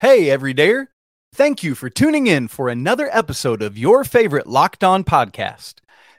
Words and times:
Hey, 0.00 0.24
everydayer. 0.24 0.88
Thank 1.32 1.62
you 1.62 1.76
for 1.76 1.88
tuning 1.88 2.26
in 2.26 2.48
for 2.48 2.68
another 2.68 3.08
episode 3.12 3.62
of 3.62 3.78
your 3.78 4.02
favorite 4.02 4.46
Locked 4.46 4.82
On 4.82 5.04
podcast. 5.04 5.74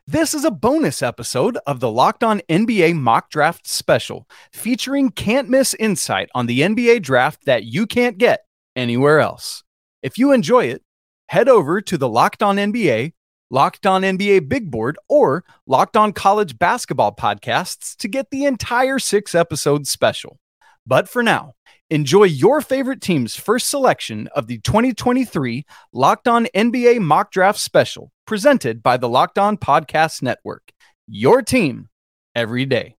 This 0.08 0.34
is 0.34 0.46
a 0.46 0.50
bonus 0.50 1.04
episode 1.04 1.58
of 1.68 1.82
the 1.82 1.92
Locked 1.92 2.24
On 2.24 2.40
NBA 2.50 2.96
Mock 2.96 3.30
Draft 3.30 3.68
Special, 3.68 4.28
featuring 4.54 5.10
can't 5.10 5.50
miss 5.50 5.74
insight 5.74 6.30
on 6.34 6.46
the 6.46 6.62
NBA 6.62 7.02
draft 7.02 7.44
that 7.46 7.66
you 7.66 7.86
can't 7.86 8.18
get 8.18 8.46
anywhere 8.78 9.20
else. 9.20 9.64
If 10.02 10.18
you 10.18 10.32
enjoy 10.32 10.66
it, 10.66 10.82
head 11.28 11.50
over 11.50 11.82
to 11.82 11.98
the 11.98 12.10
Locked 12.10 12.42
On 12.42 12.56
NBA, 12.56 13.12
Locked 13.52 13.86
On 13.86 14.04
NBA 14.04 14.48
Big 14.48 14.72
Board, 14.72 14.98
or 15.10 15.44
Locked 15.68 15.98
On 15.98 16.14
College 16.14 16.58
Basketball 16.58 17.14
podcasts 17.14 17.96
to 17.98 18.08
get 18.08 18.32
the 18.32 18.46
entire 18.46 19.00
six 19.00 19.36
episode 19.36 19.86
special. 19.86 20.40
But 20.88 21.10
for 21.10 21.22
now, 21.22 21.56
enjoy 21.90 22.24
your 22.24 22.62
favorite 22.62 23.02
team's 23.02 23.36
first 23.36 23.70
selection 23.70 24.28
of 24.36 24.48
the 24.48 24.60
2023 24.60 25.66
Locked 25.94 26.28
On 26.28 26.46
NBA 26.56 27.00
Mock 27.00 27.32
Draft 27.32 27.60
Special, 27.60 28.12
presented 28.26 28.82
by 28.82 28.98
the 28.98 29.10
Locked 29.10 29.38
On 29.38 29.58
Podcast 29.58 30.22
Network. 30.22 30.72
Your 31.08 31.42
team 31.42 31.90
every 32.34 32.66
day. 32.66 32.95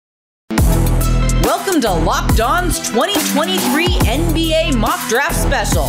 Welcome 1.46 1.80
to 1.82 1.92
Locked 1.92 2.40
On's 2.40 2.80
2023 2.90 3.86
NBA 3.86 4.76
Mock 4.76 4.98
Draft 5.08 5.36
Special, 5.36 5.86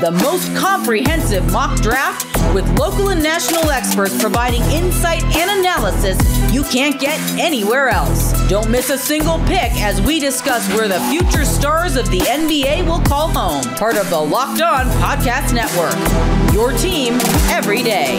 the 0.00 0.10
most 0.22 0.54
comprehensive 0.54 1.50
mock 1.50 1.80
draft 1.80 2.26
with 2.52 2.68
local 2.78 3.08
and 3.08 3.22
national 3.22 3.70
experts 3.70 4.20
providing 4.20 4.60
insight 4.64 5.24
and 5.34 5.60
analysis 5.60 6.18
you 6.52 6.62
can't 6.64 7.00
get 7.00 7.18
anywhere 7.40 7.88
else. 7.88 8.34
Don't 8.48 8.68
miss 8.70 8.90
a 8.90 8.98
single 8.98 9.38
pick 9.46 9.72
as 9.80 9.98
we 10.02 10.20
discuss 10.20 10.68
where 10.74 10.88
the 10.88 11.00
future 11.08 11.46
stars 11.46 11.96
of 11.96 12.10
the 12.10 12.20
NBA 12.20 12.84
will 12.84 13.00
call 13.00 13.28
home. 13.28 13.64
Part 13.76 13.96
of 13.96 14.10
the 14.10 14.20
Locked 14.20 14.60
On 14.60 14.84
Podcast 15.00 15.54
Network. 15.54 16.52
Your 16.52 16.72
team 16.72 17.14
every 17.48 17.82
day. 17.82 18.18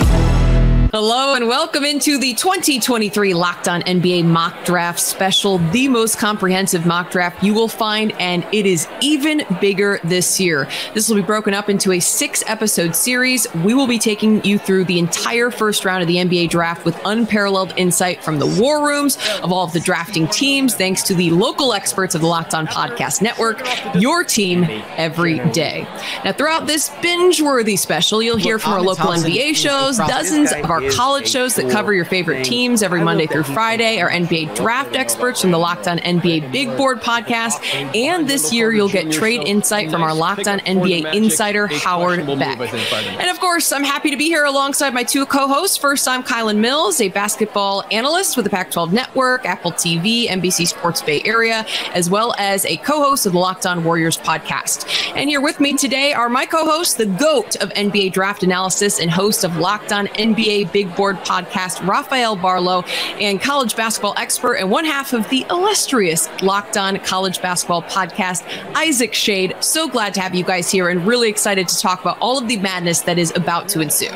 Hello 0.92 1.36
and 1.36 1.48
welcome 1.48 1.86
into 1.86 2.18
the 2.18 2.34
2023 2.34 3.36
Locked 3.36 3.68
On 3.68 3.84
NBA 3.84 4.26
Mock 4.26 4.66
Draft 4.66 5.00
Special, 5.00 5.60
the 5.70 5.88
most 5.88 6.18
comprehensive 6.18 6.88
mock 6.88 7.12
draft 7.12 7.44
you 7.44 7.54
will 7.54 7.68
find, 7.68 8.12
and 8.14 8.44
it 8.52 8.66
is 8.66 8.88
even 9.00 9.44
bigger 9.62 10.00
this 10.04 10.40
year. 10.40 10.68
This 10.96 11.08
will 11.08 11.18
be 11.18 11.22
broken 11.22 11.54
up 11.54 11.70
into 11.70 11.92
a 11.92 12.00
six 12.00 12.44
episode 12.48 12.96
series. 12.96 13.46
We 13.64 13.76
will 13.76 13.86
be 13.86 14.00
taking 14.00 14.44
you 14.44 14.58
through 14.58 14.86
the 14.86 14.98
entire 14.98 15.52
first 15.52 15.86
round 15.86 16.02
of 16.02 16.08
the 16.08 16.16
NBA 16.16 16.50
draft 16.50 16.86
with 16.86 17.00
unparalleled 17.06 17.72
insight 17.78 18.24
from 18.24 18.40
the 18.40 18.48
war 18.60 18.84
rooms 18.84 19.20
of 19.44 19.52
all 19.52 19.66
of 19.66 19.74
the 19.74 19.80
drafting 19.80 20.28
teams, 20.28 20.74
thanks 20.74 21.04
to 21.04 21.14
the 21.14 21.30
local 21.30 21.72
experts 21.74 22.16
of 22.16 22.22
the 22.22 22.28
Locked 22.28 22.56
On 22.56 22.66
Podcast 22.66 23.22
Network, 23.22 23.62
your 23.94 24.24
team 24.24 24.66
every 24.98 25.38
day. 25.52 25.84
Now, 26.26 26.32
throughout 26.32 26.66
this 26.66 26.90
binge 27.04 27.44
worthy 27.44 27.76
special, 27.76 28.24
you'll 28.24 28.38
hear 28.38 28.58
from 28.58 28.74
our 28.74 28.82
local 28.82 29.12
NBA 29.12 29.56
shows, 29.56 29.98
dozens 29.98 30.52
of 30.52 30.72
our 30.72 30.79
college 30.96 31.30
shows 31.30 31.56
that 31.56 31.70
cover 31.72 31.94
your 31.94 32.06
favorite 32.06 32.44
teams 32.44 32.84
every 32.84 33.04
Monday 33.04 33.28
through 33.28 33.44
Friday, 33.44 34.00
our 34.00 34.10
NBA 34.10 34.56
draft 34.56 34.96
experts 34.96 35.42
from 35.42 35.52
the 35.52 35.58
Locked 35.58 35.88
On 35.88 35.98
NBA 36.00 36.52
Big 36.52 36.76
Board 36.78 37.02
podcast, 37.02 37.64
and 37.96 38.28
this 38.28 38.54
year 38.54 38.72
you'll 38.72 38.90
get 38.90 39.12
trade 39.12 39.42
insight 39.42 39.92
from 39.92 40.04
our 40.04 40.14
Locked 40.14 40.48
On 40.48 40.60
NBA 40.60 41.14
insider, 41.14 41.68
Howard 41.68 42.26
Beck. 42.26 42.60
And 42.60 43.30
of 43.30 43.40
course, 43.40 43.72
I'm 43.72 43.84
happy 43.84 44.12
to 44.12 44.18
be 44.18 44.26
here 44.26 44.46
alongside 44.46 44.94
my 44.94 45.04
two 45.04 45.26
co 45.26 45.48
hosts. 45.48 45.78
First, 45.78 46.08
I'm 46.08 46.24
Kylen 46.24 46.58
Mills, 46.58 47.02
a 47.02 47.10
basketball 47.10 47.84
analyst 47.92 48.36
with 48.36 48.46
the 48.46 48.50
Pac 48.50 48.72
12 48.72 48.94
Network, 48.94 49.46
Apple 49.46 49.72
TV, 49.72 50.28
NBC 50.28 50.68
Sports 50.68 51.02
Bay 51.02 51.22
Area, 51.26 51.66
as 51.94 52.10
well 52.10 52.34
as 52.38 52.66
a 52.66 52.78
co 52.78 53.04
host 53.04 53.26
of 53.26 53.34
the 53.34 53.40
Locked 53.40 53.66
On 53.66 53.84
Warriors 53.84 54.18
podcast. 54.18 54.88
And 55.16 55.30
here 55.30 55.42
with 55.42 55.60
me 55.60 55.76
today 55.76 56.14
are 56.14 56.30
my 56.30 56.46
co 56.46 56.66
hosts, 56.66 56.96
the 56.96 57.06
GOAT 57.06 57.56
of 57.58 57.70
NBA 57.70 58.14
draft 58.14 58.44
analysis 58.44 59.00
and 59.00 59.10
host 59.10 59.44
of 59.44 59.58
Locked 59.58 59.92
On 59.92 60.08
NBA 60.08 60.69
Big 60.72 60.96
Board 60.96 61.18
podcast, 61.18 61.86
Rafael 61.88 62.36
Barlowe, 62.38 62.88
and 63.20 63.42
college 63.42 63.76
basketball 63.76 64.14
expert 64.18 64.56
and 64.56 64.70
one 64.70 64.86
half 64.86 65.14
of 65.14 65.28
the 65.30 65.46
illustrious 65.50 66.30
Locked 66.42 66.78
On 66.78 66.98
College 67.00 67.42
Basketball 67.42 67.84
podcast, 67.84 68.44
Isaac 68.76 69.14
Schade. 69.14 69.62
So 69.64 69.88
glad 69.88 70.14
to 70.16 70.22
have 70.22 70.36
you 70.36 70.44
guys 70.44 70.72
here 70.72 70.90
and 70.90 71.06
really 71.06 71.30
excited 71.30 71.68
to 71.68 71.80
talk 71.80 72.02
about 72.02 72.18
all 72.20 72.38
of 72.38 72.48
the 72.48 72.58
madness 72.58 73.02
that 73.02 73.18
is 73.18 73.32
about 73.36 73.68
to 73.70 73.82
ensue. 73.82 74.10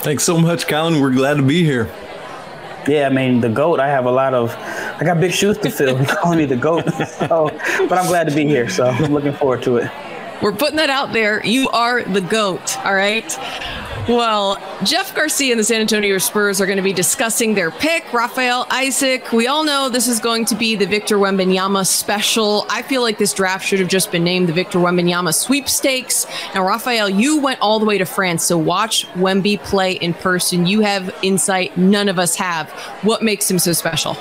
Thanks 0.00 0.24
so 0.24 0.38
much, 0.38 0.66
Colin. 0.66 1.00
We're 1.00 1.12
glad 1.12 1.36
to 1.36 1.42
be 1.42 1.62
here. 1.62 1.92
Yeah, 2.88 3.06
I 3.06 3.10
mean 3.10 3.40
the 3.40 3.48
goat. 3.48 3.78
I 3.78 3.88
have 3.88 4.06
a 4.06 4.10
lot 4.10 4.32
of, 4.32 4.56
I 4.56 5.04
got 5.04 5.20
big 5.20 5.32
shoes 5.32 5.58
to 5.58 5.70
fill. 5.70 6.02
calling 6.06 6.38
me 6.38 6.46
the 6.46 6.56
goat, 6.56 6.84
so, 7.06 7.50
but 7.88 7.92
I'm 7.98 8.06
glad 8.06 8.28
to 8.28 8.34
be 8.34 8.46
here. 8.46 8.68
So 8.68 8.86
I'm 8.86 9.12
looking 9.12 9.34
forward 9.34 9.62
to 9.64 9.76
it. 9.76 9.90
We're 10.42 10.52
putting 10.52 10.76
that 10.76 10.88
out 10.88 11.12
there. 11.12 11.44
You 11.44 11.68
are 11.68 12.02
the 12.02 12.22
GOAT, 12.22 12.78
all 12.78 12.94
right? 12.94 13.30
Well, 14.08 14.58
Jeff 14.82 15.14
Garcia 15.14 15.52
and 15.52 15.60
the 15.60 15.64
San 15.64 15.80
Antonio 15.80 16.18
Spurs 16.18 16.60
are 16.60 16.66
going 16.66 16.78
to 16.78 16.82
be 16.82 16.92
discussing 16.92 17.54
their 17.54 17.70
pick. 17.70 18.12
Rafael 18.12 18.66
Isaac, 18.70 19.30
we 19.30 19.46
all 19.46 19.62
know 19.62 19.88
this 19.88 20.08
is 20.08 20.18
going 20.18 20.46
to 20.46 20.56
be 20.56 20.74
the 20.74 20.86
Victor 20.86 21.16
Wembanyama 21.16 21.86
special. 21.86 22.66
I 22.68 22.82
feel 22.82 23.02
like 23.02 23.18
this 23.18 23.32
draft 23.32 23.64
should 23.64 23.78
have 23.78 23.88
just 23.88 24.10
been 24.10 24.24
named 24.24 24.48
the 24.48 24.52
Victor 24.52 24.78
Wembanyama 24.78 25.32
sweepstakes. 25.34 26.26
Now, 26.54 26.66
Rafael, 26.66 27.08
you 27.08 27.40
went 27.40 27.60
all 27.60 27.78
the 27.78 27.86
way 27.86 27.98
to 27.98 28.04
France, 28.04 28.42
so 28.42 28.58
watch 28.58 29.06
Wemby 29.14 29.62
play 29.62 29.92
in 29.92 30.14
person. 30.14 30.66
You 30.66 30.80
have 30.80 31.14
insight 31.22 31.76
none 31.76 32.08
of 32.08 32.18
us 32.18 32.34
have. 32.36 32.70
What 33.02 33.22
makes 33.22 33.48
him 33.48 33.58
so 33.58 33.72
special? 33.72 34.16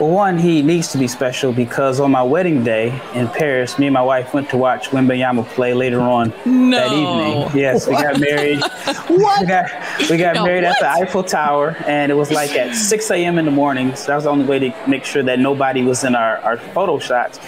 Well, 0.00 0.10
one, 0.10 0.38
he 0.38 0.60
needs 0.60 0.88
to 0.88 0.98
be 0.98 1.06
special 1.06 1.52
because 1.52 2.00
on 2.00 2.10
my 2.10 2.22
wedding 2.22 2.64
day 2.64 3.00
in 3.14 3.28
Paris, 3.28 3.78
me 3.78 3.86
and 3.86 3.94
my 3.94 4.02
wife 4.02 4.34
went 4.34 4.50
to 4.50 4.56
watch 4.56 4.88
Wembanyama 4.88 5.46
play 5.46 5.72
later 5.72 6.00
on 6.00 6.32
no. 6.44 6.76
that 6.76 6.92
evening. 6.92 7.56
Yes, 7.56 7.86
we 7.86 7.92
got 7.92 8.18
married. 8.18 8.58
what? 9.06 9.40
We 9.42 9.46
got, 9.46 9.70
we 10.10 10.16
got 10.16 10.34
No, 10.34 10.46
married 10.46 10.64
at 10.64 10.74
the? 10.80 10.90
Eiffel 10.90 11.22
Tower, 11.22 11.76
and 11.86 12.10
it 12.10 12.16
was 12.16 12.32
like 12.32 12.50
at 12.56 12.74
6 12.74 13.10
a.m. 13.12 13.38
in 13.38 13.44
the 13.44 13.52
morning. 13.52 13.94
So 13.94 14.08
that 14.08 14.16
was 14.16 14.24
the 14.24 14.30
only 14.30 14.46
way 14.46 14.58
to 14.58 14.74
make 14.88 15.04
sure 15.04 15.22
that 15.22 15.38
nobody 15.38 15.84
was 15.84 16.02
in 16.02 16.16
our, 16.16 16.38
our 16.38 16.56
photo 16.56 16.98
shots. 16.98 17.38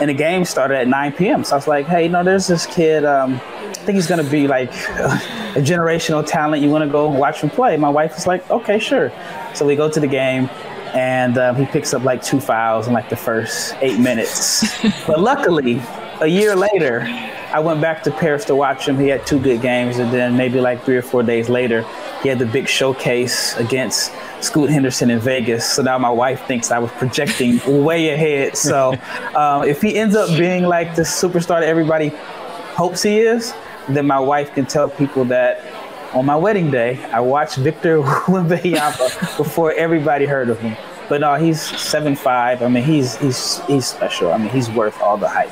And 0.00 0.10
the 0.10 0.14
game 0.14 0.44
started 0.44 0.78
at 0.78 0.88
9 0.88 1.12
p.m. 1.12 1.44
So 1.44 1.54
I 1.54 1.58
was 1.58 1.68
like, 1.68 1.86
hey, 1.86 2.04
you 2.04 2.08
know, 2.08 2.24
there's 2.24 2.48
this 2.48 2.66
kid. 2.66 3.04
Um, 3.04 3.34
I 3.34 3.84
think 3.84 3.94
he's 3.94 4.08
going 4.08 4.24
to 4.24 4.28
be 4.28 4.48
like 4.48 4.70
a 4.72 5.60
generational 5.60 6.26
talent. 6.26 6.64
You 6.64 6.70
want 6.70 6.82
to 6.82 6.90
go 6.90 7.08
watch 7.08 7.42
him 7.42 7.50
play? 7.50 7.76
My 7.76 7.88
wife 7.90 8.16
was 8.16 8.26
like, 8.26 8.50
okay, 8.50 8.80
sure. 8.80 9.12
So 9.54 9.64
we 9.64 9.76
go 9.76 9.88
to 9.88 10.00
the 10.00 10.08
game 10.08 10.50
and 10.94 11.38
um, 11.38 11.56
he 11.56 11.66
picks 11.66 11.94
up 11.94 12.02
like 12.02 12.22
two 12.22 12.40
fouls 12.40 12.86
in 12.86 12.92
like 12.92 13.08
the 13.08 13.16
first 13.16 13.74
eight 13.80 13.98
minutes. 13.98 14.64
but 15.06 15.20
luckily, 15.20 15.82
a 16.20 16.26
year 16.26 16.54
later, 16.54 17.02
I 17.52 17.60
went 17.60 17.80
back 17.80 18.02
to 18.04 18.10
Paris 18.10 18.44
to 18.46 18.54
watch 18.54 18.88
him. 18.88 18.98
He 18.98 19.08
had 19.08 19.26
two 19.26 19.38
good 19.38 19.60
games, 19.60 19.98
and 19.98 20.12
then 20.12 20.36
maybe 20.36 20.60
like 20.60 20.84
three 20.84 20.96
or 20.96 21.02
four 21.02 21.22
days 21.22 21.48
later, 21.48 21.84
he 22.22 22.28
had 22.28 22.38
the 22.38 22.46
big 22.46 22.68
showcase 22.68 23.56
against 23.56 24.12
Scoot 24.40 24.70
Henderson 24.70 25.10
in 25.10 25.18
Vegas. 25.18 25.70
So 25.70 25.82
now 25.82 25.98
my 25.98 26.10
wife 26.10 26.46
thinks 26.46 26.70
I 26.70 26.78
was 26.78 26.90
projecting 26.92 27.60
way 27.84 28.10
ahead. 28.10 28.56
So 28.56 28.94
um, 29.34 29.64
if 29.64 29.82
he 29.82 29.96
ends 29.96 30.16
up 30.16 30.28
being 30.38 30.64
like 30.64 30.94
the 30.94 31.02
superstar 31.02 31.60
that 31.60 31.64
everybody 31.64 32.08
hopes 32.74 33.02
he 33.02 33.18
is, 33.18 33.54
then 33.88 34.06
my 34.06 34.18
wife 34.18 34.54
can 34.54 34.66
tell 34.66 34.88
people 34.88 35.24
that 35.26 35.62
on 36.14 36.26
my 36.26 36.36
wedding 36.36 36.70
day, 36.70 37.02
I 37.12 37.20
watched 37.20 37.56
Victor 37.56 37.98
Wembanyama 38.02 39.36
before 39.36 39.72
everybody 39.72 40.26
heard 40.26 40.48
of 40.50 40.58
him. 40.60 40.76
But 41.08 41.20
no, 41.20 41.34
he's 41.34 41.60
seven 41.60 42.14
five. 42.16 42.62
I 42.62 42.68
mean, 42.68 42.84
he's 42.84 43.16
he's 43.16 43.60
he's 43.66 43.86
special. 43.86 44.32
I 44.32 44.38
mean, 44.38 44.48
he's 44.50 44.70
worth 44.70 45.00
all 45.02 45.16
the 45.16 45.28
hype. 45.28 45.50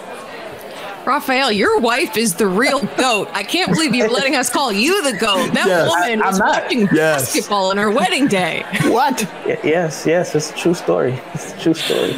Rafael, 1.07 1.51
your 1.51 1.81
wife 1.81 2.17
is 2.17 2.35
the 2.35 2.47
real 2.47 2.81
goat. 2.97 3.29
I 3.33 3.43
can't 3.43 3.73
believe 3.73 3.95
you're 3.95 4.11
letting 4.11 4.37
us 4.37 4.51
call 4.51 4.71
you 4.71 5.03
the 5.03 5.17
goat. 5.17 5.53
That 5.55 5.67
Yes. 5.67 5.89
woman 5.89 6.21
I- 6.23 6.25
I'm 6.25 6.31
was 6.31 6.39
not. 6.39 6.63
watching 6.63 6.81
Yes. 6.93 7.33
basketball 7.35 7.71
on 7.71 7.79
her 7.79 7.91
wedding 7.91 8.27
day. 8.29 8.65
What? 8.85 9.27
Y- 9.47 9.59
yes, 9.65 10.07
yes, 10.07 10.35
it's 10.35 10.51
a 10.51 10.55
true 10.55 10.75
story. 10.75 11.19
It's 11.35 11.53
a 11.55 11.59
true 11.59 11.75
story. 11.75 12.13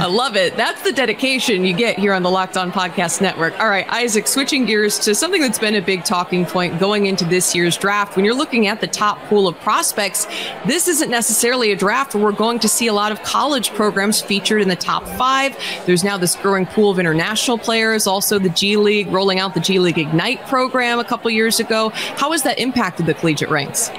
I 0.00 0.06
love 0.06 0.34
it. 0.34 0.56
That's 0.56 0.80
the 0.80 0.92
dedication 0.92 1.62
you 1.62 1.74
get 1.74 1.98
here 1.98 2.14
on 2.14 2.22
the 2.22 2.30
Locked 2.30 2.56
On 2.56 2.72
Podcast 2.72 3.20
Network. 3.20 3.52
All 3.60 3.68
right, 3.68 3.86
Isaac, 3.90 4.26
switching 4.26 4.64
gears 4.64 4.98
to 5.00 5.14
something 5.14 5.42
that's 5.42 5.58
been 5.58 5.74
a 5.74 5.82
big 5.82 6.04
talking 6.04 6.46
point 6.46 6.80
going 6.80 7.04
into 7.04 7.26
this 7.26 7.54
year's 7.54 7.76
draft. 7.76 8.16
When 8.16 8.24
you're 8.24 8.32
looking 8.34 8.66
at 8.66 8.80
the 8.80 8.86
top 8.86 9.18
pool 9.24 9.46
of 9.46 9.60
prospects, 9.60 10.26
this 10.64 10.88
isn't 10.88 11.10
necessarily 11.10 11.70
a 11.72 11.76
draft 11.76 12.14
where 12.14 12.24
we're 12.24 12.32
going 12.32 12.60
to 12.60 12.68
see 12.68 12.86
a 12.86 12.94
lot 12.94 13.12
of 13.12 13.22
college 13.24 13.74
programs 13.74 14.22
featured 14.22 14.62
in 14.62 14.68
the 14.68 14.74
top 14.74 15.06
five. 15.06 15.54
There's 15.84 16.02
now 16.02 16.16
this 16.16 16.34
growing 16.34 16.64
pool 16.64 16.90
of 16.90 16.98
international 16.98 17.58
players, 17.58 18.06
also 18.06 18.38
the 18.38 18.48
G 18.48 18.78
League 18.78 19.08
rolling 19.08 19.38
out 19.38 19.52
the 19.52 19.60
G 19.60 19.78
League 19.78 19.98
Ignite 19.98 20.46
program 20.46 20.98
a 20.98 21.04
couple 21.04 21.30
years 21.30 21.60
ago. 21.60 21.90
How 21.90 22.32
has 22.32 22.42
that 22.44 22.58
impacted 22.58 23.04
the 23.04 23.12
collegiate 23.12 23.50
ranks? 23.50 23.90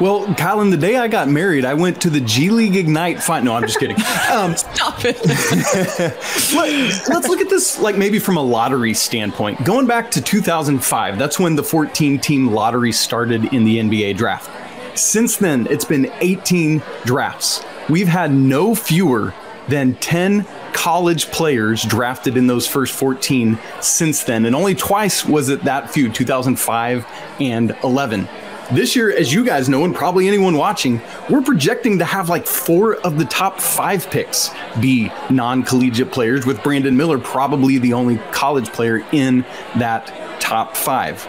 Well, 0.00 0.34
Colin, 0.34 0.70
the 0.70 0.76
day 0.76 0.96
I 0.96 1.06
got 1.06 1.28
married, 1.28 1.64
I 1.64 1.74
went 1.74 2.00
to 2.02 2.10
the 2.10 2.20
G 2.20 2.50
League 2.50 2.76
Ignite 2.76 3.22
fight. 3.22 3.44
No, 3.44 3.54
I'm 3.54 3.62
just 3.62 3.78
kidding. 3.78 3.96
Um, 4.32 4.56
Stop 4.56 5.04
it. 5.04 5.18
let, 6.54 7.08
let's 7.08 7.28
look 7.28 7.40
at 7.40 7.50
this 7.50 7.78
like 7.78 7.98
maybe 7.98 8.18
from 8.18 8.38
a 8.38 8.42
lottery 8.42 8.94
standpoint. 8.94 9.62
Going 9.62 9.86
back 9.86 10.10
to 10.12 10.22
2005, 10.22 11.18
that's 11.18 11.38
when 11.38 11.54
the 11.54 11.62
14 11.62 12.18
team 12.18 12.46
lottery 12.50 12.92
started 12.92 13.52
in 13.52 13.64
the 13.64 13.78
NBA 13.78 14.16
draft. 14.16 14.50
Since 14.98 15.36
then, 15.36 15.66
it's 15.68 15.84
been 15.84 16.10
18 16.20 16.82
drafts. 17.04 17.62
We've 17.90 18.08
had 18.08 18.32
no 18.32 18.74
fewer 18.74 19.34
than 19.68 19.94
10 19.96 20.46
college 20.72 21.30
players 21.30 21.82
drafted 21.82 22.36
in 22.36 22.46
those 22.46 22.66
first 22.66 22.94
14 22.94 23.58
since 23.80 24.24
then. 24.24 24.46
And 24.46 24.56
only 24.56 24.74
twice 24.74 25.24
was 25.24 25.48
it 25.48 25.64
that 25.64 25.90
few 25.90 26.10
2005 26.10 27.06
and 27.40 27.76
11. 27.84 28.28
This 28.70 28.96
year, 28.96 29.14
as 29.14 29.32
you 29.32 29.44
guys 29.44 29.68
know, 29.68 29.84
and 29.84 29.94
probably 29.94 30.28
anyone 30.28 30.56
watching, 30.56 31.00
we're 31.28 31.42
projecting 31.42 31.98
to 31.98 32.04
have 32.04 32.28
like 32.28 32.46
four 32.46 32.96
of 32.96 33.18
the 33.18 33.24
top 33.24 33.60
five 33.60 34.08
picks 34.10 34.50
be 34.80 35.10
non 35.28 35.62
collegiate 35.62 36.10
players, 36.10 36.46
with 36.46 36.62
Brandon 36.62 36.96
Miller 36.96 37.18
probably 37.18 37.78
the 37.78 37.92
only 37.92 38.18
college 38.30 38.72
player 38.72 39.04
in 39.12 39.44
that 39.76 40.40
top 40.40 40.76
five. 40.76 41.26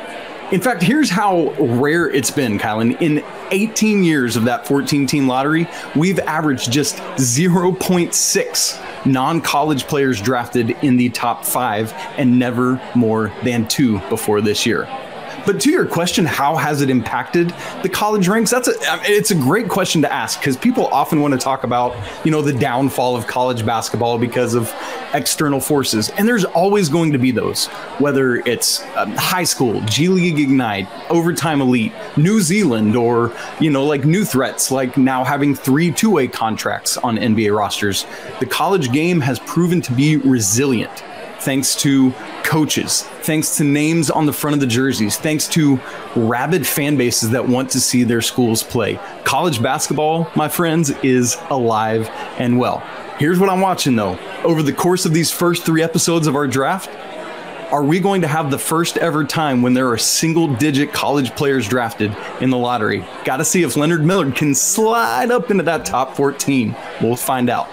In 0.53 0.61
fact, 0.61 0.83
here's 0.83 1.09
how 1.09 1.49
rare 1.59 2.07
it's 2.07 2.29
been, 2.29 2.59
Kylen. 2.59 3.01
In 3.01 3.25
18 3.51 4.03
years 4.03 4.35
of 4.35 4.45
that 4.45 4.67
14 4.67 5.07
team 5.07 5.27
lottery, 5.27 5.67
we've 5.95 6.19
averaged 6.19 6.71
just 6.71 6.97
0.6 6.97 9.05
non 9.05 9.41
college 9.41 9.85
players 9.85 10.21
drafted 10.21 10.71
in 10.83 10.95
the 10.95 11.09
top 11.09 11.43
five 11.43 11.91
and 12.17 12.37
never 12.37 12.79
more 12.95 13.33
than 13.43 13.67
two 13.67 13.99
before 14.09 14.41
this 14.41 14.65
year. 14.65 14.87
But 15.45 15.59
to 15.61 15.69
your 15.69 15.85
question, 15.85 16.25
how 16.25 16.55
has 16.55 16.81
it 16.81 16.89
impacted 16.89 17.53
the 17.81 17.89
college 17.89 18.27
ranks? 18.27 18.49
That's 18.49 18.67
a 18.67 18.73
it's 19.03 19.31
a 19.31 19.35
great 19.35 19.67
question 19.67 20.01
to 20.01 20.11
ask 20.11 20.39
because 20.39 20.55
people 20.55 20.87
often 20.87 21.21
want 21.21 21.33
to 21.33 21.39
talk 21.39 21.63
about 21.63 21.95
you 22.25 22.31
know 22.31 22.41
the 22.41 22.53
downfall 22.53 23.15
of 23.15 23.27
college 23.27 23.65
basketball 23.65 24.17
because 24.17 24.53
of 24.53 24.73
external 25.13 25.59
forces, 25.59 26.09
and 26.11 26.27
there's 26.27 26.45
always 26.45 26.87
going 26.87 27.11
to 27.11 27.17
be 27.17 27.31
those. 27.31 27.67
Whether 27.99 28.37
it's 28.37 28.83
um, 28.95 29.11
high 29.15 29.43
school, 29.43 29.81
G 29.81 30.07
League 30.07 30.39
Ignite, 30.39 30.87
Overtime 31.09 31.61
Elite, 31.61 31.91
New 32.15 32.39
Zealand, 32.39 32.95
or 32.95 33.35
you 33.59 33.69
know 33.69 33.85
like 33.85 34.05
new 34.05 34.23
threats 34.23 34.71
like 34.71 34.97
now 34.97 35.23
having 35.23 35.55
three 35.55 35.91
two-way 35.91 36.27
contracts 36.27 36.97
on 36.97 37.17
NBA 37.17 37.55
rosters, 37.55 38.05
the 38.39 38.45
college 38.45 38.91
game 38.91 39.19
has 39.19 39.39
proven 39.39 39.81
to 39.81 39.91
be 39.91 40.17
resilient 40.17 41.03
thanks 41.43 41.75
to 41.75 42.13
coaches, 42.53 43.01
thanks 43.23 43.57
to 43.57 43.63
names 43.63 44.11
on 44.11 44.27
the 44.27 44.31
front 44.31 44.53
of 44.53 44.59
the 44.59 44.67
jerseys, 44.67 45.17
thanks 45.17 45.47
to 45.47 45.79
rabid 46.15 46.67
fan 46.67 46.95
bases 46.95 47.31
that 47.31 47.49
want 47.49 47.67
to 47.71 47.79
see 47.79 48.03
their 48.03 48.21
schools 48.21 48.61
play. 48.61 48.99
College 49.23 49.59
basketball, 49.59 50.29
my 50.35 50.47
friends, 50.47 50.91
is 51.01 51.35
alive 51.49 52.07
and 52.37 52.59
well. 52.59 52.77
Here's 53.17 53.39
what 53.39 53.49
I'm 53.49 53.59
watching 53.59 53.95
though. 53.95 54.19
Over 54.43 54.61
the 54.61 54.71
course 54.71 55.07
of 55.07 55.15
these 55.15 55.31
first 55.31 55.65
three 55.65 55.81
episodes 55.81 56.27
of 56.27 56.35
our 56.35 56.45
draft, 56.45 56.91
are 57.71 57.83
we 57.83 57.99
going 57.99 58.21
to 58.21 58.27
have 58.27 58.51
the 58.51 58.59
first 58.59 58.99
ever 58.99 59.23
time 59.23 59.63
when 59.63 59.73
there 59.73 59.89
are 59.89 59.97
single 59.97 60.53
digit 60.57 60.93
college 60.93 61.35
players 61.35 61.67
drafted 61.67 62.15
in 62.39 62.51
the 62.51 62.57
lottery? 62.57 63.03
Got 63.25 63.37
to 63.37 63.45
see 63.45 63.63
if 63.63 63.75
Leonard 63.75 64.05
Miller 64.05 64.31
can 64.31 64.53
slide 64.53 65.31
up 65.31 65.49
into 65.49 65.63
that 65.63 65.87
top 65.87 66.15
14. 66.15 66.75
We'll 67.01 67.15
find 67.15 67.49
out. 67.49 67.67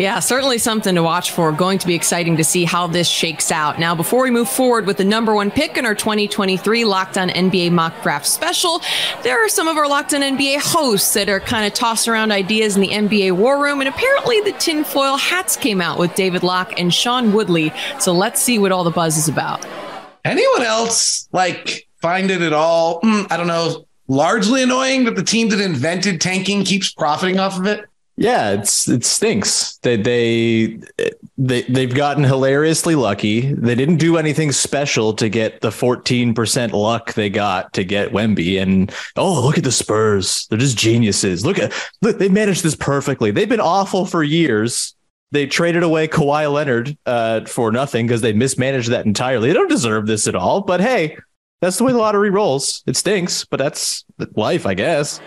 Yeah, 0.00 0.18
certainly 0.20 0.56
something 0.56 0.94
to 0.94 1.02
watch 1.02 1.30
for. 1.30 1.52
Going 1.52 1.78
to 1.78 1.86
be 1.86 1.94
exciting 1.94 2.38
to 2.38 2.44
see 2.44 2.64
how 2.64 2.86
this 2.86 3.06
shakes 3.06 3.52
out. 3.52 3.78
Now, 3.78 3.94
before 3.94 4.22
we 4.22 4.30
move 4.30 4.48
forward 4.48 4.86
with 4.86 4.96
the 4.96 5.04
number 5.04 5.34
one 5.34 5.50
pick 5.50 5.76
in 5.76 5.84
our 5.84 5.94
2023 5.94 6.86
Locked 6.86 7.18
On 7.18 7.28
NBA 7.28 7.70
Mock 7.70 8.02
Draft 8.02 8.26
Special, 8.26 8.80
there 9.22 9.44
are 9.44 9.48
some 9.50 9.68
of 9.68 9.76
our 9.76 9.86
Locked 9.86 10.14
On 10.14 10.22
NBA 10.22 10.60
hosts 10.62 11.12
that 11.12 11.28
are 11.28 11.38
kind 11.38 11.66
of 11.66 11.74
tossing 11.74 12.14
around 12.14 12.32
ideas 12.32 12.76
in 12.76 12.80
the 12.80 12.88
NBA 12.88 13.32
war 13.32 13.62
room. 13.62 13.80
And 13.80 13.90
apparently, 13.90 14.40
the 14.40 14.52
tinfoil 14.52 15.18
hats 15.18 15.54
came 15.54 15.82
out 15.82 15.98
with 15.98 16.14
David 16.14 16.42
Locke 16.42 16.80
and 16.80 16.94
Sean 16.94 17.34
Woodley. 17.34 17.70
So 17.98 18.14
let's 18.14 18.40
see 18.40 18.58
what 18.58 18.72
all 18.72 18.84
the 18.84 18.90
buzz 18.90 19.18
is 19.18 19.28
about. 19.28 19.66
Anyone 20.24 20.62
else 20.62 21.28
like 21.32 21.86
find 22.00 22.30
it 22.30 22.40
at 22.40 22.54
all? 22.54 23.02
Mm, 23.02 23.30
I 23.30 23.36
don't 23.36 23.48
know. 23.48 23.84
Largely 24.08 24.62
annoying 24.62 25.04
that 25.04 25.14
the 25.14 25.22
team 25.22 25.50
that 25.50 25.60
invented 25.60 26.22
tanking 26.22 26.64
keeps 26.64 26.90
profiting 26.90 27.38
off 27.38 27.58
of 27.58 27.66
it. 27.66 27.84
Yeah, 28.16 28.50
it's 28.50 28.86
it 28.88 29.04
stinks. 29.04 29.78
They 29.78 29.96
they 29.96 30.78
they 31.38 31.62
they've 31.62 31.94
gotten 31.94 32.22
hilariously 32.22 32.94
lucky. 32.94 33.54
They 33.54 33.74
didn't 33.74 33.96
do 33.96 34.18
anything 34.18 34.52
special 34.52 35.14
to 35.14 35.28
get 35.30 35.62
the 35.62 35.70
14% 35.70 36.72
luck 36.72 37.14
they 37.14 37.30
got 37.30 37.72
to 37.72 37.84
get 37.84 38.12
Wemby. 38.12 38.60
And 38.60 38.92
oh, 39.16 39.42
look 39.42 39.56
at 39.56 39.64
the 39.64 39.72
Spurs. 39.72 40.46
They're 40.48 40.58
just 40.58 40.76
geniuses. 40.76 41.46
Look 41.46 41.58
at 41.58 41.72
look, 42.02 42.18
they 42.18 42.28
managed 42.28 42.62
this 42.62 42.76
perfectly. 42.76 43.30
They've 43.30 43.48
been 43.48 43.60
awful 43.60 44.04
for 44.04 44.22
years. 44.22 44.94
They 45.32 45.46
traded 45.46 45.82
away 45.82 46.08
Kawhi 46.08 46.52
Leonard 46.52 46.98
uh, 47.06 47.46
for 47.46 47.72
nothing 47.72 48.06
because 48.06 48.20
they 48.20 48.32
mismanaged 48.32 48.90
that 48.90 49.06
entirely. 49.06 49.48
They 49.48 49.54
don't 49.54 49.68
deserve 49.68 50.06
this 50.06 50.26
at 50.26 50.34
all. 50.34 50.60
But 50.60 50.80
hey, 50.80 51.16
that's 51.60 51.78
the 51.78 51.84
way 51.84 51.92
the 51.92 51.98
lottery 51.98 52.30
rolls. 52.30 52.82
It 52.86 52.96
stinks, 52.96 53.44
but 53.44 53.58
that's 53.58 54.04
life, 54.34 54.66
I 54.66 54.74
guess. 54.74 55.20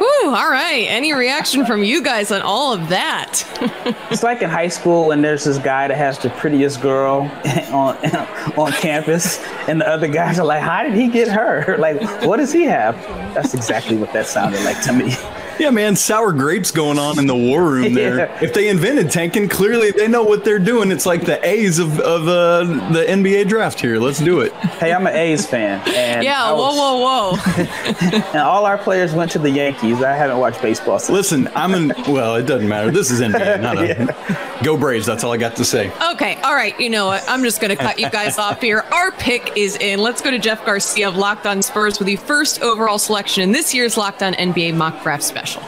Whew, 0.00 0.34
all 0.34 0.50
right. 0.50 0.86
Any 0.88 1.12
reaction 1.12 1.66
from 1.66 1.82
you 1.82 2.02
guys 2.02 2.30
on 2.30 2.40
all 2.40 2.72
of 2.72 2.88
that? 2.88 3.44
it's 4.10 4.22
like 4.22 4.40
in 4.40 4.48
high 4.48 4.68
school 4.68 5.08
when 5.08 5.20
there's 5.20 5.44
this 5.44 5.58
guy 5.58 5.88
that 5.88 5.96
has 5.98 6.18
the 6.18 6.30
prettiest 6.30 6.80
girl 6.80 7.30
on 7.70 7.96
on 8.56 8.72
campus, 8.72 9.44
and 9.68 9.78
the 9.78 9.86
other 9.86 10.08
guys 10.08 10.38
are 10.38 10.46
like, 10.46 10.62
"How 10.62 10.82
did 10.84 10.94
he 10.94 11.08
get 11.08 11.28
her? 11.28 11.76
Like, 11.76 12.00
what 12.24 12.38
does 12.38 12.50
he 12.50 12.62
have?" 12.62 12.96
That's 13.34 13.52
exactly 13.52 13.98
what 13.98 14.10
that 14.14 14.26
sounded 14.26 14.64
like 14.64 14.80
to 14.84 14.92
me. 14.94 15.14
Yeah, 15.60 15.68
man, 15.70 15.94
sour 15.94 16.32
grapes 16.32 16.70
going 16.70 16.98
on 16.98 17.18
in 17.18 17.26
the 17.26 17.36
war 17.36 17.62
room 17.70 17.92
there. 17.94 18.16
yeah. 18.16 18.38
If 18.42 18.54
they 18.54 18.68
invented 18.68 19.10
tanking, 19.10 19.48
clearly 19.48 19.90
they 19.90 20.08
know 20.08 20.22
what 20.22 20.42
they're 20.44 20.58
doing. 20.58 20.90
It's 20.90 21.04
like 21.04 21.26
the 21.26 21.44
A's 21.46 21.78
of, 21.78 22.00
of 22.00 22.26
uh, 22.26 22.64
the 22.92 23.04
NBA 23.06 23.46
draft 23.48 23.78
here. 23.78 23.98
Let's 23.98 24.18
do 24.20 24.40
it. 24.40 24.52
Hey, 24.80 24.94
I'm 24.94 25.06
an 25.06 25.14
A's 25.14 25.46
fan. 25.46 25.86
And 25.88 26.24
yeah, 26.24 26.50
was, 26.52 26.74
whoa, 26.74 26.98
whoa, 27.00 27.36
whoa. 27.36 28.22
and 28.32 28.40
all 28.40 28.64
our 28.64 28.78
players 28.78 29.12
went 29.12 29.30
to 29.32 29.38
the 29.38 29.50
Yankees. 29.50 30.02
I 30.02 30.16
haven't 30.16 30.38
watched 30.38 30.62
baseball 30.62 30.98
since. 30.98 31.10
Listen, 31.14 31.50
I'm 31.54 31.74
in, 31.74 31.88
well, 32.10 32.36
it 32.36 32.44
doesn't 32.44 32.66
matter. 32.66 32.90
This 32.90 33.10
is 33.10 33.20
NBA, 33.20 33.60
not 33.60 33.76
a, 33.76 33.86
yeah. 33.86 34.49
Go 34.62 34.76
Braves. 34.76 35.06
That's 35.06 35.24
all 35.24 35.32
I 35.32 35.36
got 35.36 35.56
to 35.56 35.64
say. 35.64 35.92
Okay, 36.12 36.36
all 36.42 36.54
right. 36.54 36.78
You 36.80 36.90
know 36.90 37.06
what? 37.06 37.24
I'm 37.28 37.42
just 37.42 37.60
going 37.60 37.76
to 37.76 37.82
cut 37.82 37.98
you 37.98 38.10
guys 38.10 38.38
off 38.38 38.60
here. 38.60 38.80
Our 38.92 39.12
pick 39.12 39.56
is 39.56 39.76
in. 39.76 40.00
Let's 40.00 40.20
go 40.20 40.30
to 40.30 40.38
Jeff 40.38 40.64
Garcia 40.64 41.08
of 41.08 41.16
Locked 41.16 41.46
On 41.46 41.62
Spurs 41.62 41.98
with 41.98 42.06
the 42.06 42.16
first 42.16 42.62
overall 42.62 42.98
selection 42.98 43.42
in 43.42 43.52
this 43.52 43.74
year's 43.74 43.96
Locked 43.96 44.22
On 44.22 44.34
NBA 44.34 44.74
Mock 44.74 45.02
Draft 45.02 45.22
Special. 45.22 45.62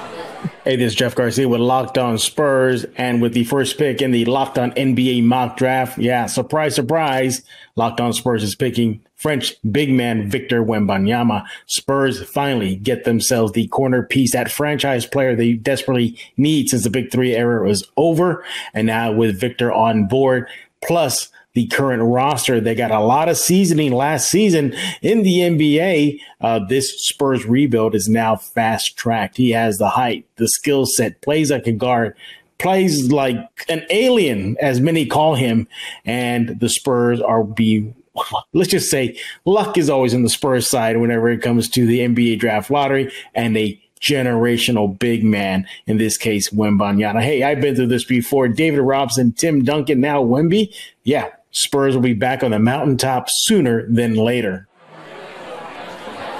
Hey, 0.64 0.76
this 0.76 0.92
is 0.92 0.94
Jeff 0.94 1.16
Garcia 1.16 1.48
with 1.48 1.60
Locked 1.60 1.98
On 1.98 2.16
Spurs, 2.18 2.84
and 2.96 3.20
with 3.20 3.34
the 3.34 3.42
first 3.42 3.78
pick 3.78 4.00
in 4.00 4.12
the 4.12 4.24
Locked 4.26 4.58
On 4.58 4.70
NBA 4.72 5.24
mock 5.24 5.56
draft. 5.56 5.98
Yeah, 5.98 6.26
surprise, 6.26 6.76
surprise. 6.76 7.42
Locked 7.74 8.00
On 8.00 8.12
Spurs 8.12 8.44
is 8.44 8.54
picking 8.54 9.00
French 9.22 9.54
big 9.70 9.90
man 9.90 10.28
Victor 10.28 10.64
Wembanyama. 10.64 11.46
Spurs 11.66 12.22
finally 12.28 12.74
get 12.74 13.04
themselves 13.04 13.52
the 13.52 13.69
corner 13.69 14.02
piece, 14.02 14.32
that 14.32 14.50
franchise 14.50 15.06
player 15.06 15.36
they 15.36 15.52
desperately 15.52 16.19
need 16.36 16.69
since 16.69 16.82
the 16.82 16.90
Big 16.90 17.12
Three 17.12 17.36
era 17.36 17.64
was 17.64 17.88
over. 17.96 18.44
And 18.74 18.88
now 18.88 19.12
with 19.12 19.38
Victor 19.38 19.72
on 19.72 20.08
board, 20.08 20.48
plus 20.82 21.30
the 21.54 21.66
current 21.69 22.02
roster. 22.02 22.60
They 22.60 22.74
got 22.74 22.90
a 22.90 23.00
lot 23.00 23.28
of 23.28 23.36
seasoning 23.36 23.92
last 23.92 24.29
season 24.29 24.74
in 25.02 25.22
the 25.22 25.38
NBA. 25.38 26.19
Uh, 26.41 26.60
this 26.67 27.06
Spurs 27.06 27.44
rebuild 27.44 27.94
is 27.94 28.08
now 28.08 28.36
fast 28.36 28.96
tracked. 28.96 29.36
He 29.36 29.50
has 29.50 29.79
the 29.79 29.91
height, 29.91 30.26
the 30.36 30.48
skill 30.48 30.86
set, 30.86 31.20
plays 31.20 31.50
like 31.50 31.67
a 31.67 31.72
guard, 31.72 32.17
plays 32.58 33.12
like 33.12 33.38
an 33.69 33.84
alien, 33.91 34.56
as 34.60 34.81
many 34.81 35.05
call 35.05 35.34
him. 35.34 35.69
And 36.06 36.58
the 36.58 36.70
Spurs 36.70 37.20
are 37.20 37.44
be 37.44 37.93
let's 38.52 38.70
just 38.70 38.90
say 38.90 39.19
luck 39.44 39.78
is 39.78 39.90
always 39.90 40.14
on 40.14 40.22
the 40.22 40.28
Spurs 40.28 40.69
side 40.69 40.98
whenever 40.98 41.31
it 41.31 41.42
comes 41.42 41.69
to 41.70 41.86
the 41.86 42.00
NBA 42.00 42.38
draft 42.38 42.70
lottery 42.70 43.12
and 43.34 43.56
a 43.56 43.81
generational 44.02 44.98
big 44.98 45.24
man, 45.24 45.66
in 45.86 45.96
this 45.96 46.19
case, 46.19 46.50
Wembanyama. 46.50 47.22
Hey, 47.22 47.42
I've 47.44 47.60
been 47.60 47.76
through 47.76 47.86
this 47.86 48.04
before. 48.04 48.48
David 48.48 48.81
Robinson, 48.81 49.32
Tim 49.32 49.62
Duncan, 49.62 50.00
now 50.00 50.22
Wemby. 50.22 50.74
Yeah, 51.04 51.28
Spurs 51.52 51.94
will 51.94 52.02
be 52.02 52.12
back 52.12 52.42
on 52.42 52.50
the 52.50 52.58
mountaintop 52.58 53.26
sooner 53.31 53.86
than 53.88 54.14
later. 54.14 54.66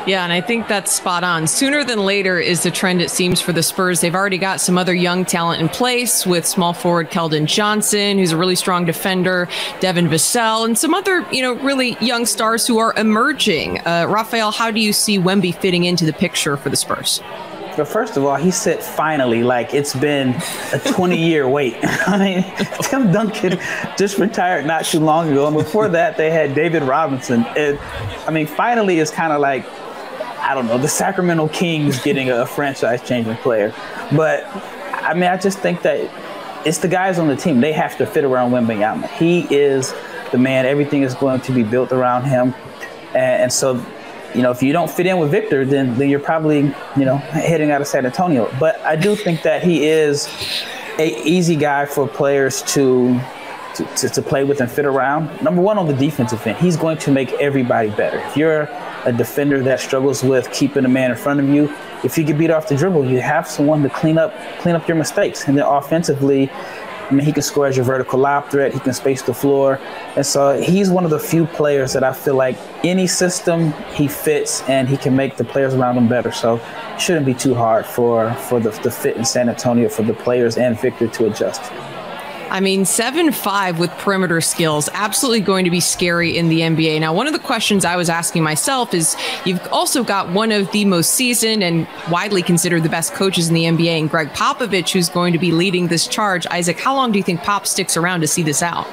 Yeah, 0.05 0.25
and 0.25 0.33
I 0.33 0.41
think 0.41 0.67
that's 0.67 0.91
spot 0.91 1.23
on. 1.23 1.47
Sooner 1.47 1.85
than 1.85 2.01
later 2.01 2.37
is 2.41 2.65
the 2.65 2.73
trend, 2.73 3.01
it 3.01 3.09
seems, 3.09 3.41
for 3.41 3.53
the 3.53 3.63
Spurs. 3.63 4.01
They've 4.01 4.15
already 4.15 4.37
got 4.39 4.61
some 4.61 4.77
other 4.77 4.93
young 4.93 5.25
talent 5.25 5.63
in 5.63 5.69
place 5.69 6.27
with 6.27 6.45
small 6.45 6.73
forward 6.73 7.09
Keldon 7.11 7.47
Johnson, 7.47 8.19
who's 8.19 8.33
a 8.33 8.37
really 8.37 8.57
strong 8.57 8.85
defender, 8.85 9.49
Devin 9.79 10.09
Vassell, 10.09 10.65
and 10.65 10.77
some 10.77 10.93
other, 10.93 11.25
you 11.31 11.41
know, 11.41 11.55
really 11.55 11.97
young 12.01 12.27
stars 12.27 12.67
who 12.67 12.79
are 12.79 12.93
emerging. 12.97 13.79
Uh, 13.87 14.07
Rafael, 14.09 14.51
how 14.51 14.73
do 14.73 14.81
you 14.81 14.93
see 14.93 15.21
Wemby 15.21 15.55
fitting 15.55 15.85
into 15.85 16.05
the 16.05 16.13
picture 16.13 16.57
for 16.57 16.69
the 16.69 16.77
Spurs? 16.77 17.21
But 17.77 17.87
first 17.87 18.17
of 18.17 18.25
all, 18.25 18.37
he 18.37 18.51
said 18.51 18.83
finally, 18.83 19.43
like 19.43 19.73
it's 19.73 19.95
been 19.95 20.31
a 20.73 20.81
20 20.85 21.17
year 21.17 21.49
wait. 21.49 21.77
I 21.83 22.19
mean, 22.19 22.67
Tim 22.83 23.13
Duncan 23.13 23.59
just 23.97 24.19
retired 24.19 24.67
not 24.67 24.85
too 24.85 25.01
long 25.01 25.31
ago. 25.31 25.47
And 25.47 25.57
before 25.57 25.89
that, 25.91 26.17
they 26.17 26.31
had 26.31 26.55
David 26.55 26.83
Robinson. 26.83 27.45
It, 27.57 27.81
I 28.27 28.31
mean, 28.31 28.47
finally 28.47 28.99
is 28.99 29.11
kind 29.11 29.33
of 29.33 29.41
like, 29.41 29.65
I 30.43 30.55
don't 30.55 30.67
know, 30.67 30.77
the 30.77 30.89
Sacramento 30.89 31.49
Kings 31.49 32.03
getting 32.03 32.31
a 32.31 32.45
franchise 32.45 33.01
changing 33.07 33.37
player. 33.37 33.73
But 34.15 34.45
I 34.93 35.15
mean, 35.15 35.25
I 35.25 35.37
just 35.37 35.59
think 35.61 35.83
that 35.83 36.11
it's 36.67 36.79
the 36.79 36.89
guys 36.89 37.19
on 37.19 37.29
the 37.29 37.37
team. 37.37 37.61
They 37.61 37.73
have 37.73 37.97
to 37.99 38.07
fit 38.07 38.25
around 38.25 38.51
Wembanyama. 38.51 39.09
He 39.11 39.47
is 39.55 39.95
the 40.33 40.39
man. 40.39 40.67
Everything 40.67 41.03
is 41.03 41.15
going 41.15 41.41
to 41.43 41.53
be 41.53 41.63
built 41.63 41.93
around 41.93 42.25
him. 42.25 42.55
And, 43.15 43.43
and 43.43 43.53
so 43.53 43.85
you 44.35 44.43
know, 44.43 44.51
if 44.51 44.63
you 44.63 44.73
don't 44.73 44.91
fit 44.91 45.07
in 45.07 45.19
with 45.19 45.31
Victor, 45.31 45.65
then 45.65 45.97
then 45.99 46.09
you're 46.09 46.21
probably 46.21 46.61
you 46.97 47.05
know 47.05 47.17
heading 47.17 47.71
out 47.71 47.81
of 47.81 47.87
San 47.87 48.07
Antonio. 48.07 48.53
But 48.59 48.81
I 48.81 48.97
do 48.97 49.15
think 49.15 49.43
that 49.43 49.63
he 49.63 49.87
is 49.87 50.29
a 50.99 51.23
easy 51.23 51.57
guy 51.57 51.87
for 51.87 52.09
players 52.09 52.63
to 52.75 53.21
to, 53.77 53.85
to, 53.85 54.09
to, 54.11 54.23
play 54.23 54.45
with 54.45 54.61
and 54.61 54.71
fit 54.71 54.85
around. 54.85 55.43
Number 55.43 55.63
one, 55.63 55.79
on 55.79 55.87
the 55.87 55.95
defensive 55.95 56.47
end, 56.47 56.59
he's 56.59 56.77
going 56.77 56.99
to 56.99 57.11
make 57.11 57.33
everybody 57.35 57.89
better. 57.89 58.19
If 58.19 58.37
you're 58.37 58.69
a 59.05 59.13
defender 59.13 59.63
that 59.63 59.81
struggles 59.81 60.23
with 60.23 60.51
keeping 60.53 60.85
a 60.85 60.89
man 60.89 61.11
in 61.11 61.17
front 61.17 61.41
of 61.41 61.49
you, 61.49 61.73
if 62.05 62.17
you 62.17 62.25
get 62.25 62.39
beat 62.39 62.51
off 62.51 62.69
the 62.69 62.77
dribble, 62.77 63.07
you 63.07 63.21
have 63.21 63.47
someone 63.49 63.83
to 63.83 63.91
clean 63.91 64.19
up 64.19 64.35
clean 64.59 64.75
up 64.75 64.87
your 64.89 64.97
mistakes. 64.97 65.47
And 65.47 65.57
then 65.57 65.65
offensively, 65.65 66.51
I 66.51 67.15
mean, 67.15 67.27
he 67.27 67.33
can 67.33 67.43
score 67.43 67.67
as 67.67 67.77
your 67.77 67.85
vertical 67.85 68.19
lob 68.19 68.49
threat. 68.49 68.73
He 68.73 68.81
can 68.81 68.93
space 68.95 69.23
the 69.23 69.35
floor, 69.35 69.79
and 70.17 70.25
so 70.25 70.61
he's 70.61 70.89
one 70.89 71.05
of 71.05 71.11
the 71.11 71.19
few 71.19 71.47
players 71.47 71.93
that 71.93 72.03
I 72.03 72.13
feel 72.13 72.37
like 72.37 72.57
any 72.85 73.07
system 73.07 73.73
he 73.93 74.09
fits, 74.09 74.63
and 74.69 74.89
he 74.89 74.97
can 74.97 75.15
make 75.15 75.37
the 75.37 75.45
players 75.45 75.75
around 75.75 75.99
him 75.99 76.09
better. 76.09 76.33
So 76.33 76.57
it 76.57 77.01
shouldn't 77.01 77.27
be 77.27 77.35
too 77.35 77.55
hard 77.55 77.85
for 77.85 78.33
for 78.49 78.61
the, 78.61 78.71
the 78.83 78.91
fit 78.91 79.17
in 79.17 79.25
San 79.25 79.49
Antonio 79.49 79.89
for 79.89 80.03
the 80.03 80.15
players 80.15 80.57
and 80.57 80.81
Victor 80.81 81.09
to 81.09 81.27
adjust. 81.27 81.63
I 82.53 82.61
mean, 82.61 82.85
7 82.85 83.33
5 83.33 83.79
with 83.79 83.91
perimeter 83.93 84.43
skills, 84.43 84.91
absolutely 84.93 85.41
going 85.41 85.65
to 85.65 85.71
be 85.71 85.81
scary 85.81 86.37
in 86.37 86.51
the 86.51 86.61
NBA. 86.61 87.01
Now, 87.01 87.15
one 87.15 87.27
of 87.27 87.33
the 87.33 87.39
questions 87.39 87.87
I 87.87 87.97
was 87.97 88.11
asking 88.11 88.43
myself 88.43 88.93
is 88.93 89.17
you've 89.47 89.67
also 89.73 90.05
got 90.05 90.29
one 90.29 90.53
of 90.53 90.71
the 90.71 90.85
most 90.85 91.13
seasoned 91.13 91.63
and 91.63 91.89
widely 92.11 92.43
considered 92.43 92.83
the 92.83 92.91
best 92.91 93.15
coaches 93.15 93.49
in 93.49 93.55
the 93.55 93.65
NBA, 93.65 94.01
and 94.01 94.11
Gregg 94.11 94.29
Popovich, 94.35 94.93
who's 94.93 95.09
going 95.09 95.33
to 95.33 95.39
be 95.39 95.51
leading 95.51 95.89
this 95.89 96.07
charge. 96.07 96.47
Isaac, 96.49 96.79
how 96.79 96.95
long 96.95 97.11
do 97.11 97.19
you 97.19 97.25
think 97.25 97.41
Pop 97.41 97.67
sticks 97.67 97.97
around 97.97 98.21
to 98.21 98.29
see 98.29 98.43
this 98.43 98.63
out? 98.63 98.87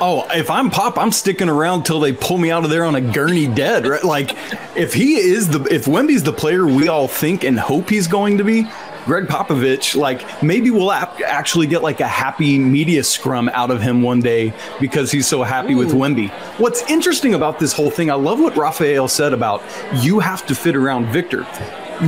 Oh, 0.00 0.24
if 0.30 0.48
I'm 0.48 0.70
Pop, 0.70 0.96
I'm 0.96 1.10
sticking 1.10 1.48
around 1.48 1.84
till 1.84 1.98
they 1.98 2.12
pull 2.12 2.38
me 2.38 2.52
out 2.52 2.62
of 2.62 2.70
there 2.70 2.84
on 2.84 2.94
a 2.94 3.00
gurney 3.00 3.48
dead. 3.48 3.86
Right? 3.86 4.04
Like, 4.04 4.36
if 4.76 4.94
he 4.94 5.16
is 5.16 5.48
the, 5.48 5.62
if 5.64 5.86
Wemby's 5.86 6.22
the 6.22 6.32
player 6.32 6.64
we 6.64 6.86
all 6.86 7.08
think 7.08 7.42
and 7.42 7.58
hope 7.58 7.90
he's 7.90 8.06
going 8.06 8.38
to 8.38 8.44
be, 8.44 8.68
Gregg 9.04 9.26
Popovich, 9.26 9.94
like 9.94 10.42
maybe 10.42 10.70
we'll 10.70 10.92
ap- 10.92 11.20
actually 11.20 11.66
get 11.66 11.82
like 11.82 12.00
a 12.00 12.08
happy 12.08 12.58
media 12.58 13.04
scrum 13.04 13.50
out 13.52 13.70
of 13.70 13.82
him 13.82 14.02
one 14.02 14.20
day 14.20 14.52
because 14.80 15.10
he's 15.10 15.26
so 15.26 15.42
happy 15.42 15.74
Ooh. 15.74 15.78
with 15.78 15.92
Wemby. 15.92 16.30
What's 16.58 16.82
interesting 16.90 17.34
about 17.34 17.58
this 17.58 17.72
whole 17.72 17.90
thing, 17.90 18.10
I 18.10 18.14
love 18.14 18.40
what 18.40 18.56
Rafael 18.56 19.08
said 19.08 19.32
about 19.32 19.62
you 19.96 20.20
have 20.20 20.46
to 20.46 20.54
fit 20.54 20.74
around 20.74 21.06
Victor 21.06 21.44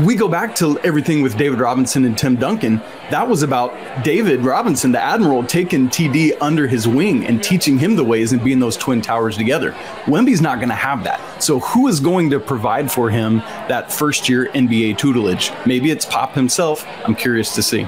we 0.05 0.15
go 0.15 0.29
back 0.29 0.55
to 0.57 0.79
everything 0.81 1.23
with 1.23 1.37
David 1.37 1.61
Robinson 1.61 2.05
and 2.05 2.17
Tim 2.17 2.37
Duncan. 2.37 2.81
That 3.11 3.29
was 3.29 3.43
about 3.43 3.73
David 4.05 4.41
Robinson, 4.41 4.93
the 4.93 5.01
Admiral, 5.01 5.45
taking 5.45 5.89
TD 5.89 6.37
under 6.41 6.67
his 6.67 6.89
wing 6.89 7.25
and 7.27 7.43
teaching 7.43 7.79
him 7.79 7.97
the 7.97 8.05
ways 8.05 8.33
and 8.33 8.43
being 8.43 8.59
those 8.59 8.77
twin 8.77 9.01
towers 9.01 9.37
together. 9.37 9.73
Wemby's 10.07 10.41
not 10.41 10.57
going 10.57 10.71
to 10.71 10.75
have 10.75 11.05
that. 11.05 11.43
So 11.43 11.61
who 11.61 11.89
is 11.89 12.01
going 12.01 12.31
to 12.31 12.41
provide 12.41 12.91
for 12.91 13.11
him 13.11 13.39
that 13.69 13.93
first 13.93 14.29
year 14.29 14.47
NBA 14.55 14.99
tutelage? 14.99 15.53
Maybe 15.67 15.91
it's 15.91 16.05
Pop 16.05 16.35
himself. 16.35 16.87
I'm 17.05 17.15
curious 17.15 17.55
to 17.55 17.63
see. 17.63 17.87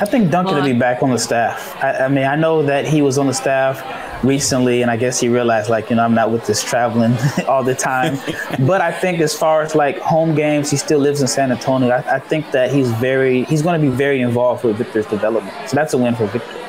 I 0.00 0.04
think 0.06 0.30
Duncan 0.30 0.56
will 0.56 0.64
be 0.64 0.72
back 0.72 1.02
on 1.02 1.10
the 1.10 1.18
staff. 1.18 1.76
I, 1.82 2.04
I 2.04 2.08
mean, 2.08 2.24
I 2.24 2.36
know 2.36 2.62
that 2.64 2.86
he 2.86 3.00
was 3.02 3.18
on 3.18 3.26
the 3.26 3.34
staff 3.34 4.24
recently, 4.24 4.82
and 4.82 4.90
I 4.90 4.96
guess 4.96 5.20
he 5.20 5.28
realized 5.28 5.70
like 5.70 5.90
you 5.90 5.96
know 5.96 6.04
I'm 6.04 6.14
not 6.14 6.30
with 6.30 6.46
this 6.46 6.62
traveling 6.62 7.16
all 7.48 7.62
the 7.62 7.74
time. 7.74 8.18
but 8.66 8.80
I 8.80 8.90
think 8.90 9.20
as 9.20 9.36
far 9.36 9.62
as 9.62 9.74
like 9.74 9.98
home 9.98 10.34
games, 10.34 10.70
he 10.70 10.76
still 10.76 10.98
lives 10.98 11.20
in 11.20 11.28
San 11.28 11.52
Antonio. 11.52 11.90
I, 11.90 12.16
I 12.16 12.18
think 12.18 12.50
that 12.50 12.72
he's 12.72 12.90
very 12.92 13.44
he's 13.44 13.62
going 13.62 13.80
to 13.80 13.90
be 13.90 13.94
very 13.94 14.20
involved 14.20 14.64
with 14.64 14.76
Victor's 14.76 15.06
development. 15.06 15.54
So 15.68 15.76
that's 15.76 15.94
a 15.94 15.98
win 15.98 16.14
for 16.14 16.26
Victor. 16.26 16.60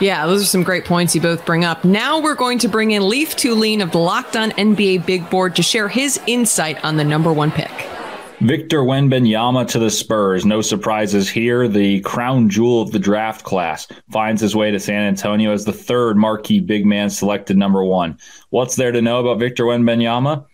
Yeah, 0.00 0.26
those 0.26 0.42
are 0.42 0.46
some 0.46 0.62
great 0.62 0.84
points 0.84 1.14
you 1.14 1.20
both 1.20 1.44
bring 1.44 1.64
up. 1.64 1.84
Now 1.84 2.20
we're 2.20 2.36
going 2.36 2.60
to 2.60 2.68
bring 2.68 2.92
in 2.92 3.08
Lief 3.08 3.34
Thulin 3.36 3.82
of 3.82 3.90
the 3.90 3.98
Locked 3.98 4.36
On 4.36 4.50
NBA 4.52 5.04
Big 5.06 5.28
Board 5.28 5.56
to 5.56 5.62
share 5.62 5.88
his 5.88 6.20
insight 6.28 6.84
on 6.84 6.96
the 6.96 7.04
number 7.04 7.32
one 7.32 7.50
pick. 7.50 7.97
Victor 8.40 8.82
Wembanyama 8.82 9.66
to 9.66 9.80
the 9.80 9.90
Spurs. 9.90 10.46
No 10.46 10.62
surprises 10.62 11.28
here. 11.28 11.66
The 11.66 12.00
crown 12.02 12.48
jewel 12.48 12.80
of 12.80 12.92
the 12.92 12.98
draft 13.00 13.44
class 13.44 13.88
finds 14.12 14.40
his 14.40 14.54
way 14.54 14.70
to 14.70 14.78
San 14.78 15.02
Antonio 15.02 15.52
as 15.52 15.64
the 15.64 15.72
third 15.72 16.16
marquee 16.16 16.60
big 16.60 16.86
man 16.86 17.10
selected 17.10 17.56
number 17.56 17.82
one. 17.82 18.16
What's 18.50 18.76
there 18.76 18.92
to 18.92 19.02
know 19.02 19.18
about 19.18 19.40
Victor 19.40 19.64
Wembanyama? 19.64 20.46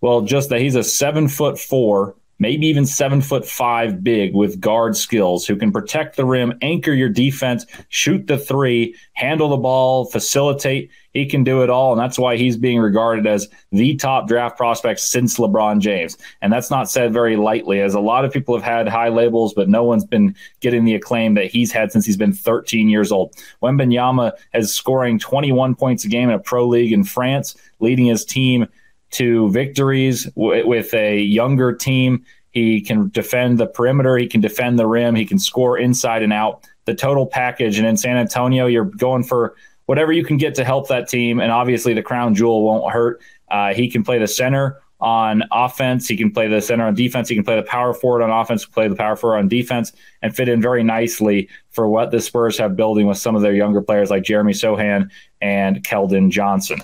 Well, 0.00 0.22
just 0.22 0.48
that 0.48 0.62
he's 0.62 0.74
a 0.74 0.82
seven 0.82 1.28
foot 1.28 1.58
four, 1.58 2.16
maybe 2.38 2.66
even 2.66 2.86
seven 2.86 3.20
foot 3.20 3.44
five 3.44 4.02
big 4.02 4.34
with 4.34 4.58
guard 4.58 4.96
skills 4.96 5.46
who 5.46 5.56
can 5.56 5.70
protect 5.70 6.16
the 6.16 6.24
rim, 6.24 6.56
anchor 6.62 6.94
your 6.94 7.10
defense, 7.10 7.66
shoot 7.90 8.26
the 8.26 8.38
three, 8.38 8.94
handle 9.12 9.50
the 9.50 9.58
ball, 9.58 10.06
facilitate. 10.06 10.90
He 11.18 11.26
can 11.26 11.42
do 11.42 11.62
it 11.62 11.68
all. 11.68 11.90
And 11.90 12.00
that's 12.00 12.16
why 12.16 12.36
he's 12.36 12.56
being 12.56 12.78
regarded 12.78 13.26
as 13.26 13.48
the 13.72 13.96
top 13.96 14.28
draft 14.28 14.56
prospect 14.56 15.00
since 15.00 15.36
LeBron 15.36 15.80
James. 15.80 16.16
And 16.42 16.52
that's 16.52 16.70
not 16.70 16.88
said 16.88 17.12
very 17.12 17.36
lightly, 17.36 17.80
as 17.80 17.94
a 17.94 18.00
lot 18.00 18.24
of 18.24 18.32
people 18.32 18.54
have 18.54 18.62
had 18.62 18.86
high 18.86 19.08
labels, 19.08 19.52
but 19.52 19.68
no 19.68 19.82
one's 19.82 20.04
been 20.04 20.36
getting 20.60 20.84
the 20.84 20.94
acclaim 20.94 21.34
that 21.34 21.46
he's 21.46 21.72
had 21.72 21.90
since 21.90 22.06
he's 22.06 22.16
been 22.16 22.32
13 22.32 22.88
years 22.88 23.10
old. 23.10 23.34
Wembanyama 23.60 24.30
is 24.54 24.72
scoring 24.72 25.18
21 25.18 25.74
points 25.74 26.04
a 26.04 26.08
game 26.08 26.28
in 26.28 26.36
a 26.36 26.38
pro 26.38 26.68
league 26.68 26.92
in 26.92 27.02
France, 27.02 27.56
leading 27.80 28.06
his 28.06 28.24
team 28.24 28.68
to 29.10 29.50
victories 29.50 30.26
w- 30.36 30.68
with 30.68 30.94
a 30.94 31.18
younger 31.18 31.72
team. 31.72 32.24
He 32.52 32.80
can 32.80 33.08
defend 33.08 33.58
the 33.58 33.66
perimeter. 33.66 34.16
He 34.16 34.28
can 34.28 34.40
defend 34.40 34.78
the 34.78 34.86
rim. 34.86 35.16
He 35.16 35.26
can 35.26 35.40
score 35.40 35.76
inside 35.78 36.22
and 36.22 36.32
out. 36.32 36.64
The 36.84 36.94
total 36.94 37.26
package. 37.26 37.76
And 37.76 37.88
in 37.88 37.96
San 37.96 38.16
Antonio, 38.16 38.66
you're 38.66 38.84
going 38.84 39.24
for 39.24 39.56
whatever 39.88 40.12
you 40.12 40.22
can 40.22 40.36
get 40.36 40.54
to 40.54 40.64
help 40.64 40.86
that 40.88 41.08
team. 41.08 41.40
And 41.40 41.50
obviously, 41.50 41.94
the 41.94 42.02
crown 42.02 42.34
jewel 42.34 42.62
won't 42.62 42.92
hurt. 42.92 43.22
Uh, 43.50 43.72
he 43.72 43.88
can 43.88 44.04
play 44.04 44.18
the 44.18 44.28
center 44.28 44.82
on 45.00 45.42
offense. 45.50 46.06
He 46.06 46.14
can 46.14 46.30
play 46.30 46.46
the 46.46 46.60
center 46.60 46.86
on 46.86 46.94
defense. 46.94 47.30
He 47.30 47.34
can 47.34 47.44
play 47.44 47.56
the 47.56 47.62
power 47.62 47.94
forward 47.94 48.22
on 48.22 48.30
offense, 48.30 48.66
play 48.66 48.86
the 48.86 48.94
power 48.94 49.16
forward 49.16 49.38
on 49.38 49.48
defense, 49.48 49.92
and 50.20 50.36
fit 50.36 50.46
in 50.46 50.60
very 50.60 50.84
nicely 50.84 51.48
for 51.70 51.88
what 51.88 52.10
the 52.10 52.20
Spurs 52.20 52.58
have 52.58 52.76
building 52.76 53.06
with 53.06 53.16
some 53.16 53.34
of 53.34 53.40
their 53.40 53.54
younger 53.54 53.80
players 53.80 54.10
like 54.10 54.24
Jeremy 54.24 54.52
Sochan 54.52 55.10
and 55.40 55.82
Keldon 55.84 56.30
Johnson. 56.30 56.82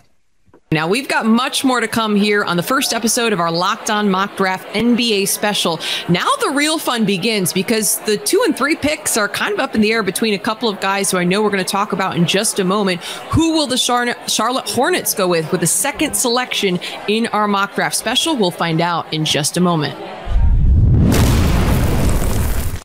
Now, 0.75 0.89
we've 0.89 1.07
got 1.07 1.25
much 1.25 1.63
more 1.63 1.79
to 1.79 1.87
come 1.87 2.17
here 2.17 2.43
on 2.43 2.57
the 2.57 2.63
first 2.65 2.93
episode 2.93 3.33
of 3.33 3.39
our 3.39 3.53
Locked 3.53 3.91
On 3.91 4.11
Mock 4.11 4.37
Draft 4.37 4.67
NBA 4.75 5.29
special. 5.29 5.79
Now, 6.09 6.27
the 6.41 6.51
real 6.51 6.81
fun 6.81 7.05
begins 7.05 7.53
because 7.53 8.01
the 8.01 8.17
two 8.17 8.43
and 8.45 8.59
three 8.59 8.75
picks 8.75 9.17
are 9.17 9.29
kind 9.29 9.55
of 9.55 9.61
up 9.61 9.77
in 9.77 9.83
the 9.83 9.93
air 9.93 10.03
between 10.03 10.35
a 10.35 10.39
couple 10.39 10.69
of 10.69 10.81
guys 10.81 11.13
who 11.13 11.17
I 11.17 11.23
know 11.23 11.45
we're 11.45 11.51
going 11.51 11.65
to 11.65 11.71
talk 11.71 11.93
about 11.93 12.17
in 12.17 12.27
just 12.27 12.59
a 12.59 12.65
moment. 12.65 13.05
Who 13.31 13.53
will 13.53 13.69
the 13.69 13.79
Charlotte 13.79 14.69
Hornets 14.69 15.15
go 15.15 15.29
with 15.29 15.53
with 15.53 15.61
the 15.61 15.69
second 15.69 16.15
selection 16.15 16.81
in 17.07 17.29
our 17.29 17.47
mock 17.47 17.77
draft 17.77 17.95
special? 17.95 18.37
We'll 18.37 18.51
find 18.51 18.81
out 18.81 19.15
in 19.15 19.25
just 19.25 19.57
a 19.57 19.61
moment. 19.61 19.97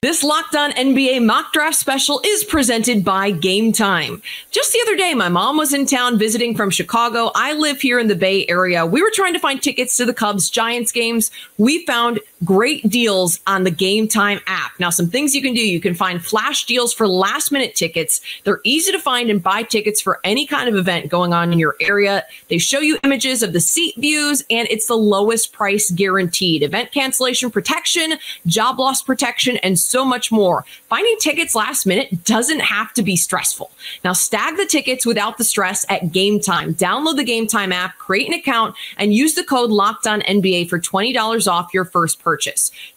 This 0.02 0.24
Locked 0.24 0.56
On 0.56 0.72
NBA 0.72 1.26
mock 1.26 1.52
draft 1.52 1.76
special 1.76 2.22
is 2.24 2.46
presented 2.46 3.04
by 3.04 3.32
Game 3.32 3.74
Time. 3.74 4.22
Just 4.50 4.72
the 4.72 4.80
other 4.82 4.96
day, 4.96 5.14
my 5.14 5.28
mom 5.28 5.58
was 5.58 5.74
in 5.74 5.86
town 5.86 6.18
visiting 6.18 6.56
from 6.56 6.70
Chicago. 6.70 7.32
I 7.36 7.52
live 7.52 7.82
here 7.82 8.00
in 8.00 8.08
the 8.08 8.16
Bay 8.16 8.46
Area. 8.48 8.86
We 8.86 9.02
were 9.02 9.12
trying 9.14 9.34
to 9.34 9.40
find 9.40 9.62
tickets 9.62 9.98
to 9.98 10.06
the 10.06 10.14
Cubs 10.14 10.50
Giants 10.50 10.94
games. 10.94 11.32
We 11.58 11.86
found 11.86 12.22
great 12.44 12.88
deals 12.90 13.40
on 13.48 13.64
the 13.64 13.72
Game 13.72 14.08
Time 14.08 14.40
app. 14.48 14.72
Now, 14.80 14.90
some 14.90 15.10
things 15.10 15.36
you 15.36 15.42
can 15.42 15.54
do 15.54 15.62
you 15.62 15.80
can 15.80 15.94
find 15.94 16.24
flash 16.24 16.66
deals 16.66 16.94
for 16.94 17.08
last 17.08 17.52
minute 17.52 17.76
tickets. 17.76 18.22
They're 18.44 18.62
easy 18.64 18.92
to 18.92 19.00
find 19.00 19.30
and 19.30 19.44
buy 19.44 19.64
tickets 19.64 20.02
for 20.02 20.20
any 20.24 20.46
kind 20.46 20.70
of 20.70 20.76
event 20.76 21.10
going 21.10 21.34
on 21.34 21.52
in 21.52 21.60
your 21.60 21.76
area. 21.82 22.24
They 22.48 22.58
show 22.58 22.80
you 22.80 22.98
images 23.04 23.44
of 23.44 23.54
the 23.54 23.60
seat 23.60 23.96
views, 23.98 24.44
and 24.50 24.68
it's 24.70 24.88
the 24.88 24.96
lowest 24.96 25.52
price 25.52 25.92
guaranteed. 25.92 26.64
Event 26.64 26.92
cancellation 26.92 27.52
protection, 27.52 28.14
job 28.46 28.80
loss 28.80 29.02
protection, 29.02 29.58
and 29.58 29.78
so 29.78 30.06
much 30.06 30.32
more. 30.32 30.66
Finding 30.88 31.18
tickets 31.20 31.56
last 31.56 31.86
minute 31.86 32.24
doesn't 32.24 32.62
have 32.62 32.94
to 32.94 33.04
be 33.04 33.16
stressful. 33.16 33.72
Now, 34.04 34.14
stag 34.14 34.56
the 34.58 34.66
tickets 34.66 35.06
without 35.06 35.38
the 35.38 35.44
stress 35.44 35.86
at 35.90 36.12
Game 36.12 36.40
Time. 36.40 36.74
Download 36.74 37.16
the 37.16 37.24
Game 37.24 37.48
Time 37.48 37.72
app, 37.72 37.98
create 37.98 38.28
an 38.28 38.34
account, 38.34 38.76
and 38.98 39.14
use 39.14 39.36
the 39.36 39.44
code 39.44 39.72
Locked 39.72 40.08
On 40.08 40.22
NBA 40.22 40.70
for 40.70 40.80
$20 40.80 41.52
off 41.52 41.74
your 41.74 41.86
first 41.86 42.20
purchase. 42.20 42.29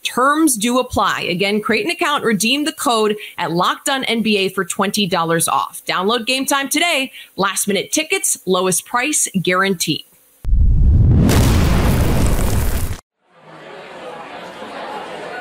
Terms 0.02 0.56
do 0.56 0.78
apply. 0.78 1.22
Again, 1.22 1.60
create 1.60 1.84
an 1.84 1.90
account, 1.90 2.24
redeem 2.24 2.64
the 2.64 2.72
code 2.72 3.16
at 3.38 3.52
Locked 3.52 3.88
On 3.88 4.04
NBA 4.04 4.54
for 4.54 4.64
$20 4.64 5.48
off. 5.48 5.82
Download 5.86 6.26
Game 6.26 6.46
Time 6.46 6.68
today. 6.68 7.12
Last 7.36 7.66
minute 7.66 7.92
tickets, 7.92 8.38
lowest 8.46 8.84
price 8.84 9.28
guaranteed. 9.42 10.04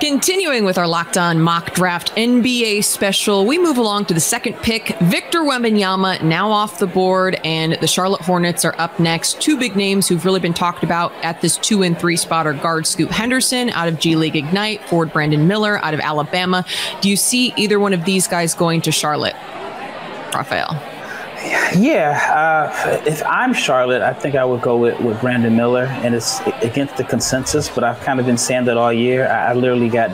Continuing 0.01 0.65
with 0.65 0.79
our 0.79 0.88
Locked 0.88 1.15
On 1.15 1.39
Mock 1.39 1.75
Draft 1.75 2.12
NBA 2.15 2.84
special, 2.84 3.46
we 3.46 3.60
move 3.60 3.77
along 3.77 4.05
to 4.05 4.15
the 4.15 4.20
second 4.20 4.55
pick. 4.55 4.98
Victor 5.00 5.41
Wembanyama 5.41 6.24
now 6.24 6.50
off 6.50 6.79
the 6.79 6.88
board, 6.88 7.39
and 7.43 7.74
the 7.74 7.88
Charlotte 7.88 8.22
Hornets 8.22 8.65
are 8.65 8.74
up 8.79 9.00
next. 9.00 9.39
Two 9.39 9.60
big 9.60 9.75
names 9.75 10.08
who've 10.08 10.25
really 10.25 10.39
been 10.39 10.55
talked 10.55 10.84
about 10.84 11.13
at 11.24 11.39
this 11.41 11.55
two 11.55 11.84
and 11.84 12.00
three 12.00 12.17
spot 12.17 12.48
are 12.48 12.53
guard 12.53 12.88
Scoot 12.88 13.12
Henderson 13.12 13.70
out 13.70 13.88
of 13.88 14.00
G 14.00 14.15
League 14.15 14.36
Ignite, 14.36 14.84
forward 14.86 15.13
Brandon 15.13 15.48
Miller 15.48 15.77
out 15.86 15.93
of 15.93 16.00
Alabama. 16.00 16.65
Do 17.01 17.08
you 17.08 17.15
see 17.15 17.53
either 17.55 17.79
one 17.79 17.93
of 17.93 18.03
these 18.03 18.27
guys 18.27 18.55
going 18.55 18.81
to 18.81 18.91
Charlotte? 18.91 19.36
Rafael. 20.34 21.00
Yeah, 21.44 22.20
uh, 22.32 23.02
if 23.06 23.24
I'm 23.26 23.54
Charlotte, 23.54 24.02
I 24.02 24.14
think 24.14 24.36
I 24.36 24.46
would 24.46 24.62
go 24.62 24.78
with, 24.78 25.00
with 25.00 25.20
Brandon 25.22 25.56
Miller, 25.56 25.86
and 25.86 26.14
it's 26.14 26.40
against 26.62 26.98
the 26.98 27.04
consensus. 27.04 27.70
But 27.70 27.84
I've 27.84 28.00
kind 28.02 28.20
of 28.20 28.26
been 28.26 28.38
saying 28.38 28.66
that 28.66 28.78
all 28.78 28.94
year. 28.94 29.28
I, 29.28 29.52
I 29.52 29.54
literally 29.54 29.90
got 29.90 30.12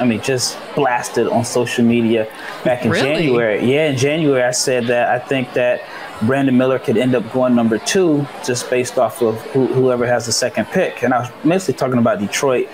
I 0.00 0.04
mean, 0.04 0.22
just 0.22 0.56
blasted 0.76 1.26
on 1.26 1.44
social 1.44 1.84
media 1.84 2.30
back 2.64 2.84
in 2.84 2.90
Really? 2.90 3.02
January. 3.02 3.64
Yeah, 3.72 3.90
in 3.90 3.96
January, 3.96 4.42
I 4.42 4.52
said 4.52 4.86
that 4.86 5.08
I 5.08 5.18
think 5.18 5.52
that 5.54 5.82
Brandon 6.22 6.56
Miller 6.56 6.78
could 6.78 6.96
end 6.96 7.14
up 7.14 7.30
going 7.32 7.54
number 7.54 7.78
two 7.78 8.26
just 8.44 8.70
based 8.70 8.98
off 8.98 9.22
of 9.22 9.40
who, 9.46 9.66
whoever 9.66 10.06
has 10.06 10.26
the 10.26 10.32
second 10.32 10.66
pick. 10.66 11.02
And 11.02 11.12
I 11.12 11.20
was 11.20 11.30
mostly 11.44 11.74
talking 11.74 11.98
about 11.98 12.20
Detroit. 12.20 12.68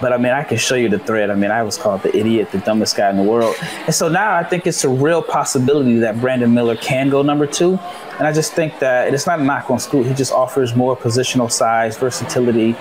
But 0.00 0.12
I 0.12 0.16
mean, 0.16 0.32
I 0.32 0.42
can 0.42 0.58
show 0.58 0.74
you 0.74 0.88
the 0.88 0.98
thread. 0.98 1.30
I 1.30 1.34
mean, 1.34 1.50
I 1.50 1.62
was 1.62 1.78
called 1.78 2.02
the 2.02 2.14
idiot, 2.16 2.50
the 2.50 2.58
dumbest 2.58 2.96
guy 2.96 3.10
in 3.10 3.16
the 3.16 3.22
world. 3.22 3.54
And 3.60 3.94
so 3.94 4.08
now 4.08 4.34
I 4.34 4.42
think 4.42 4.66
it's 4.66 4.84
a 4.84 4.88
real 4.88 5.22
possibility 5.22 5.98
that 5.98 6.20
Brandon 6.20 6.52
Miller 6.52 6.76
can 6.76 7.10
go 7.10 7.22
number 7.22 7.46
two. 7.46 7.78
And 8.18 8.26
I 8.26 8.32
just 8.32 8.52
think 8.52 8.78
that 8.80 9.12
it's 9.14 9.26
not 9.26 9.40
a 9.40 9.44
knock 9.44 9.70
on 9.70 9.78
Scoot. 9.78 10.06
He 10.06 10.14
just 10.14 10.32
offers 10.32 10.74
more 10.74 10.96
positional 10.96 11.50
size, 11.50 11.96
versatility, 11.96 12.74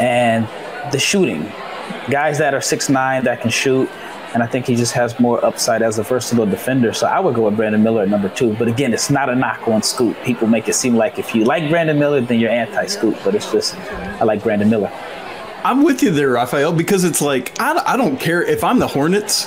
and 0.00 0.46
the 0.92 0.98
shooting. 0.98 1.50
Guys 2.10 2.38
that 2.38 2.54
are 2.54 2.60
6'9 2.60 3.24
that 3.24 3.40
can 3.40 3.50
shoot. 3.50 3.88
And 4.34 4.42
I 4.42 4.46
think 4.46 4.66
he 4.66 4.76
just 4.76 4.92
has 4.92 5.18
more 5.18 5.42
upside 5.42 5.80
as 5.80 5.98
a 5.98 6.02
versatile 6.02 6.44
defender. 6.44 6.92
So 6.92 7.06
I 7.06 7.18
would 7.18 7.34
go 7.34 7.46
with 7.46 7.56
Brandon 7.56 7.82
Miller 7.82 8.02
at 8.02 8.08
number 8.08 8.28
two. 8.28 8.54
But 8.56 8.68
again, 8.68 8.92
it's 8.92 9.08
not 9.08 9.30
a 9.30 9.34
knock 9.34 9.66
on 9.66 9.82
Scoot. 9.82 10.16
People 10.22 10.48
make 10.48 10.68
it 10.68 10.74
seem 10.74 10.96
like 10.96 11.18
if 11.18 11.34
you 11.34 11.44
like 11.44 11.70
Brandon 11.70 11.98
Miller, 11.98 12.20
then 12.20 12.38
you're 12.38 12.50
anti 12.50 12.86
Scoot. 12.86 13.16
But 13.24 13.34
it's 13.34 13.50
just, 13.50 13.74
I 13.74 14.24
like 14.24 14.42
Brandon 14.42 14.68
Miller. 14.68 14.92
I'm 15.68 15.82
with 15.82 16.02
you 16.02 16.10
there, 16.10 16.30
Rafael, 16.30 16.72
because 16.72 17.04
it's 17.04 17.20
like 17.20 17.60
I, 17.60 17.92
I 17.92 17.98
don't 17.98 18.18
care 18.18 18.42
if 18.42 18.64
I'm 18.64 18.78
the 18.78 18.86
Hornets. 18.86 19.46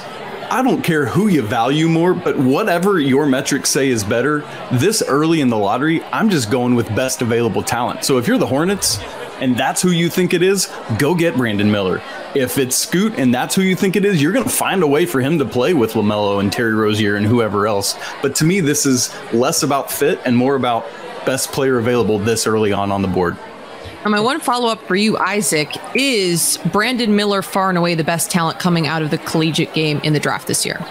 I 0.52 0.62
don't 0.62 0.84
care 0.84 1.08
who 1.08 1.30
you 1.30 1.42
value 1.42 1.90
more, 1.90 2.14
but 2.14 2.38
whatever 2.38 3.00
your 3.00 3.26
metrics 3.26 3.72
say 3.72 3.90
is 3.90 4.04
better, 4.04 4.42
this 4.72 5.02
early 5.02 5.42
in 5.42 5.50
the 5.50 5.58
lottery, 5.58 6.04
I'm 6.04 6.30
just 6.30 6.52
going 6.52 6.76
with 6.76 6.96
best 6.96 7.24
available 7.24 7.64
talent. 7.64 8.06
So 8.06 8.20
if 8.20 8.28
you're 8.28 8.38
the 8.38 8.46
Hornets 8.46 9.00
and 9.40 9.58
that's 9.58 9.82
who 9.82 9.90
you 9.90 10.10
think 10.10 10.36
it 10.36 10.44
is, 10.44 10.72
go 11.00 11.16
get 11.16 11.36
Brandon 11.36 11.72
Miller. 11.72 12.04
If 12.36 12.60
it's 12.60 12.76
Scoot 12.76 13.16
and 13.18 13.34
that's 13.34 13.56
who 13.56 13.64
you 13.64 13.76
think 13.76 13.96
it 13.96 14.06
is, 14.06 14.22
you're 14.22 14.32
going 14.32 14.46
to 14.46 14.52
find 14.52 14.84
a 14.84 14.88
way 14.88 15.08
for 15.08 15.22
him 15.22 15.40
to 15.40 15.46
play 15.46 15.74
with 15.74 15.94
LaMelo 15.94 16.40
and 16.40 16.54
Terry 16.54 16.76
Rozier 16.76 17.16
and 17.16 17.26
whoever 17.26 17.66
else. 17.66 17.98
But 18.22 18.36
to 18.36 18.46
me, 18.46 18.60
this 18.60 18.86
is 18.86 19.12
less 19.34 19.64
about 19.64 19.92
fit 19.92 20.20
and 20.24 20.38
more 20.38 20.54
about 20.54 20.86
best 21.26 21.52
player 21.52 21.80
available 21.80 22.20
this 22.20 22.46
early 22.46 22.74
on 22.74 22.92
on 22.92 23.02
the 23.02 23.08
board. 23.08 23.40
And 24.04 24.12
my 24.12 24.20
one 24.20 24.40
follow 24.40 24.70
up 24.70 24.82
for 24.88 24.96
you, 24.96 25.18
Isaac, 25.18 25.70
is 25.96 26.60
Brandon 26.72 27.16
Miller 27.16 27.42
far 27.42 27.70
and 27.70 27.78
away 27.78 27.96
the 27.96 28.04
best 28.04 28.32
talent 28.32 28.60
coming 28.60 28.88
out 28.88 29.02
of 29.02 29.12
the 29.12 29.18
collegiate 29.20 29.74
game 29.74 30.00
in 30.04 30.14
the 30.14 30.20
draft 30.20 30.48
this 30.48 30.66
year? 30.66 30.86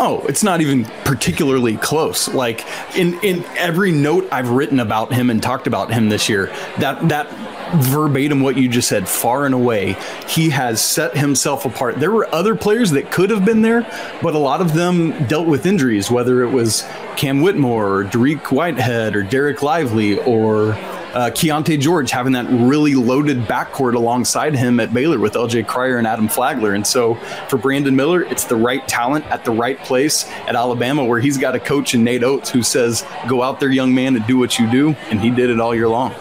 Oh, 0.00 0.24
it's 0.28 0.42
not 0.42 0.60
even 0.60 0.84
particularly 1.04 1.76
close. 1.76 2.26
Like 2.28 2.64
in 2.96 3.14
in 3.22 3.44
every 3.56 3.92
note 3.92 4.26
I've 4.32 4.48
written 4.48 4.80
about 4.80 5.12
him 5.12 5.30
and 5.30 5.40
talked 5.40 5.68
about 5.68 5.92
him 5.92 6.08
this 6.08 6.28
year, 6.28 6.52
that 6.78 7.08
that 7.10 7.30
verbatim 7.76 8.40
what 8.40 8.56
you 8.56 8.68
just 8.68 8.88
said, 8.88 9.08
far 9.08 9.46
and 9.46 9.54
away, 9.54 9.96
he 10.26 10.50
has 10.50 10.82
set 10.82 11.16
himself 11.16 11.64
apart. 11.64 12.00
There 12.00 12.10
were 12.10 12.32
other 12.34 12.56
players 12.56 12.90
that 12.92 13.12
could 13.12 13.30
have 13.30 13.44
been 13.44 13.62
there, 13.62 13.82
but 14.20 14.34
a 14.34 14.38
lot 14.38 14.60
of 14.60 14.74
them 14.74 15.26
dealt 15.26 15.46
with 15.46 15.64
injuries, 15.64 16.10
whether 16.10 16.42
it 16.42 16.50
was 16.50 16.84
Cam 17.16 17.40
Whitmore 17.40 18.00
or 18.00 18.04
Dariq 18.04 18.50
Whitehead 18.50 19.14
or 19.14 19.22
Dereck 19.22 19.62
Lively 19.62 20.18
or 20.20 20.76
uh, 21.14 21.30
Keyonte 21.30 21.78
George 21.80 22.10
having 22.10 22.32
that 22.32 22.46
really 22.50 22.94
loaded 22.94 23.38
backcourt 23.42 23.94
alongside 23.94 24.54
him 24.54 24.80
at 24.80 24.92
Baylor 24.92 25.18
with 25.18 25.34
LJ 25.34 25.66
Cryer 25.66 25.98
and 25.98 26.06
Adam 26.06 26.28
Flagler. 26.28 26.74
And 26.74 26.86
so 26.86 27.14
for 27.48 27.56
Brandon 27.56 27.94
Miller, 27.94 28.22
it's 28.24 28.44
the 28.44 28.56
right 28.56 28.86
talent 28.88 29.24
at 29.26 29.44
the 29.44 29.52
right 29.52 29.78
place 29.78 30.28
at 30.46 30.56
Alabama, 30.56 31.04
where 31.04 31.20
he's 31.20 31.38
got 31.38 31.54
a 31.54 31.60
coach 31.60 31.94
in 31.94 32.02
Nate 32.02 32.24
Oats 32.24 32.50
who 32.50 32.62
says, 32.62 33.04
Go 33.28 33.42
out 33.42 33.60
there, 33.60 33.70
young 33.70 33.94
man, 33.94 34.16
and 34.16 34.26
do 34.26 34.38
what 34.38 34.58
you 34.58 34.70
do. 34.70 34.90
And 35.10 35.20
he 35.20 35.30
did 35.30 35.50
it 35.50 35.60
all 35.60 35.74
year 35.74 35.88
long. 35.88 36.12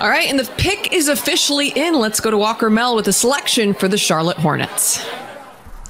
All 0.00 0.08
right, 0.08 0.28
and 0.28 0.38
the 0.38 0.48
pick 0.58 0.92
is 0.92 1.08
officially 1.08 1.70
in. 1.74 1.94
Let's 1.94 2.20
go 2.20 2.30
to 2.30 2.38
Walker 2.38 2.70
Mel 2.70 2.94
with 2.94 3.08
a 3.08 3.12
selection 3.12 3.74
for 3.74 3.88
the 3.88 3.98
Charlotte 3.98 4.36
Hornets. 4.36 5.04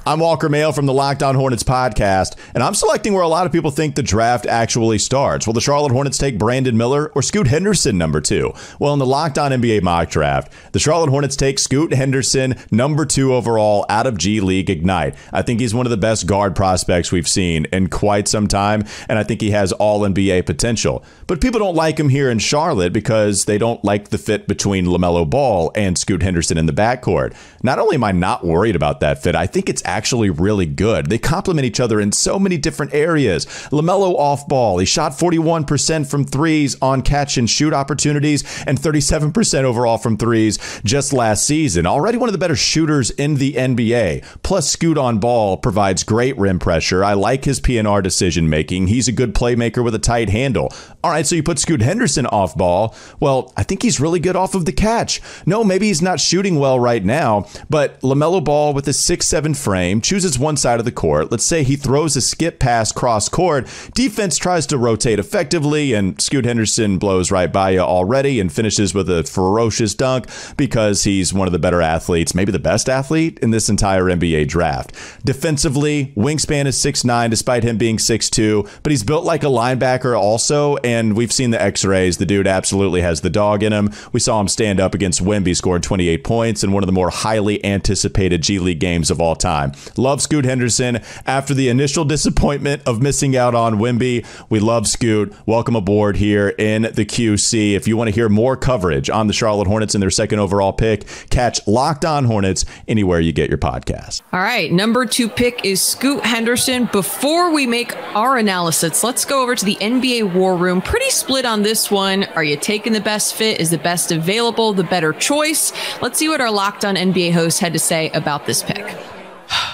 I'm 0.07 0.21
Walker 0.21 0.49
Mail 0.49 0.71
from 0.71 0.87
the 0.87 0.93
Locked 0.93 1.21
On 1.21 1.35
Hornets 1.35 1.61
podcast, 1.61 2.35
and 2.55 2.63
I'm 2.63 2.73
selecting 2.73 3.13
where 3.13 3.21
a 3.21 3.27
lot 3.27 3.45
of 3.45 3.51
people 3.51 3.69
think 3.69 3.93
the 3.93 4.01
draft 4.01 4.47
actually 4.47 4.97
starts. 4.97 5.45
Will 5.45 5.53
the 5.53 5.61
Charlotte 5.61 5.91
Hornets 5.91 6.17
take 6.17 6.39
Brandon 6.39 6.75
Miller 6.75 7.11
or 7.13 7.21
Scoot 7.21 7.45
Henderson 7.45 7.97
number 7.97 8.19
two? 8.19 8.51
Well, 8.79 8.93
in 8.93 8.99
the 8.99 9.05
Locked 9.05 9.37
On 9.37 9.51
NBA 9.51 9.83
mock 9.83 10.09
draft, 10.09 10.51
the 10.71 10.79
Charlotte 10.79 11.09
Hornets 11.09 11.35
take 11.35 11.59
Scoot 11.59 11.93
Henderson 11.93 12.55
number 12.71 13.05
two 13.05 13.35
overall 13.35 13.85
out 13.87 14.07
of 14.07 14.17
G 14.17 14.39
League 14.39 14.69
Ignite. 14.69 15.15
I 15.31 15.43
think 15.43 15.59
he's 15.59 15.75
one 15.75 15.85
of 15.85 15.91
the 15.91 15.97
best 15.97 16.25
guard 16.25 16.55
prospects 16.55 17.11
we've 17.11 17.27
seen 17.27 17.65
in 17.65 17.87
quite 17.89 18.27
some 18.27 18.47
time, 18.47 18.85
and 19.09 19.19
I 19.19 19.23
think 19.23 19.41
he 19.41 19.51
has 19.51 19.73
all 19.73 20.01
NBA 20.01 20.45
potential. 20.45 21.03
But 21.27 21.41
people 21.41 21.59
don't 21.59 21.75
like 21.75 21.99
him 21.99 22.09
here 22.09 22.31
in 22.31 22.39
Charlotte 22.39 22.93
because 22.93 23.45
they 23.45 23.59
don't 23.59 23.83
like 23.83 24.09
the 24.09 24.17
fit 24.17 24.47
between 24.47 24.85
LaMelo 24.85 25.29
Ball 25.29 25.71
and 25.75 25.97
Scoot 25.97 26.23
Henderson 26.23 26.57
in 26.57 26.65
the 26.65 26.73
backcourt. 26.73 27.35
Not 27.61 27.77
only 27.77 27.95
am 27.95 28.03
I 28.03 28.13
not 28.13 28.43
worried 28.45 28.75
about 28.75 29.01
that 29.01 29.21
fit, 29.21 29.35
I 29.35 29.45
think 29.45 29.69
it's 29.69 29.83
actually 29.89 30.29
really 30.29 30.65
good. 30.65 31.07
They 31.07 31.17
complement 31.17 31.65
each 31.65 31.79
other 31.79 31.99
in 31.99 32.11
so 32.11 32.37
many 32.37 32.57
different 32.57 32.93
areas. 32.93 33.45
LaMelo 33.71 34.13
off 34.15 34.47
ball, 34.47 34.77
he 34.77 34.85
shot 34.85 35.13
41% 35.13 36.09
from 36.09 36.23
threes 36.23 36.77
on 36.81 37.01
catch 37.01 37.37
and 37.37 37.49
shoot 37.49 37.73
opportunities 37.73 38.43
and 38.65 38.77
37% 38.79 39.63
overall 39.63 39.97
from 39.97 40.15
threes 40.15 40.59
just 40.83 41.11
last 41.11 41.45
season. 41.45 41.87
Already 41.87 42.17
one 42.17 42.29
of 42.29 42.33
the 42.33 42.39
better 42.39 42.55
shooters 42.55 43.09
in 43.11 43.35
the 43.35 43.53
NBA. 43.53 44.23
Plus, 44.43 44.69
Scoot 44.69 44.97
on 44.97 45.19
ball 45.19 45.57
provides 45.57 46.03
great 46.03 46.37
rim 46.37 46.59
pressure. 46.59 47.03
I 47.03 47.13
like 47.13 47.45
his 47.45 47.59
PNR 47.59 48.03
decision 48.03 48.49
making. 48.49 48.87
He's 48.87 49.07
a 49.07 49.11
good 49.11 49.33
playmaker 49.33 49.83
with 49.83 49.95
a 49.95 49.99
tight 49.99 50.29
handle. 50.29 50.71
All 51.03 51.11
right, 51.11 51.25
so 51.25 51.35
you 51.35 51.43
put 51.43 51.59
Scoot 51.59 51.81
Henderson 51.81 52.27
off 52.27 52.55
ball. 52.55 52.95
Well, 53.19 53.51
I 53.57 53.63
think 53.63 53.81
he's 53.81 53.99
really 53.99 54.19
good 54.19 54.35
off 54.35 54.53
of 54.53 54.65
the 54.65 54.71
catch. 54.71 55.21
No, 55.45 55.63
maybe 55.63 55.87
he's 55.87 56.01
not 56.01 56.19
shooting 56.19 56.59
well 56.59 56.79
right 56.79 57.03
now, 57.03 57.47
but 57.69 57.99
LaMelo 58.01 58.43
Ball 58.43 58.73
with 58.73 58.87
a 58.87 58.93
six-seven 58.93 59.55
frame 59.55 59.78
chooses 60.01 60.37
one 60.37 60.57
side 60.57 60.79
of 60.79 60.85
the 60.85 60.91
court. 60.91 61.31
Let's 61.31 61.45
say 61.45 61.63
he 61.63 61.75
throws 61.75 62.15
a 62.15 62.21
skip 62.21 62.59
pass 62.59 62.91
cross 62.91 63.29
court. 63.29 63.67
Defense 63.93 64.37
tries 64.37 64.65
to 64.67 64.77
rotate 64.77 65.19
effectively, 65.19 65.93
and 65.93 66.19
Scoot 66.21 66.45
Henderson 66.45 66.97
blows 66.97 67.31
right 67.31 67.51
by 67.51 67.71
you 67.71 67.79
already 67.79 68.39
and 68.39 68.51
finishes 68.51 68.93
with 68.93 69.09
a 69.09 69.23
ferocious 69.23 69.93
dunk 69.93 70.27
because 70.57 71.03
he's 71.03 71.33
one 71.33 71.47
of 71.47 71.51
the 71.51 71.59
better 71.59 71.81
athletes, 71.81 72.35
maybe 72.35 72.51
the 72.51 72.59
best 72.59 72.89
athlete 72.89 73.39
in 73.39 73.51
this 73.51 73.69
entire 73.69 74.05
NBA 74.05 74.47
draft. 74.47 74.93
Defensively, 75.25 76.13
wingspan 76.15 76.65
is 76.65 76.77
6'9 76.77 77.29
despite 77.29 77.63
him 77.63 77.77
being 77.77 77.97
6'2, 77.97 78.69
but 78.83 78.91
he's 78.91 79.03
built 79.03 79.25
like 79.25 79.43
a 79.43 79.47
linebacker 79.47 80.19
also, 80.19 80.77
and 80.77 81.15
we've 81.15 81.31
seen 81.31 81.51
the 81.51 81.61
x-rays. 81.61 82.17
The 82.17 82.25
dude 82.25 82.47
absolutely 82.47 83.01
has 83.01 83.21
the 83.21 83.29
dog 83.29 83.63
in 83.63 83.73
him. 83.73 83.89
We 84.11 84.19
saw 84.19 84.39
him 84.39 84.47
stand 84.47 84.79
up 84.79 84.93
against 84.93 85.23
Wemby, 85.23 85.55
scored 85.55 85.83
28 85.83 86.23
points 86.23 86.63
in 86.63 86.71
one 86.71 86.83
of 86.83 86.87
the 86.87 86.93
more 86.93 87.09
highly 87.09 87.63
anticipated 87.65 88.41
G 88.41 88.59
League 88.59 88.79
games 88.79 89.11
of 89.11 89.21
all 89.21 89.35
time. 89.35 89.68
Love 89.97 90.21
Scoot 90.21 90.45
Henderson. 90.45 90.99
After 91.25 91.53
the 91.53 91.69
initial 91.69 92.05
disappointment 92.05 92.81
of 92.85 93.01
missing 93.01 93.35
out 93.35 93.55
on 93.55 93.75
Wemby, 93.75 94.25
we 94.49 94.59
love 94.59 94.87
Scoot. 94.87 95.33
Welcome 95.45 95.75
aboard 95.75 96.17
here 96.17 96.49
in 96.49 96.83
the 96.83 97.05
QC. 97.05 97.73
If 97.73 97.87
you 97.87 97.97
want 97.97 98.09
to 98.09 98.13
hear 98.13 98.29
more 98.29 98.55
coverage 98.55 99.09
on 99.09 99.27
the 99.27 99.33
Charlotte 99.33 99.67
Hornets 99.67 99.95
and 99.95 100.01
their 100.01 100.09
second 100.09 100.39
overall 100.39 100.73
pick, 100.73 101.05
catch 101.29 101.65
Locked 101.67 102.05
On 102.05 102.25
Hornets 102.25 102.65
anywhere 102.87 103.19
you 103.19 103.31
get 103.31 103.49
your 103.49 103.57
podcast. 103.57 104.21
All 104.33 104.39
right, 104.39 104.71
number 104.71 105.05
two 105.05 105.29
pick 105.29 105.65
is 105.65 105.81
Scoot 105.81 106.25
Henderson. 106.25 106.89
Before 106.91 107.51
we 107.53 107.67
make 107.67 107.95
our 108.15 108.37
analysis, 108.37 109.03
let's 109.03 109.25
go 109.25 109.41
over 109.41 109.55
to 109.55 109.65
the 109.65 109.75
NBA 109.75 110.33
War 110.33 110.55
Room. 110.55 110.81
Pretty 110.81 111.09
split 111.09 111.45
on 111.45 111.61
this 111.61 111.91
one. 111.91 112.23
Are 112.35 112.43
you 112.43 112.57
taking 112.57 112.93
the 112.93 113.01
best 113.01 113.35
fit? 113.35 113.59
Is 113.59 113.69
the 113.69 113.77
best 113.77 114.11
available 114.11 114.73
the 114.73 114.83
better 114.83 115.13
choice? 115.13 115.71
Let's 116.01 116.19
see 116.19 116.29
what 116.29 116.41
our 116.41 116.51
Locked 116.51 116.85
On 116.85 116.95
NBA 116.95 117.33
host 117.33 117.59
had 117.59 117.73
to 117.73 117.79
say 117.79 118.09
about 118.11 118.45
this 118.45 118.63
pick. 118.63 118.97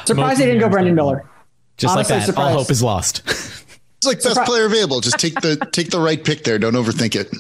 Surprised 0.06 0.40
they 0.40 0.46
didn't 0.46 0.62
go 0.62 0.70
Brandon 0.70 0.96
Miller. 0.96 1.30
Just 1.78 1.94
Honestly, 1.94 2.16
like 2.16 2.22
that, 2.22 2.26
surprised. 2.28 2.52
all 2.56 2.64
hope 2.64 2.72
is 2.72 2.82
lost. 2.84 3.22
It's 3.98 4.26
like 4.28 4.36
best 4.36 4.46
player 4.48 4.66
available. 4.66 5.02
Just 5.02 5.18
take 5.18 5.34
the 5.42 5.56
take 5.72 5.90
the 5.90 6.00
right 6.00 6.24
pick 6.24 6.44
there. 6.44 6.60
Don't 6.60 6.74
overthink 6.74 7.16
it. 7.16 7.34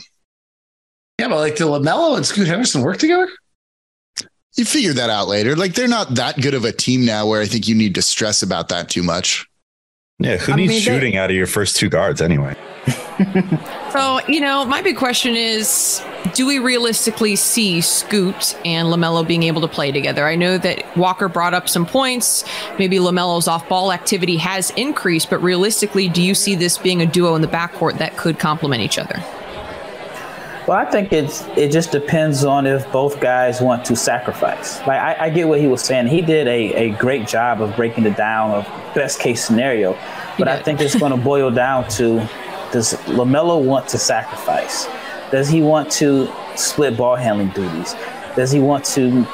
Yeah, 1.19 1.28
but 1.28 1.38
like, 1.38 1.58
do 1.58 1.65
Lamelo 1.65 2.15
and 2.17 2.26
Scoot 2.26 2.48
Henderson 2.48 2.82
work 2.82 2.98
together? 2.98 3.28
You 4.56 4.65
figure 4.65 4.93
that 4.93 5.10
out 5.10 5.28
later. 5.28 5.56
Like 5.56 5.74
they're 5.76 5.88
not 5.88 6.15
that 6.15 6.41
good 6.41 6.54
of 6.56 6.65
a 6.65 6.71
team 6.71 7.06
now 7.06 7.28
where 7.28 7.41
I 7.41 7.45
think 7.45 7.67
you 7.67 7.76
need 7.76 7.93
to 7.95 8.02
stress 8.02 8.41
about 8.41 8.69
that 8.69 8.89
too 8.89 9.04
much. 9.04 9.45
Yeah, 10.19 10.38
who 10.38 10.54
I 10.54 10.56
needs 10.56 10.69
mean, 10.69 10.78
they- 10.78 10.82
shooting 10.82 11.17
out 11.17 11.30
of 11.30 11.36
your 11.36 11.47
first 11.47 11.75
two 11.75 11.89
guards 11.89 12.21
anyway? 12.21 12.56
So, 13.91 14.19
you 14.28 14.41
know, 14.41 14.65
my 14.65 14.82
big 14.82 14.97
question 14.97 15.36
is 15.38 16.04
do 16.34 16.45
we 16.45 16.60
realistically 16.60 17.38
see 17.38 17.80
Scoot 17.80 18.54
and 18.65 18.89
LaMelo 18.89 19.25
being 19.25 19.43
able 19.43 19.62
to 19.62 19.69
play 19.69 19.93
together? 19.93 20.25
I 20.28 20.36
know 20.36 20.58
that 20.58 20.97
Walker 20.97 21.30
brought 21.30 21.54
up 21.54 21.69
some 21.69 21.86
points. 21.86 22.43
Maybe 22.78 22.97
LaMelo's 22.97 23.47
off 23.47 23.69
ball 23.69 23.93
activity 23.93 24.36
has 24.36 24.71
increased, 24.71 25.30
but 25.30 25.41
realistically, 25.41 26.10
do 26.10 26.21
you 26.21 26.36
see 26.36 26.56
this 26.56 26.78
being 26.78 27.01
a 27.01 27.06
duo 27.06 27.36
in 27.36 27.41
the 27.41 27.47
backcourt 27.47 27.97
that 27.99 28.17
could 28.17 28.38
complement 28.38 28.82
each 28.82 28.99
other? 28.99 29.23
Well, 30.67 30.78
I 30.78 30.84
think 30.91 31.13
it's 31.13 31.43
it 31.56 31.71
just 31.71 31.93
depends 31.93 32.43
on 32.43 32.67
if 32.67 32.91
both 32.91 33.21
guys 33.21 33.62
want 33.62 33.86
to 33.86 33.95
sacrifice. 33.95 34.80
Like 34.80 34.99
I, 34.99 35.28
I 35.28 35.30
get 35.30 35.47
what 35.47 35.62
he 35.62 35.67
was 35.67 35.82
saying. 35.82 36.08
He 36.08 36.21
did 36.21 36.47
a, 36.49 36.73
a 36.73 36.89
great 36.97 37.28
job 37.30 37.62
of 37.62 37.73
breaking 37.78 38.06
it 38.06 38.17
down 38.17 38.51
of 38.51 38.65
best 38.96 39.20
case 39.20 39.46
scenario. 39.46 39.94
But 40.40 40.48
I 40.48 40.62
think 40.62 40.82
it's 40.82 40.96
going 40.96 41.12
to 41.12 41.18
boil 41.18 41.52
down 41.52 41.88
to 41.90 42.28
does 42.72 42.94
Lamelo 43.06 43.64
want 43.64 43.88
to 43.90 43.98
sacrifice? 43.98 44.88
Does 45.32 45.48
he 45.48 45.62
want 45.62 45.92
to 45.94 46.28
split 46.56 46.98
ball 46.98 47.16
handling 47.16 47.50
duties? 47.50 47.94
Does 48.36 48.52
he 48.52 48.60
want 48.60 48.86
to 48.86 49.26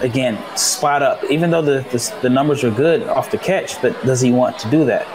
again 0.00 0.38
spot 0.56 1.02
up. 1.02 1.22
Even 1.30 1.50
though 1.50 1.62
the, 1.62 1.80
the 1.90 2.14
the 2.22 2.30
numbers 2.30 2.64
are 2.64 2.70
good 2.70 3.02
off 3.04 3.30
the 3.30 3.38
catch, 3.38 3.80
but 3.80 4.00
does 4.04 4.20
he 4.20 4.32
want 4.32 4.58
to 4.60 4.70
do 4.70 4.84
that? 4.84 5.06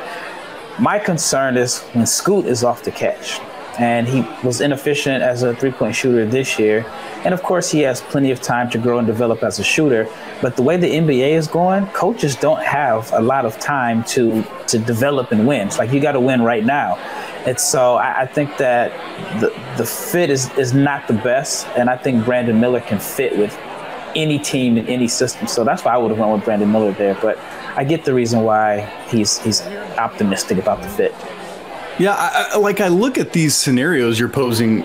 My 0.79 0.99
concern 0.99 1.57
is 1.57 1.81
when 1.93 2.05
Scoot 2.05 2.45
is 2.45 2.63
off 2.63 2.83
the 2.83 2.91
catch, 2.91 3.39
and 3.79 4.07
he 4.07 4.25
was 4.43 4.59
inefficient 4.59 5.23
as 5.23 5.41
a 5.41 5.55
three 5.55 5.71
point 5.71 5.95
shooter 5.95 6.25
this 6.25 6.59
year. 6.59 6.85
And 7.23 7.33
of 7.33 7.41
course, 7.41 7.71
he 7.71 7.79
has 7.81 8.01
plenty 8.01 8.29
of 8.29 8.41
time 8.41 8.69
to 8.71 8.77
grow 8.77 8.97
and 8.97 9.07
develop 9.07 9.41
as 9.41 9.57
a 9.57 9.63
shooter. 9.63 10.07
But 10.41 10.57
the 10.57 10.63
way 10.63 10.75
the 10.75 10.89
NBA 10.89 11.31
is 11.31 11.47
going, 11.47 11.87
coaches 11.87 12.35
don't 12.35 12.61
have 12.61 13.11
a 13.13 13.21
lot 13.21 13.45
of 13.45 13.57
time 13.57 14.03
to 14.15 14.43
to 14.67 14.77
develop 14.77 15.31
and 15.31 15.47
win. 15.47 15.67
It's 15.67 15.79
like 15.79 15.93
you 15.93 16.01
got 16.01 16.11
to 16.11 16.19
win 16.19 16.41
right 16.41 16.65
now. 16.65 16.97
And 17.47 17.57
so 17.57 17.95
I, 17.95 18.21
I 18.21 18.25
think 18.27 18.57
that 18.57 18.91
the 19.39 19.49
the 19.77 19.85
fit 19.85 20.29
is 20.29 20.51
is 20.57 20.73
not 20.73 21.07
the 21.07 21.13
best, 21.13 21.65
and 21.77 21.89
I 21.89 21.95
think 21.95 22.25
Brandon 22.25 22.59
Miller 22.59 22.81
can 22.81 22.99
fit 22.99 23.37
with 23.37 23.57
any 24.13 24.39
team 24.39 24.77
in 24.77 24.87
any 24.87 25.07
system. 25.07 25.47
So 25.47 25.63
that's 25.63 25.85
why 25.85 25.93
I 25.93 25.97
would 25.97 26.11
have 26.11 26.19
went 26.19 26.33
with 26.33 26.43
Brandon 26.43 26.69
Miller 26.69 26.91
there. 26.91 27.15
But 27.15 27.37
I 27.77 27.85
get 27.85 28.03
the 28.03 28.13
reason 28.13 28.43
why 28.43 28.81
he's 29.07 29.37
he's 29.39 29.61
optimistic 29.97 30.57
about 30.57 30.81
the 30.81 30.89
fit. 30.89 31.15
Yeah, 31.99 32.13
I, 32.13 32.51
I, 32.53 32.57
like 32.57 32.79
I 32.79 32.87
look 32.87 33.17
at 33.17 33.33
these 33.33 33.55
scenarios 33.55 34.17
you're 34.17 34.29
posing, 34.29 34.83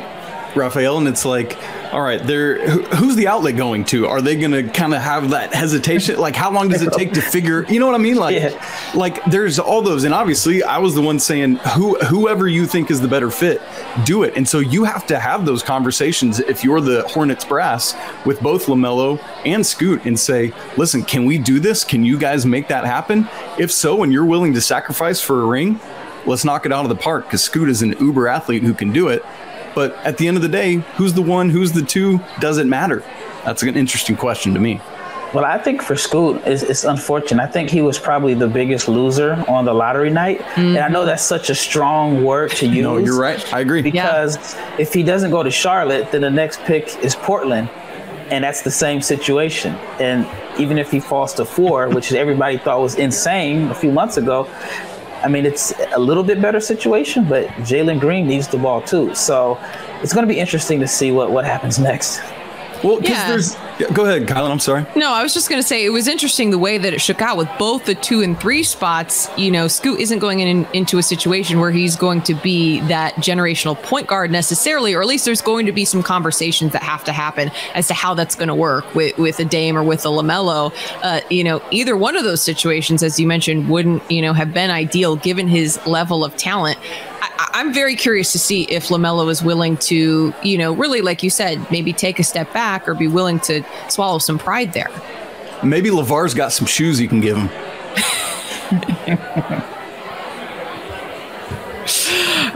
Rafael, 0.56 0.98
and 0.98 1.06
it's 1.06 1.24
like, 1.24 1.56
all 1.94 2.02
right, 2.02 2.20
there. 2.26 2.58
Who's 2.96 3.14
the 3.14 3.28
outlet 3.28 3.56
going 3.56 3.84
to? 3.86 4.08
Are 4.08 4.20
they 4.20 4.34
going 4.34 4.50
to 4.50 4.64
kind 4.64 4.92
of 4.92 5.00
have 5.00 5.30
that 5.30 5.54
hesitation? 5.54 6.18
Like, 6.18 6.34
how 6.34 6.50
long 6.50 6.68
does 6.68 6.82
it 6.82 6.92
take 6.92 7.12
to 7.12 7.22
figure? 7.22 7.64
You 7.66 7.78
know 7.78 7.86
what 7.86 7.94
I 7.94 7.98
mean? 7.98 8.16
Like, 8.16 8.34
yeah. 8.34 8.90
like 8.96 9.24
there's 9.26 9.60
all 9.60 9.80
those, 9.80 10.02
and 10.02 10.12
obviously, 10.12 10.64
I 10.64 10.78
was 10.78 10.96
the 10.96 11.02
one 11.02 11.20
saying, 11.20 11.56
who, 11.76 11.96
whoever 12.00 12.48
you 12.48 12.66
think 12.66 12.90
is 12.90 13.00
the 13.00 13.06
better 13.06 13.30
fit, 13.30 13.62
do 14.04 14.24
it. 14.24 14.36
And 14.36 14.48
so 14.48 14.58
you 14.58 14.82
have 14.82 15.06
to 15.06 15.20
have 15.20 15.46
those 15.46 15.62
conversations 15.62 16.40
if 16.40 16.64
you're 16.64 16.80
the 16.80 17.06
Hornets 17.06 17.44
brass 17.44 17.94
with 18.26 18.40
both 18.40 18.66
Lamelo 18.66 19.22
and 19.44 19.64
Scoot, 19.64 20.04
and 20.04 20.18
say, 20.18 20.52
listen, 20.76 21.04
can 21.04 21.26
we 21.26 21.38
do 21.38 21.60
this? 21.60 21.84
Can 21.84 22.04
you 22.04 22.18
guys 22.18 22.44
make 22.44 22.66
that 22.68 22.84
happen? 22.84 23.28
If 23.56 23.70
so, 23.70 24.02
and 24.02 24.12
you're 24.12 24.24
willing 24.24 24.52
to 24.54 24.60
sacrifice 24.60 25.20
for 25.20 25.42
a 25.42 25.46
ring, 25.46 25.78
let's 26.26 26.44
knock 26.44 26.66
it 26.66 26.72
out 26.72 26.84
of 26.84 26.88
the 26.88 26.96
park 26.96 27.24
because 27.24 27.42
Scoot 27.42 27.68
is 27.68 27.82
an 27.82 27.92
uber 27.98 28.28
athlete 28.28 28.62
who 28.62 28.74
can 28.74 28.92
do 28.92 29.08
it. 29.08 29.24
But 29.74 29.94
at 30.04 30.18
the 30.18 30.28
end 30.28 30.36
of 30.36 30.42
the 30.42 30.48
day, 30.48 30.76
who's 30.96 31.14
the 31.14 31.22
one, 31.22 31.50
who's 31.50 31.72
the 31.72 31.82
two, 31.82 32.20
doesn't 32.40 32.68
matter. 32.68 33.02
That's 33.44 33.62
an 33.62 33.76
interesting 33.76 34.16
question 34.16 34.54
to 34.54 34.60
me. 34.60 34.80
Well, 35.34 35.44
I 35.44 35.58
think 35.58 35.82
for 35.82 35.96
Scoot, 35.96 36.40
it's, 36.46 36.62
it's, 36.62 36.84
unfortunate. 36.84 37.42
I 37.42 37.48
think 37.48 37.68
he 37.68 37.82
was 37.82 37.98
probably 37.98 38.34
the 38.34 38.46
biggest 38.46 38.86
loser 38.86 39.32
on 39.48 39.64
the 39.64 39.74
lottery 39.74 40.10
night. 40.10 40.38
Mm-hmm. 40.38 40.60
And 40.60 40.78
I 40.78 40.86
know 40.86 41.04
that's 41.04 41.24
such 41.24 41.50
a 41.50 41.56
strong 41.56 42.22
word 42.22 42.52
to 42.52 42.66
use. 42.68 42.82
no, 42.84 42.98
you're 42.98 43.18
right. 43.18 43.52
I 43.52 43.58
agree. 43.58 43.82
Because 43.82 44.36
yeah. 44.36 44.76
if 44.78 44.94
he 44.94 45.02
doesn't 45.02 45.32
go 45.32 45.42
to 45.42 45.50
Charlotte, 45.50 46.12
then 46.12 46.20
the 46.20 46.30
next 46.30 46.60
pick 46.60 46.96
is 47.02 47.16
Portland. 47.16 47.68
And 48.30 48.44
that's 48.44 48.62
the 48.62 48.70
same 48.70 49.02
situation. 49.02 49.74
And 49.98 50.24
even 50.58 50.78
if 50.78 50.92
he 50.92 51.00
falls 51.00 51.34
to 51.34 51.44
four, 51.44 51.88
which 51.88 52.12
everybody 52.12 52.56
thought 52.56 52.80
was 52.80 52.94
insane 52.94 53.70
a 53.70 53.74
few 53.74 53.90
months 53.90 54.16
ago, 54.16 54.48
I 55.24 55.28
mean, 55.28 55.46
it's 55.46 55.72
a 55.94 55.98
little 55.98 56.22
bit 56.22 56.42
better 56.42 56.60
situation, 56.60 57.24
but 57.26 57.46
Jalen 57.68 57.98
Green 57.98 58.26
needs 58.26 58.46
the 58.46 58.58
ball 58.58 58.82
too. 58.82 59.14
So 59.14 59.58
it's 60.02 60.12
going 60.12 60.26
to 60.26 60.32
be 60.32 60.38
interesting 60.38 60.80
to 60.80 60.86
see 60.86 61.12
what, 61.12 61.30
what 61.30 61.46
happens 61.46 61.78
next. 61.78 62.20
Well, 62.84 63.00
because 63.00 63.16
yeah. 63.16 63.28
there's. 63.28 63.54
Go 63.92 64.04
ahead, 64.04 64.28
Kylen. 64.28 64.50
I'm 64.50 64.60
sorry. 64.60 64.84
No, 64.94 65.10
I 65.10 65.22
was 65.22 65.32
just 65.32 65.48
going 65.48 65.60
to 65.60 65.66
say 65.66 65.84
it 65.84 65.90
was 65.90 66.06
interesting 66.06 66.50
the 66.50 66.58
way 66.58 66.76
that 66.78 66.92
it 66.92 67.00
shook 67.00 67.22
out 67.22 67.36
with 67.36 67.48
both 67.58 67.86
the 67.86 67.94
two 67.94 68.20
and 68.22 68.38
three 68.38 68.62
spots. 68.62 69.28
You 69.38 69.50
know, 69.50 69.68
Scoot 69.68 69.98
isn't 69.98 70.18
going 70.18 70.40
in, 70.40 70.66
into 70.74 70.98
a 70.98 71.02
situation 71.02 71.58
where 71.58 71.70
he's 71.70 71.96
going 71.96 72.20
to 72.22 72.34
be 72.34 72.80
that 72.80 73.14
generational 73.14 73.80
point 73.82 74.06
guard 74.06 74.30
necessarily, 74.30 74.94
or 74.94 75.00
at 75.00 75.08
least 75.08 75.24
there's 75.24 75.40
going 75.40 75.66
to 75.66 75.72
be 75.72 75.84
some 75.84 76.02
conversations 76.02 76.72
that 76.72 76.82
have 76.82 77.02
to 77.04 77.12
happen 77.12 77.50
as 77.74 77.88
to 77.88 77.94
how 77.94 78.12
that's 78.14 78.34
going 78.34 78.48
to 78.48 78.54
work 78.54 78.94
with, 78.94 79.16
with 79.16 79.40
a 79.40 79.44
Dame 79.44 79.78
or 79.78 79.82
with 79.82 80.04
a 80.04 80.08
LaMelo. 80.08 80.72
Uh, 81.02 81.20
you 81.30 81.42
know, 81.42 81.62
either 81.70 81.96
one 81.96 82.16
of 82.16 82.22
those 82.24 82.42
situations, 82.42 83.02
as 83.02 83.18
you 83.18 83.26
mentioned, 83.26 83.70
wouldn't, 83.70 84.08
you 84.10 84.20
know, 84.20 84.34
have 84.34 84.52
been 84.52 84.70
ideal 84.70 85.16
given 85.16 85.48
his 85.48 85.84
level 85.86 86.24
of 86.24 86.36
talent. 86.36 86.78
I, 87.54 87.60
am 87.60 87.72
very 87.72 87.96
curious 87.96 88.32
to 88.32 88.38
see 88.38 88.64
if 88.64 88.88
LaMelo 88.88 89.30
is 89.30 89.42
willing 89.42 89.76
to, 89.78 90.34
you 90.42 90.58
know, 90.58 90.72
really, 90.72 91.00
like 91.00 91.22
you 91.22 91.30
said, 91.30 91.70
maybe 91.70 91.92
take 91.92 92.18
a 92.18 92.24
step 92.24 92.52
back 92.52 92.88
or 92.88 92.94
be 92.94 93.08
willing 93.08 93.40
to 93.40 93.64
swallow 93.88 94.18
some 94.18 94.38
pride 94.38 94.72
there. 94.72 94.90
Maybe 95.62 95.90
LaVar's 95.90 96.34
got 96.34 96.52
some 96.52 96.66
shoes 96.66 97.00
you 97.00 97.08
can 97.08 97.20
give 97.20 97.36
him. 97.36 97.48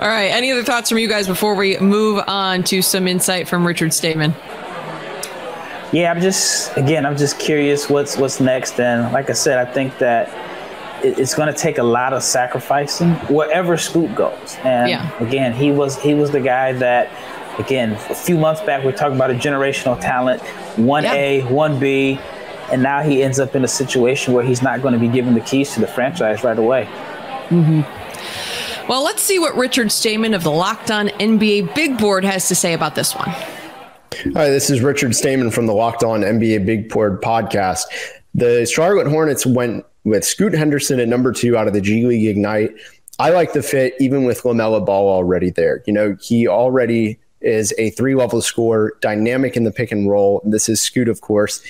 All 0.00 0.09
right. 0.09 0.31
Any 0.31 0.52
other 0.52 0.62
thoughts 0.62 0.88
from 0.88 0.98
you 0.98 1.09
guys 1.09 1.26
before 1.26 1.54
we 1.54 1.78
move 1.78 2.22
on 2.28 2.62
to 2.64 2.83
some 2.83 3.09
insight 3.09 3.48
from 3.48 3.66
Richard 3.66 3.92
Stamen? 3.92 4.35
Yeah, 5.90 6.11
I'm 6.11 6.20
just 6.20 6.76
again, 6.76 7.07
I'm 7.07 7.16
just 7.16 7.38
curious 7.38 7.88
what's 7.88 8.16
what's 8.16 8.40
next. 8.40 8.78
And 8.78 9.12
like 9.12 9.31
I 9.31 9.33
said, 9.33 9.59
I 9.59 9.70
think 9.70 9.98
that 9.98 10.28
it's 11.02 11.34
going 11.34 11.52
to 11.52 11.58
take 11.58 11.78
a 11.78 11.82
lot 11.82 12.12
of 12.12 12.22
sacrificing 12.22 13.12
wherever 13.28 13.76
Scoot 13.76 14.14
goes. 14.14 14.56
And 14.64 14.90
yeah. 14.90 15.18
again, 15.24 15.52
he 15.52 15.70
was 15.70 16.00
he 16.00 16.14
was 16.14 16.30
the 16.30 16.40
guy 16.40 16.72
that, 16.74 17.11
again, 17.58 17.92
a 17.92 18.14
few 18.14 18.37
months 18.37 18.61
back 18.62 18.84
we 18.84 18.92
talked 18.92 19.14
about 19.14 19.30
a 19.30 19.34
generational 19.34 20.00
talent, 20.00 20.42
one 20.76 21.04
A, 21.04 21.42
one 21.52 21.78
B, 21.78 22.18
and 22.72 22.82
now 22.82 23.02
he 23.02 23.22
ends 23.22 23.38
up 23.38 23.54
in 23.54 23.64
a 23.64 23.68
situation 23.68 24.34
where 24.34 24.44
he's 24.44 24.62
not 24.62 24.82
going 24.82 24.94
to 24.94 25.00
be 25.00 25.08
given 25.08 25.34
the 25.34 25.40
keys 25.40 25.72
to 25.74 25.80
the 25.80 25.87
franchise 25.87 26.44
right 26.44 26.58
away. 26.58 26.84
Mm-hmm. 27.48 28.88
Well, 28.88 29.04
let's 29.04 29.22
see 29.22 29.38
what 29.38 29.54
Richard 29.54 29.92
Stamen 29.92 30.32
of 30.32 30.42
the 30.42 30.50
Locked 30.50 30.90
On 30.90 31.08
NBA 31.08 31.74
Big 31.74 31.98
Board 31.98 32.24
has 32.24 32.48
to 32.48 32.54
say 32.54 32.72
about 32.72 32.94
this 32.94 33.14
one. 33.14 33.28
Hi, 33.28 34.48
this 34.48 34.70
is 34.70 34.80
Richard 34.80 35.14
Stamen 35.14 35.50
from 35.50 35.66
the 35.66 35.74
Locked 35.74 36.02
On 36.02 36.22
NBA 36.22 36.64
Big 36.64 36.88
Board 36.88 37.20
podcast. 37.20 37.82
The 38.34 38.66
Charlotte 38.66 39.06
Hornets 39.06 39.44
went 39.44 39.84
with 40.09 40.25
Scoot 40.25 40.53
Henderson 40.53 41.01
at 41.01 41.09
number 41.09 41.33
two 41.33 41.57
out 41.57 41.66
of 41.66 41.73
the 41.73 41.81
G 41.81 42.05
League 42.07 42.27
Ignite. 42.27 42.75
I 43.18 43.31
like 43.31 43.53
the 43.53 43.62
fit 43.62 43.94
even 43.99 44.25
with 44.25 44.42
LaMelo 44.42 44.85
Ball 44.85 45.09
already 45.09 45.51
there. 45.51 45.83
You 45.87 45.92
know, 45.92 46.16
he 46.21 46.47
already 46.47 47.18
is 47.40 47.75
a 47.79 47.90
three 47.90 48.14
level 48.14 48.42
scorer, 48.42 48.94
dynamic 49.01 49.57
in 49.57 49.64
the 49.64 49.73
pick 49.73 49.92
and 49.92 50.09
roll. 50.09 50.40
This 50.44 50.68
is 50.68 50.81
Scoot, 50.81 51.09
of 51.09 51.21
course, 51.21 51.62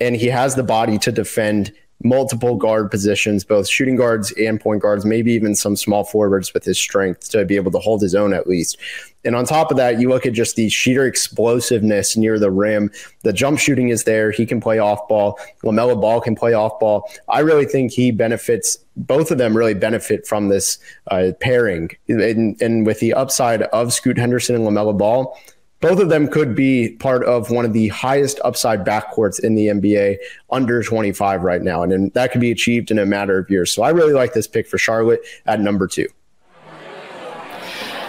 and 0.00 0.16
he 0.16 0.26
has 0.26 0.54
the 0.54 0.62
body 0.62 0.98
to 0.98 1.12
defend 1.12 1.72
multiple 2.04 2.56
guard 2.56 2.90
positions, 2.90 3.44
both 3.44 3.68
shooting 3.68 3.96
guards 3.96 4.32
and 4.32 4.60
point 4.60 4.82
guards, 4.82 5.04
maybe 5.04 5.32
even 5.32 5.54
some 5.54 5.76
small 5.76 6.04
forwards 6.04 6.52
with 6.54 6.64
his 6.64 6.78
strength 6.78 7.30
to 7.30 7.44
be 7.44 7.56
able 7.56 7.70
to 7.70 7.78
hold 7.78 8.02
his 8.02 8.14
own 8.14 8.32
at 8.32 8.46
least. 8.46 8.76
And 9.24 9.36
on 9.36 9.44
top 9.44 9.70
of 9.70 9.76
that, 9.76 10.00
you 10.00 10.08
look 10.08 10.26
at 10.26 10.32
just 10.32 10.56
the 10.56 10.68
sheer 10.68 11.06
explosiveness 11.06 12.16
near 12.16 12.38
the 12.38 12.50
rim. 12.50 12.90
The 13.22 13.32
jump 13.32 13.58
shooting 13.58 13.90
is 13.90 14.04
there. 14.04 14.32
He 14.32 14.44
can 14.44 14.60
play 14.60 14.78
off 14.78 15.06
ball. 15.06 15.38
LaMelo 15.62 16.00
Ball 16.00 16.20
can 16.20 16.34
play 16.34 16.54
off 16.54 16.78
ball. 16.80 17.08
I 17.28 17.40
really 17.40 17.66
think 17.66 17.92
he 17.92 18.10
benefits, 18.10 18.78
both 18.96 19.30
of 19.30 19.38
them 19.38 19.56
really 19.56 19.74
benefit 19.74 20.26
from 20.26 20.48
this 20.48 20.78
uh, 21.10 21.32
pairing. 21.40 21.90
And, 22.08 22.60
and 22.60 22.84
with 22.84 22.98
the 22.98 23.14
upside 23.14 23.62
of 23.62 23.92
Scoot 23.92 24.18
Henderson 24.18 24.56
and 24.56 24.64
LaMelo 24.64 24.98
Ball, 24.98 25.38
both 25.82 25.98
of 25.98 26.08
them 26.08 26.28
could 26.28 26.54
be 26.54 26.90
part 27.00 27.24
of 27.24 27.50
one 27.50 27.64
of 27.64 27.72
the 27.72 27.88
highest 27.88 28.40
upside 28.44 28.86
backcourts 28.86 29.40
in 29.40 29.56
the 29.56 29.66
NBA 29.66 30.16
under 30.50 30.80
25 30.82 31.42
right 31.42 31.60
now. 31.60 31.82
And, 31.82 31.92
and 31.92 32.12
that 32.14 32.30
could 32.30 32.40
be 32.40 32.52
achieved 32.52 32.92
in 32.92 32.98
a 33.00 33.04
matter 33.04 33.36
of 33.36 33.50
years. 33.50 33.72
So 33.72 33.82
I 33.82 33.90
really 33.90 34.12
like 34.12 34.32
this 34.32 34.46
pick 34.46 34.68
for 34.68 34.78
Charlotte 34.78 35.20
at 35.44 35.60
number 35.60 35.88
two. 35.88 36.06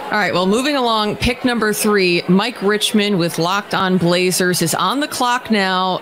All 0.04 0.20
right. 0.20 0.32
Well, 0.32 0.46
moving 0.46 0.76
along, 0.76 1.16
pick 1.16 1.44
number 1.44 1.72
three, 1.72 2.22
Mike 2.28 2.62
Richmond 2.62 3.18
with 3.18 3.38
Locked 3.38 3.74
On 3.74 3.98
Blazers 3.98 4.62
is 4.62 4.74
on 4.76 5.00
the 5.00 5.08
clock 5.08 5.50
now. 5.50 5.98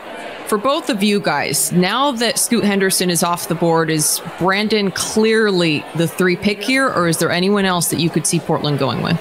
For 0.49 0.59
both 0.59 0.91
of 0.91 1.03
you 1.03 1.19
guys, 1.19 1.73
now 1.73 2.11
that 2.11 2.39
Scoot 2.39 2.65
Henderson 2.65 3.09
is 3.09 3.23
off 3.23 3.49
the 3.49 3.55
board, 3.55 3.89
is 3.89 4.21
Brandon 4.39 4.91
clearly 4.91 5.83
the 5.97 6.07
three 6.07 6.37
pick 6.37 6.63
here, 6.63 6.91
or 6.91 7.09
is 7.09 7.17
there 7.17 7.31
anyone 7.31 7.65
else 7.65 7.89
that 7.89 8.01
you 8.01 8.11
could 8.11 8.27
see 8.27 8.39
Portland 8.39 8.79
going 8.79 9.01
with? 9.01 9.19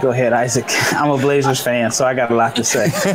Go 0.00 0.10
ahead, 0.10 0.32
Isaac. 0.32 0.64
I'm 0.92 1.10
a 1.10 1.18
Blazers 1.18 1.60
fan, 1.60 1.90
so 1.90 2.06
I 2.06 2.14
got 2.14 2.30
a 2.30 2.34
lot 2.34 2.56
to 2.56 2.64
say. 2.64 2.86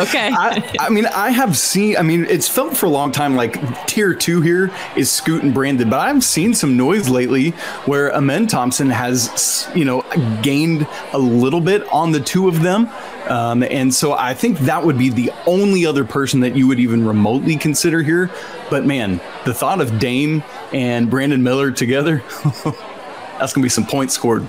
okay. 0.00 0.30
I, 0.32 0.76
I, 0.80 0.90
mean, 0.90 1.06
I 1.06 1.30
have 1.30 1.56
seen, 1.56 1.96
I 1.96 2.02
mean, 2.02 2.26
it's 2.28 2.48
felt 2.48 2.76
for 2.76 2.86
a 2.86 2.90
long 2.90 3.10
time 3.10 3.36
like 3.36 3.86
tier 3.86 4.14
two 4.14 4.42
here 4.42 4.70
is 4.96 5.10
Scoot 5.10 5.42
and 5.42 5.54
Brandon, 5.54 5.88
but 5.88 6.00
I've 6.00 6.22
seen 6.22 6.52
some 6.54 6.76
noise 6.76 7.08
lately 7.08 7.50
where 7.86 8.14
Amen 8.14 8.46
Thompson 8.46 8.90
has, 8.90 9.68
you 9.74 9.84
know, 9.84 10.02
gained 10.42 10.86
a 11.12 11.18
little 11.18 11.60
bit 11.60 11.86
on 11.88 12.12
the 12.12 12.20
two 12.20 12.48
of 12.48 12.62
them. 12.62 12.90
Um, 13.28 13.62
and 13.62 13.92
so 13.92 14.12
I 14.12 14.34
think 14.34 14.58
that 14.60 14.84
would 14.84 14.98
be 14.98 15.08
the 15.10 15.30
only 15.46 15.86
other 15.86 16.04
person 16.04 16.40
that 16.40 16.56
you 16.56 16.66
would 16.66 16.80
even 16.80 17.06
remotely 17.06 17.56
consider 17.56 18.02
here. 18.02 18.30
But 18.70 18.84
man, 18.84 19.20
the 19.44 19.54
thought 19.54 19.80
of 19.80 19.98
Dame 19.98 20.42
and 20.72 21.08
Brandon 21.10 21.42
Miller 21.42 21.70
together, 21.70 22.22
that's 22.44 23.52
going 23.52 23.62
to 23.62 23.62
be 23.62 23.68
some 23.68 23.86
points 23.86 24.14
scored. 24.14 24.48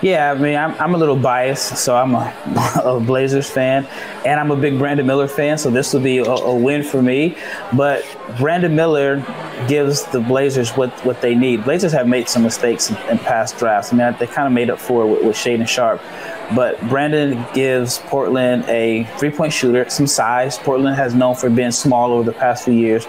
Yeah, 0.00 0.30
I 0.30 0.34
mean, 0.34 0.56
I'm, 0.56 0.80
I'm 0.80 0.94
a 0.94 0.98
little 0.98 1.16
biased, 1.16 1.76
so 1.78 1.96
I'm 1.96 2.14
a, 2.14 2.32
a, 2.84 3.00
Blazers 3.00 3.50
fan, 3.50 3.84
and 4.24 4.38
I'm 4.38 4.52
a 4.52 4.56
big 4.56 4.78
Brandon 4.78 5.04
Miller 5.04 5.26
fan, 5.26 5.58
so 5.58 5.70
this 5.70 5.92
will 5.92 6.00
be 6.00 6.18
a, 6.18 6.24
a, 6.24 6.54
win 6.54 6.84
for 6.84 7.02
me. 7.02 7.36
But 7.72 8.04
Brandon 8.38 8.76
Miller 8.76 9.16
gives 9.66 10.04
the 10.04 10.20
Blazers 10.20 10.70
what, 10.70 10.90
what 11.04 11.20
they 11.20 11.34
need. 11.34 11.64
Blazers 11.64 11.90
have 11.92 12.06
made 12.06 12.28
some 12.28 12.44
mistakes 12.44 12.90
in, 12.90 12.96
in 13.08 13.18
past 13.18 13.58
drafts. 13.58 13.92
I 13.92 13.96
mean, 13.96 14.16
they 14.20 14.28
kind 14.28 14.46
of 14.46 14.52
made 14.52 14.70
up 14.70 14.78
for 14.78 15.04
it 15.04 15.08
with, 15.08 15.24
with 15.24 15.36
Shaedon 15.36 15.66
Sharpe. 15.66 16.00
But 16.54 16.80
Brandon 16.88 17.44
gives 17.52 17.98
Portland 17.98 18.64
a 18.68 19.04
three 19.18 19.30
point 19.30 19.52
shooter, 19.52 19.90
some 19.90 20.06
size. 20.06 20.58
Portland 20.58 20.94
has 20.96 21.12
known 21.12 21.34
for 21.34 21.50
being 21.50 21.72
small 21.72 22.12
over 22.12 22.22
the 22.22 22.38
past 22.38 22.64
few 22.64 22.74
years. 22.74 23.04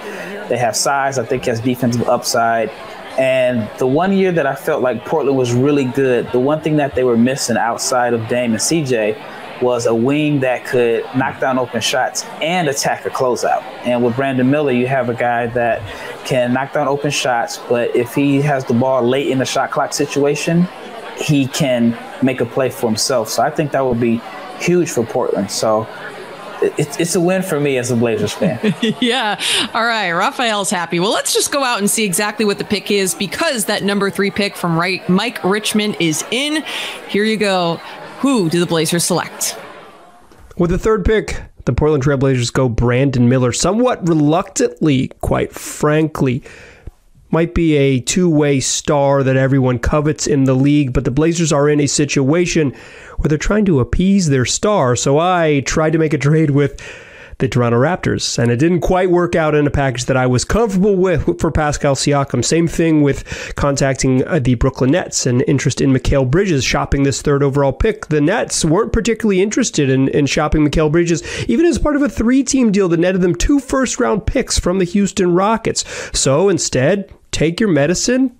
They 0.49 0.57
have 0.57 0.75
size, 0.75 1.19
I 1.19 1.25
think, 1.25 1.45
has 1.45 1.59
defensive 1.59 2.09
upside. 2.09 2.71
And 3.19 3.69
the 3.77 3.85
one 3.85 4.13
year 4.13 4.31
that 4.31 4.47
I 4.47 4.55
felt 4.55 4.81
like 4.81 5.03
Portland 5.05 5.37
was 5.37 5.51
really 5.51 5.83
good, 5.83 6.31
the 6.31 6.39
one 6.39 6.61
thing 6.61 6.77
that 6.77 6.95
they 6.95 7.03
were 7.03 7.17
missing 7.17 7.57
outside 7.57 8.13
of 8.13 8.25
Dame 8.29 8.51
and 8.51 8.61
CJ 8.61 9.61
was 9.61 9.87
a 9.87 9.93
wing 9.93 10.39
that 10.39 10.65
could 10.65 11.03
knock 11.17 11.41
down 11.41 11.59
open 11.59 11.81
shots 11.81 12.23
and 12.41 12.69
attack 12.69 13.05
a 13.05 13.09
closeout. 13.09 13.61
And 13.83 14.01
with 14.05 14.15
Brandon 14.15 14.49
Miller, 14.49 14.71
you 14.71 14.87
have 14.87 15.09
a 15.09 15.13
guy 15.13 15.47
that 15.47 15.81
can 16.25 16.53
knock 16.53 16.71
down 16.71 16.87
open 16.87 17.11
shots, 17.11 17.57
but 17.67 17.93
if 17.93 18.15
he 18.15 18.41
has 18.41 18.63
the 18.63 18.73
ball 18.73 19.05
late 19.05 19.27
in 19.27 19.37
the 19.37 19.45
shot 19.45 19.69
clock 19.69 19.91
situation, 19.91 20.65
he 21.17 21.45
can 21.47 21.97
make 22.23 22.39
a 22.39 22.45
play 22.45 22.69
for 22.69 22.87
himself. 22.87 23.27
So 23.27 23.43
I 23.43 23.49
think 23.49 23.73
that 23.73 23.85
would 23.85 23.99
be 23.99 24.21
huge 24.59 24.89
for 24.89 25.05
Portland. 25.05 25.51
So 25.51 25.87
it's, 26.61 26.99
it's 26.99 27.15
a 27.15 27.21
win 27.21 27.41
for 27.41 27.59
me 27.59 27.77
as 27.77 27.91
a 27.91 27.95
Blazers 27.95 28.33
fan. 28.33 28.75
yeah. 29.01 29.39
All 29.73 29.85
right. 29.85 30.11
Rafael's 30.11 30.69
happy. 30.69 30.99
Well, 30.99 31.11
let's 31.11 31.33
just 31.33 31.51
go 31.51 31.63
out 31.63 31.79
and 31.79 31.89
see 31.89 32.05
exactly 32.05 32.45
what 32.45 32.57
the 32.57 32.63
pick 32.63 32.91
is 32.91 33.15
because 33.15 33.65
that 33.65 33.83
number 33.83 34.09
three 34.09 34.31
pick 34.31 34.55
from 34.55 34.77
right 34.77 35.07
Mike 35.09 35.43
Richmond 35.43 35.97
is 35.99 36.23
in. 36.31 36.63
Here 37.07 37.23
you 37.23 37.37
go. 37.37 37.75
Who 38.19 38.49
do 38.49 38.59
the 38.59 38.65
Blazers 38.65 39.05
select? 39.05 39.57
With 40.57 40.71
the 40.71 40.77
third 40.77 41.05
pick, 41.05 41.41
the 41.65 41.73
Portland 41.73 42.03
Trailblazers 42.03 42.51
go 42.51 42.67
Brandon 42.67 43.29
Miller, 43.29 43.53
somewhat 43.53 44.07
reluctantly, 44.07 45.09
quite 45.21 45.53
frankly 45.53 46.43
might 47.31 47.53
be 47.53 47.75
a 47.75 47.99
two 47.99 48.29
way 48.29 48.59
star 48.59 49.23
that 49.23 49.37
everyone 49.37 49.79
covets 49.79 50.27
in 50.27 50.45
the 50.45 50.53
league, 50.53 50.93
but 50.93 51.05
the 51.05 51.11
Blazers 51.11 51.53
are 51.53 51.69
in 51.69 51.79
a 51.79 51.87
situation 51.87 52.73
where 53.17 53.29
they're 53.29 53.37
trying 53.37 53.65
to 53.65 53.79
appease 53.79 54.29
their 54.29 54.45
star. 54.45 54.95
So 54.95 55.19
I 55.19 55.61
tried 55.65 55.93
to 55.93 55.99
make 55.99 56.13
a 56.13 56.17
trade 56.17 56.51
with 56.51 56.81
the 57.39 57.47
Toronto 57.47 57.79
Raptors, 57.79 58.37
and 58.37 58.51
it 58.51 58.57
didn't 58.57 58.81
quite 58.81 59.09
work 59.09 59.33
out 59.33 59.55
in 59.55 59.65
a 59.65 59.71
package 59.71 60.05
that 60.05 60.17
I 60.17 60.27
was 60.27 60.43
comfortable 60.43 60.97
with 60.97 61.39
for 61.39 61.51
Pascal 61.51 61.95
Siakam. 61.95 62.43
Same 62.43 62.67
thing 62.67 63.01
with 63.01 63.53
contacting 63.55 64.27
uh, 64.27 64.39
the 64.39 64.55
Brooklyn 64.55 64.91
Nets 64.91 65.25
and 65.25 65.41
interest 65.47 65.79
in 65.79 65.93
Mikal 65.93 66.29
Bridges 66.29 66.65
shopping 66.65 67.03
this 67.03 67.21
third 67.21 67.41
overall 67.41 67.71
pick. 67.71 68.07
The 68.07 68.19
Nets 68.19 68.65
weren't 68.65 68.91
particularly 68.91 69.41
interested 69.41 69.89
in, 69.89 70.09
in 70.09 70.25
shopping 70.25 70.67
Mikal 70.67 70.91
Bridges, 70.91 71.23
even 71.47 71.65
as 71.65 71.79
part 71.79 71.95
of 71.95 72.01
a 72.01 72.09
three 72.09 72.43
team 72.43 72.73
deal 72.73 72.89
that 72.89 72.99
netted 72.99 73.21
them 73.21 73.35
two 73.35 73.59
first 73.61 74.01
round 74.01 74.27
picks 74.27 74.59
from 74.59 74.79
the 74.79 74.85
Houston 74.85 75.33
Rockets. 75.33 75.85
So 76.11 76.49
instead, 76.49 77.09
take 77.31 77.59
your 77.59 77.69
medicine 77.69 78.37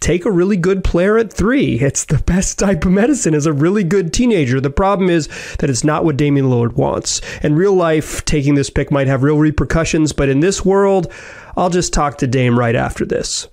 take 0.00 0.24
a 0.24 0.30
really 0.30 0.56
good 0.56 0.84
player 0.84 1.18
at 1.18 1.32
three. 1.32 1.80
It's 1.80 2.04
the 2.04 2.18
best 2.18 2.58
type 2.58 2.84
of 2.84 2.92
medicine 2.92 3.34
as 3.34 3.46
a 3.46 3.52
really 3.52 3.84
good 3.84 4.12
teenager. 4.12 4.60
The 4.60 4.70
problem 4.70 5.10
is 5.10 5.28
that 5.58 5.70
it's 5.70 5.84
not 5.84 6.04
what 6.04 6.16
Damian 6.16 6.46
Lillard 6.46 6.74
wants. 6.74 7.20
In 7.42 7.54
real 7.54 7.74
life, 7.74 8.24
taking 8.24 8.54
this 8.54 8.70
pick 8.70 8.90
might 8.90 9.06
have 9.06 9.22
real 9.22 9.38
repercussions, 9.38 10.12
but 10.12 10.28
in 10.28 10.40
this 10.40 10.64
world, 10.64 11.12
I'll 11.56 11.70
just 11.70 11.92
talk 11.92 12.18
to 12.18 12.26
Dame 12.26 12.58
right 12.58 12.76
after 12.76 13.04
this. 13.04 13.48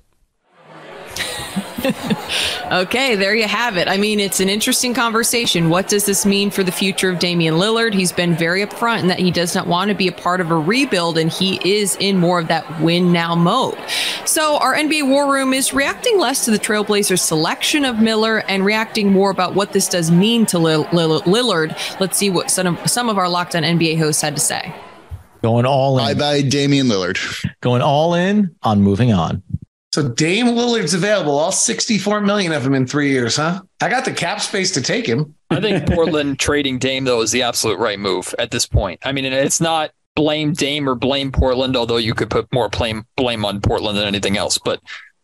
okay, 2.71 3.15
there 3.15 3.35
you 3.35 3.47
have 3.47 3.77
it. 3.77 3.87
I 3.87 3.97
mean, 3.97 4.19
it's 4.19 4.39
an 4.39 4.49
interesting 4.49 4.93
conversation. 4.93 5.69
What 5.69 5.87
does 5.87 6.05
this 6.05 6.25
mean 6.25 6.49
for 6.49 6.63
the 6.63 6.71
future 6.71 7.09
of 7.09 7.19
Damian 7.19 7.55
Lillard? 7.55 7.93
He's 7.93 8.11
been 8.11 8.35
very 8.35 8.65
upfront 8.65 9.01
in 9.01 9.07
that 9.07 9.19
he 9.19 9.31
does 9.31 9.53
not 9.53 9.67
want 9.67 9.89
to 9.89 9.95
be 9.95 10.07
a 10.07 10.11
part 10.11 10.41
of 10.41 10.51
a 10.51 10.57
rebuild, 10.57 11.17
and 11.17 11.31
he 11.31 11.59
is 11.63 11.95
in 11.99 12.17
more 12.17 12.39
of 12.39 12.47
that 12.47 12.81
win 12.81 13.11
now 13.11 13.35
mode. 13.35 13.77
So, 14.25 14.57
our 14.57 14.75
NBA 14.75 15.07
War 15.07 15.31
Room 15.31 15.53
is 15.53 15.73
reacting 15.73 16.17
less 16.17 16.45
to 16.45 16.51
the 16.51 16.59
Trailblazers' 16.59 17.19
selection 17.19 17.85
of 17.85 17.99
Miller 17.99 18.39
and 18.47 18.65
reacting 18.65 19.11
more 19.11 19.29
about 19.31 19.53
what 19.53 19.73
this 19.73 19.87
does 19.87 20.11
mean 20.11 20.45
to 20.47 20.57
Lillard. 20.57 21.99
Let's 21.99 22.17
see 22.17 22.29
what 22.29 22.49
some 22.49 22.77
of, 22.77 22.89
some 22.89 23.09
of 23.09 23.17
our 23.17 23.29
locked 23.29 23.55
on 23.55 23.63
NBA 23.63 23.97
hosts 23.97 24.21
had 24.21 24.35
to 24.35 24.41
say. 24.41 24.73
Going 25.43 25.65
all 25.65 25.99
in. 25.99 26.05
Bye 26.05 26.13
bye, 26.15 26.41
Damian 26.41 26.87
Lillard. 26.87 27.19
Going 27.61 27.83
all 27.83 28.15
in 28.15 28.55
on 28.63 28.81
moving 28.81 29.13
on. 29.13 29.43
So 29.95 30.10
Dame 30.10 30.47
Lillard's 30.47 30.93
available, 30.93 31.39
all 31.39 31.53
64 31.53 32.19
million 32.19 32.51
of 32.51 32.65
him 32.65 32.73
in 32.73 32.86
three 32.86 33.12
years, 33.12 33.38
huh? 33.38 33.62
I 33.79 33.88
got 33.88 34.03
the 34.03 34.12
cap 34.12 34.41
space 34.41 34.71
to 34.71 34.81
take 34.81 35.08
him. 35.08 35.34
I 35.49 35.62
think 35.62 35.89
Portland 35.89 36.38
trading 36.38 36.79
Dame 36.79 37.05
though 37.05 37.21
is 37.21 37.31
the 37.31 37.43
absolute 37.43 37.79
right 37.79 37.97
move 37.97 38.36
at 38.38 38.51
this 38.51 38.65
point. 38.65 38.99
I 39.05 39.13
mean, 39.13 39.23
it's 39.23 39.62
not 39.62 39.91
blame 40.13 40.51
Dame 40.51 40.89
or 40.89 40.95
blame 40.95 41.31
Portland, 41.31 41.77
although 41.77 41.95
you 41.95 42.13
could 42.13 42.29
put 42.29 42.51
more 42.51 42.67
blame 42.67 43.05
blame 43.15 43.45
on 43.45 43.62
Portland 43.62 43.97
than 43.97 44.05
anything 44.05 44.36
else. 44.36 44.58
But 44.58 44.81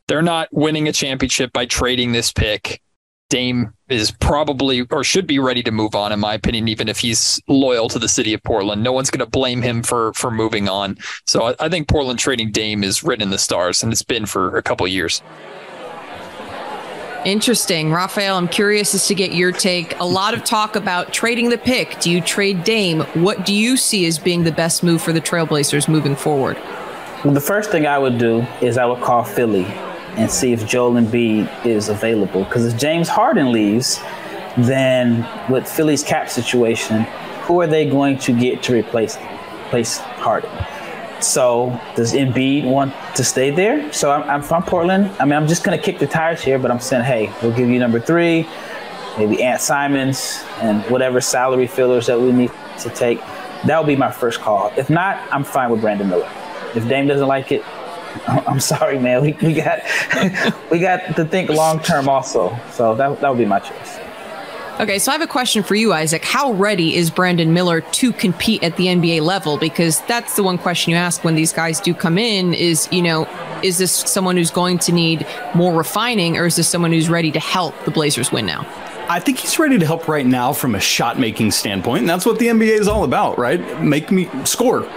they're 0.08 0.22
not 0.22 0.48
winning 0.54 0.88
a 0.88 0.94
championship 0.94 1.52
by 1.52 1.66
trading 1.66 2.14
this 2.14 2.32
pick. 2.32 2.82
Dame 3.32 3.74
is 3.88 4.12
probably 4.12 4.82
or 4.92 5.06
should 5.06 5.26
be 5.26 5.40
ready 5.40 5.64
to 5.64 5.72
move 5.72 5.96
on, 5.96 6.12
in 6.12 6.20
my 6.20 6.34
opinion, 6.34 6.68
even 6.68 6.90
if 6.90 7.00
he's 7.00 7.42
loyal 7.48 7.88
to 7.88 7.98
the 7.98 8.10
city 8.10 8.34
of 8.34 8.44
Portland. 8.44 8.84
No 8.84 8.92
one's 8.92 9.10
going 9.10 9.22
to 9.22 9.26
blame 9.26 9.62
him 9.62 9.84
for 9.84 10.12
for 10.14 10.30
moving 10.30 10.68
on. 10.68 10.98
So 11.26 11.44
I, 11.44 11.56
I, 11.58 11.70
think 11.70 11.88
Portland 11.88 12.20
trading 12.20 12.52
Dame 12.52 12.84
is 12.84 13.04
written 13.04 13.24
in 13.24 13.30
the 13.30 13.38
stars, 13.38 13.82
and 13.82 13.92
it's 13.94 14.04
been 14.04 14.26
for 14.26 14.58
a 14.58 14.62
couple 14.62 14.86
years. 14.86 15.24
Interesting. 17.24 17.94
Rafael, 17.94 18.36
I'm 18.36 18.50
curious 18.50 18.94
as 18.94 19.08
to 19.08 19.16
get 19.16 19.34
your 19.34 19.54
take. 19.54 19.98
A 20.02 20.06
lot 20.06 20.34
of 20.34 20.44
talk 20.44 20.76
about 20.76 21.14
trading 21.14 21.50
the 21.50 21.58
pick. 21.58 22.02
Do 22.02 22.12
you 22.12 22.20
trade 22.20 22.66
Dame? 22.66 23.02
What 23.14 23.46
do 23.46 23.54
you 23.54 23.78
see 23.78 24.06
as 24.08 24.20
being 24.20 24.44
the 24.44 24.52
best 24.52 24.84
move 24.84 25.02
for 25.02 25.14
the 25.14 25.22
Trailblazers 25.22 25.88
moving 25.88 26.18
forward? 26.18 26.58
Well, 27.24 27.34
the 27.34 27.40
first 27.40 27.72
thing 27.72 27.88
I 27.88 27.98
would 27.98 28.18
do 28.18 28.46
is 28.62 28.78
I 28.78 28.86
would 28.86 29.02
call 29.02 29.24
Philly 29.24 29.68
and 30.18 30.30
see 30.30 30.54
if 30.54 30.68
Joel 30.68 30.94
Embiid 30.94 31.66
is 31.66 31.90
available. 31.90 32.44
Because 32.44 32.66
if 32.74 32.80
James 32.80 33.08
Harden 33.08 33.52
leaves, 33.52 34.00
then 34.58 35.28
with 35.50 35.68
Philly's 35.68 36.04
cap 36.04 36.30
situation, 36.30 37.04
who 37.44 37.62
are 37.62 37.68
they 37.68 37.90
going 37.90 38.18
to 38.20 38.38
get 38.38 38.62
to 38.64 38.74
replace 38.74 39.18
replace 39.66 39.98
Harden? 39.98 40.52
So 41.22 41.80
does 41.96 42.14
Embiid 42.14 42.66
want 42.66 42.94
to 43.16 43.24
stay 43.24 43.52
there? 43.52 43.92
So 43.94 44.12
I'm, 44.12 44.30
I'm 44.30 44.42
from 44.42 44.64
Portland. 44.64 45.12
I 45.20 45.26
mean, 45.26 45.34
I'm 45.34 45.48
just 45.48 45.64
going 45.64 45.78
to 45.78 45.84
kick 45.84 46.00
the 46.00 46.08
tires 46.08 46.42
here, 46.42 46.58
but 46.60 46.72
I'm 46.72 46.80
saying, 46.80 47.04
hey, 47.04 47.32
we'll 47.42 47.56
give 47.56 47.70
you 47.70 47.80
number 47.80 48.00
three, 48.00 48.48
maybe 49.18 49.42
Ant 49.44 49.62
Simons, 49.62 50.44
and 50.62 50.84
whatever 50.86 51.22
salary 51.22 51.68
fillers 51.68 52.08
that 52.08 52.20
we 52.20 52.32
need 52.32 52.52
to 52.80 52.90
take. 52.90 53.20
That 53.66 53.80
would 53.80 53.88
be 53.88 53.96
my 53.96 54.12
first 54.12 54.42
call. 54.42 54.74
If 54.76 54.90
not, 54.90 55.22
I'm 55.32 55.44
fine 55.44 55.70
with 55.70 55.82
Brandon 55.82 56.10
Miller. 56.10 56.30
If 56.76 56.88
Dame 56.88 57.08
doesn't 57.08 57.28
like 57.28 57.52
it, 57.52 57.64
I'm 58.28 58.60
sorry, 58.60 59.00
man. 59.00 59.22
We, 59.22 59.34
we 59.42 59.54
got 59.54 59.80
we 60.72 60.80
got 60.80 61.16
to 61.16 61.26
think 61.26 61.50
long 61.50 61.82
term 61.82 62.10
also. 62.10 62.58
So 62.72 62.96
that 62.96 63.22
that 63.22 63.30
would 63.30 63.38
be 63.38 63.46
my 63.46 63.60
choice. 63.60 64.00
Okay, 64.80 64.98
so 64.98 65.12
I 65.12 65.14
have 65.14 65.22
a 65.22 65.28
question 65.28 65.62
for 65.62 65.76
you, 65.76 65.94
Isaac. 65.94 66.26
How 66.26 66.54
ready 66.54 66.96
is 66.96 67.12
Brandon 67.12 67.54
Miller 67.54 67.82
to 67.82 68.12
compete 68.12 68.64
at 68.64 68.78
the 68.78 68.88
NBA 68.88 69.22
level? 69.22 69.58
Because 69.58 70.02
that's 70.08 70.36
the 70.36 70.42
one 70.42 70.58
question 70.58 70.90
you 70.90 70.98
ask 70.98 71.24
when 71.24 71.36
these 71.36 71.54
guys 71.54 71.80
do 71.80 71.94
come 71.94 72.18
in 72.18 72.56
is, 72.56 72.88
you 72.92 73.04
know, 73.04 73.28
is 73.62 73.78
this 73.78 73.92
someone 73.92 74.38
who's 74.38 74.50
going 74.50 74.80
to 74.80 74.92
need 74.92 75.28
more 75.54 75.72
refining 75.72 76.36
or 76.36 76.48
is 76.48 76.56
this 76.56 76.68
someone 76.68 76.92
who's 76.92 77.10
ready 77.10 77.32
to 77.32 77.40
help 77.40 77.76
the 77.86 77.92
Blazers 77.92 78.32
win 78.32 78.48
now? 78.48 78.66
I 79.08 79.20
think 79.20 79.38
he's 79.38 79.60
ready 79.60 79.78
to 79.78 79.86
help 79.86 80.08
right 80.08 80.26
now 80.26 80.52
from 80.52 80.74
a 80.74 80.80
shot 80.80 81.20
making 81.20 81.52
standpoint. 81.52 82.00
And 82.00 82.10
that's 82.10 82.26
what 82.26 82.40
the 82.40 82.48
NBA 82.48 82.80
is 82.80 82.88
all 82.88 83.04
about, 83.04 83.38
right? 83.38 83.84
Make 83.84 84.10
me 84.10 84.30
score 84.46 84.90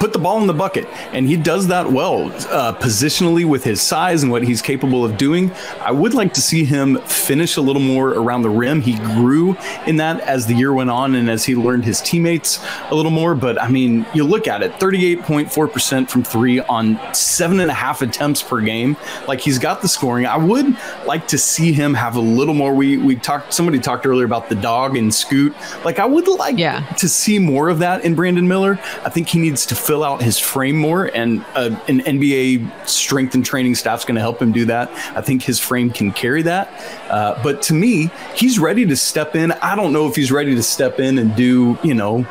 put 0.00 0.14
the 0.14 0.18
ball 0.18 0.40
in 0.40 0.46
the 0.46 0.54
bucket. 0.54 0.86
And 1.12 1.28
he 1.28 1.36
does 1.36 1.68
that 1.68 1.92
well, 1.92 2.32
uh, 2.50 2.72
positionally 2.74 3.44
with 3.44 3.62
his 3.62 3.80
size 3.80 4.22
and 4.22 4.32
what 4.32 4.42
he's 4.42 4.62
capable 4.62 5.04
of 5.04 5.16
doing. 5.18 5.52
I 5.80 5.92
would 5.92 6.14
like 6.14 6.32
to 6.34 6.40
see 6.40 6.64
him 6.64 6.98
finish 7.02 7.56
a 7.56 7.60
little 7.60 7.82
more 7.82 8.10
around 8.10 8.42
the 8.42 8.50
rim. 8.50 8.80
He 8.80 8.94
grew 8.96 9.56
in 9.86 9.96
that 9.96 10.20
as 10.20 10.46
the 10.46 10.54
year 10.54 10.72
went 10.72 10.90
on 10.90 11.14
and 11.14 11.30
as 11.30 11.44
he 11.44 11.54
learned 11.54 11.84
his 11.84 12.00
teammates 12.00 12.64
a 12.90 12.94
little 12.94 13.10
more. 13.10 13.34
But 13.34 13.60
I 13.60 13.68
mean, 13.68 14.06
you 14.14 14.24
look 14.24 14.48
at 14.48 14.62
it 14.62 14.72
38.4% 14.72 16.08
from 16.08 16.24
three 16.24 16.60
on 16.60 16.98
seven 17.14 17.60
and 17.60 17.70
a 17.70 17.74
half 17.74 18.00
attempts 18.00 18.42
per 18.42 18.62
game. 18.62 18.96
Like 19.28 19.40
he's 19.40 19.58
got 19.58 19.82
the 19.82 19.88
scoring. 19.88 20.24
I 20.24 20.38
would 20.38 20.76
like 21.04 21.28
to 21.28 21.38
see 21.38 21.72
him 21.72 21.92
have 21.92 22.16
a 22.16 22.20
little 22.20 22.54
more. 22.54 22.74
We, 22.74 22.96
we 22.96 23.16
talked, 23.16 23.52
somebody 23.52 23.78
talked 23.78 24.06
earlier 24.06 24.24
about 24.24 24.48
the 24.48 24.54
dog 24.54 24.96
and 24.96 25.14
scoot. 25.14 25.54
Like 25.84 25.98
I 25.98 26.06
would 26.06 26.26
like 26.26 26.56
yeah. 26.56 26.86
to 26.94 27.08
see 27.08 27.38
more 27.38 27.68
of 27.68 27.80
that 27.80 28.02
in 28.02 28.14
Brandon 28.14 28.48
Miller. 28.48 28.80
I 29.04 29.10
think 29.10 29.28
he 29.28 29.38
needs 29.38 29.66
to 29.66 29.74
fill 29.90 30.04
out 30.04 30.22
his 30.22 30.38
frame 30.38 30.76
more, 30.76 31.06
and 31.06 31.44
uh, 31.56 31.76
an 31.88 31.98
NBA 31.98 32.86
strength 32.88 33.34
and 33.34 33.44
training 33.44 33.74
staff 33.74 33.98
is 33.98 34.04
going 34.04 34.14
to 34.14 34.20
help 34.20 34.40
him 34.40 34.52
do 34.52 34.64
that. 34.66 34.88
I 35.16 35.20
think 35.20 35.42
his 35.42 35.58
frame 35.58 35.90
can 35.90 36.12
carry 36.12 36.42
that. 36.42 36.68
Uh, 37.10 37.42
but 37.42 37.60
to 37.62 37.74
me, 37.74 38.08
he's 38.36 38.60
ready 38.60 38.86
to 38.86 38.94
step 38.94 39.34
in. 39.34 39.50
I 39.50 39.74
don't 39.74 39.92
know 39.92 40.06
if 40.06 40.14
he's 40.14 40.30
ready 40.30 40.54
to 40.54 40.62
step 40.62 41.00
in 41.00 41.18
and 41.18 41.34
do, 41.34 41.76
you 41.82 41.94
know, 41.94 42.24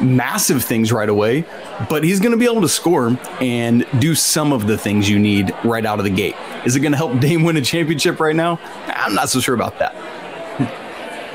massive 0.00 0.64
things 0.64 0.92
right 0.92 1.10
away, 1.10 1.44
but 1.90 2.04
he's 2.04 2.20
going 2.20 2.32
to 2.32 2.38
be 2.38 2.46
able 2.46 2.62
to 2.62 2.70
score 2.70 3.18
and 3.38 3.86
do 3.98 4.14
some 4.14 4.50
of 4.50 4.66
the 4.66 4.78
things 4.78 5.06
you 5.06 5.18
need 5.18 5.54
right 5.62 5.84
out 5.84 5.98
of 5.98 6.06
the 6.06 6.10
gate. 6.10 6.36
Is 6.64 6.74
it 6.74 6.80
going 6.80 6.92
to 6.92 6.96
help 6.98 7.20
Dame 7.20 7.42
win 7.42 7.58
a 7.58 7.60
championship 7.60 8.18
right 8.18 8.34
now? 8.34 8.58
I'm 8.86 9.14
not 9.14 9.28
so 9.28 9.40
sure 9.40 9.54
about 9.54 9.78
that. 9.78 9.94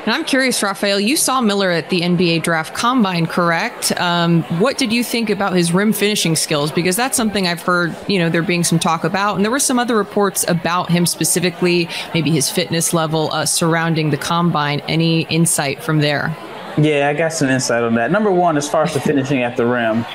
And 0.05 0.15
I'm 0.15 0.23
curious, 0.23 0.63
Rafael, 0.63 0.99
you 0.99 1.15
saw 1.17 1.41
Miller 1.41 1.69
at 1.69 1.89
the 1.89 2.01
NBA 2.01 2.41
draft 2.41 2.73
combine, 2.73 3.25
correct? 3.25 3.91
Um, 3.99 4.43
what 4.59 4.77
did 4.77 4.93
you 4.93 5.03
think 5.03 5.29
about 5.29 5.53
his 5.53 5.73
rim 5.73 5.93
finishing 5.93 6.35
skills? 6.35 6.71
Because 6.71 6.95
that's 6.95 7.17
something 7.17 7.47
I've 7.47 7.61
heard, 7.61 7.95
you 8.07 8.17
know, 8.17 8.29
there 8.29 8.41
being 8.41 8.63
some 8.63 8.79
talk 8.79 9.03
about. 9.03 9.35
And 9.35 9.43
there 9.43 9.51
were 9.51 9.59
some 9.59 9.77
other 9.77 9.97
reports 9.97 10.45
about 10.47 10.89
him 10.89 11.05
specifically, 11.05 11.89
maybe 12.13 12.31
his 12.31 12.49
fitness 12.49 12.93
level 12.93 13.31
uh, 13.33 13.45
surrounding 13.45 14.09
the 14.09 14.17
combine. 14.17 14.79
Any 14.87 15.23
insight 15.23 15.83
from 15.83 15.99
there? 15.99 16.35
Yeah, 16.77 17.09
I 17.09 17.13
got 17.13 17.33
some 17.33 17.49
insight 17.49 17.83
on 17.83 17.95
that. 17.95 18.09
Number 18.09 18.31
one, 18.31 18.55
as 18.55 18.69
far 18.69 18.83
as 18.83 18.93
the 18.93 19.01
finishing 19.01 19.43
at 19.43 19.57
the 19.57 19.65
rim, 19.65 20.05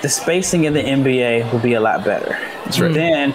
the 0.00 0.08
spacing 0.08 0.64
in 0.64 0.72
the 0.72 0.82
NBA 0.82 1.52
will 1.52 1.60
be 1.60 1.74
a 1.74 1.80
lot 1.80 2.04
better. 2.04 2.30
That's 2.64 2.80
right. 2.80 2.92
Then 2.92 3.34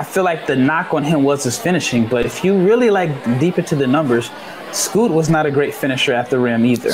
I 0.00 0.02
feel 0.02 0.24
like 0.24 0.46
the 0.46 0.56
knock 0.56 0.94
on 0.94 1.04
him 1.04 1.24
was 1.24 1.44
his 1.44 1.58
finishing, 1.58 2.06
but 2.06 2.24
if 2.24 2.42
you 2.42 2.56
really 2.56 2.88
like 2.88 3.10
deep 3.38 3.58
into 3.58 3.76
the 3.76 3.86
numbers, 3.86 4.30
Scoot 4.72 5.10
was 5.10 5.28
not 5.28 5.44
a 5.44 5.50
great 5.50 5.74
finisher 5.74 6.14
at 6.14 6.30
the 6.30 6.38
rim 6.38 6.64
either. 6.64 6.92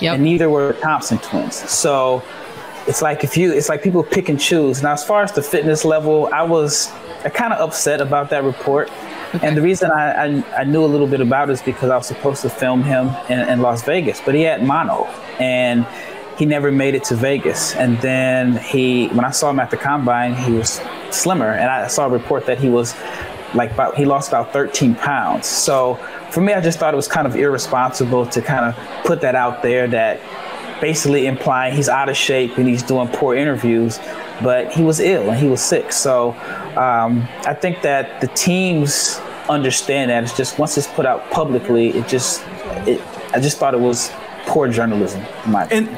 Yep. 0.00 0.14
And 0.14 0.24
neither 0.24 0.50
were 0.50 0.72
the 0.72 0.80
Thompson 0.80 1.18
twins. 1.18 1.54
So 1.70 2.24
it's 2.88 3.00
like 3.00 3.22
if 3.22 3.36
you 3.36 3.52
it's 3.52 3.68
like 3.68 3.80
people 3.80 4.02
pick 4.02 4.28
and 4.28 4.40
choose. 4.40 4.82
Now 4.82 4.94
as 4.94 5.04
far 5.04 5.22
as 5.22 5.30
the 5.30 5.42
fitness 5.42 5.84
level, 5.84 6.28
I 6.32 6.42
was 6.42 6.90
I 7.24 7.28
kind 7.28 7.52
of 7.52 7.60
upset 7.60 8.00
about 8.00 8.30
that 8.30 8.42
report. 8.42 8.90
Okay. 9.36 9.46
And 9.46 9.56
the 9.56 9.62
reason 9.62 9.92
I, 9.92 10.10
I, 10.10 10.60
I, 10.60 10.64
knew 10.64 10.84
a 10.84 10.86
little 10.86 11.06
bit 11.06 11.20
about 11.20 11.48
it 11.50 11.52
is 11.52 11.62
because 11.62 11.90
I 11.90 11.96
was 11.96 12.08
supposed 12.08 12.42
to 12.42 12.50
film 12.50 12.82
him 12.82 13.10
in, 13.28 13.48
in 13.48 13.62
Las 13.62 13.84
Vegas, 13.84 14.20
but 14.20 14.34
he 14.34 14.42
had 14.42 14.64
mono 14.64 15.04
and 15.38 15.86
he 16.38 16.46
never 16.46 16.72
made 16.72 16.94
it 16.94 17.04
to 17.04 17.16
Vegas. 17.16 17.74
And 17.74 17.98
then 18.00 18.56
he, 18.56 19.08
when 19.08 19.24
I 19.24 19.30
saw 19.30 19.50
him 19.50 19.60
at 19.60 19.70
the 19.70 19.76
combine, 19.76 20.34
he 20.34 20.52
was 20.52 20.80
slimmer. 21.10 21.50
And 21.52 21.70
I 21.70 21.86
saw 21.86 22.06
a 22.06 22.10
report 22.10 22.46
that 22.46 22.58
he 22.58 22.68
was 22.68 22.94
like 23.54 23.70
about, 23.70 23.96
he 23.96 24.04
lost 24.04 24.28
about 24.28 24.52
13 24.52 24.94
pounds. 24.96 25.46
So 25.46 25.94
for 26.30 26.40
me, 26.40 26.52
I 26.52 26.60
just 26.60 26.78
thought 26.78 26.92
it 26.92 26.96
was 26.96 27.08
kind 27.08 27.26
of 27.26 27.36
irresponsible 27.36 28.26
to 28.26 28.42
kind 28.42 28.64
of 28.64 29.04
put 29.04 29.20
that 29.20 29.34
out 29.36 29.62
there 29.62 29.86
that 29.88 30.20
basically 30.80 31.26
implying 31.26 31.74
he's 31.74 31.88
out 31.88 32.08
of 32.08 32.16
shape 32.16 32.58
and 32.58 32.66
he's 32.66 32.82
doing 32.82 33.08
poor 33.08 33.36
interviews, 33.36 34.00
but 34.42 34.72
he 34.72 34.82
was 34.82 34.98
ill 34.98 35.30
and 35.30 35.38
he 35.38 35.46
was 35.46 35.62
sick. 35.62 35.92
So 35.92 36.32
um, 36.76 37.28
I 37.46 37.54
think 37.54 37.82
that 37.82 38.20
the 38.20 38.26
teams 38.28 39.20
understand 39.48 40.10
that. 40.10 40.24
It's 40.24 40.36
just 40.36 40.58
once 40.58 40.76
it's 40.76 40.88
put 40.88 41.06
out 41.06 41.30
publicly, 41.30 41.90
it 41.90 42.08
just, 42.08 42.42
it, 42.86 43.00
I 43.32 43.40
just 43.40 43.58
thought 43.58 43.74
it 43.74 43.80
was 43.80 44.10
poor 44.46 44.68
journalism. 44.68 45.24
and 45.70 45.88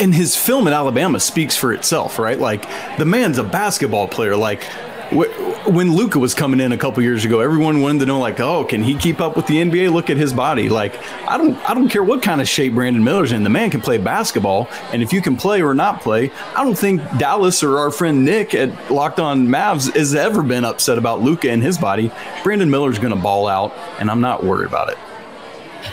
and 0.00 0.14
his 0.14 0.36
film 0.36 0.66
at 0.66 0.72
Alabama 0.72 1.20
speaks 1.20 1.56
for 1.56 1.72
itself, 1.72 2.18
right? 2.18 2.38
Like 2.38 2.68
the 2.98 3.04
man's 3.04 3.38
a 3.38 3.44
basketball 3.44 4.08
player. 4.08 4.36
Like 4.36 4.64
when 5.10 5.94
Luka 5.94 6.18
was 6.18 6.34
coming 6.34 6.60
in 6.60 6.72
a 6.72 6.78
couple 6.78 7.02
years 7.02 7.24
ago, 7.24 7.40
everyone 7.40 7.80
wanted 7.80 8.00
to 8.00 8.06
know, 8.06 8.18
like, 8.18 8.40
oh, 8.40 8.64
can 8.64 8.82
he 8.82 8.94
keep 8.94 9.20
up 9.20 9.36
with 9.36 9.46
the 9.46 9.54
NBA? 9.54 9.92
Look 9.92 10.10
at 10.10 10.16
his 10.16 10.32
body. 10.32 10.68
Like, 10.68 11.00
I 11.28 11.38
don't, 11.38 11.56
I 11.68 11.74
don't 11.74 11.88
care 11.88 12.02
what 12.02 12.22
kind 12.22 12.40
of 12.40 12.48
shape 12.48 12.74
Brandon 12.74 13.04
Miller's 13.04 13.32
in. 13.32 13.44
The 13.44 13.50
man 13.50 13.70
can 13.70 13.80
play 13.80 13.98
basketball, 13.98 14.68
and 14.92 15.02
if 15.02 15.12
you 15.12 15.22
can 15.22 15.36
play 15.36 15.62
or 15.62 15.74
not 15.74 16.00
play, 16.00 16.32
I 16.54 16.64
don't 16.64 16.76
think 16.76 17.00
Dallas 17.18 17.62
or 17.62 17.78
our 17.78 17.90
friend 17.90 18.24
Nick 18.24 18.54
at 18.54 18.90
Locked 18.90 19.20
On 19.20 19.46
Mavs 19.46 19.94
has 19.94 20.14
ever 20.14 20.42
been 20.42 20.64
upset 20.64 20.98
about 20.98 21.22
Luka 21.22 21.50
and 21.50 21.62
his 21.62 21.78
body. 21.78 22.10
Brandon 22.42 22.70
Miller's 22.70 22.98
going 22.98 23.14
to 23.14 23.20
ball 23.20 23.46
out, 23.46 23.72
and 24.00 24.10
I'm 24.10 24.20
not 24.20 24.44
worried 24.44 24.66
about 24.66 24.90
it. 24.90 24.98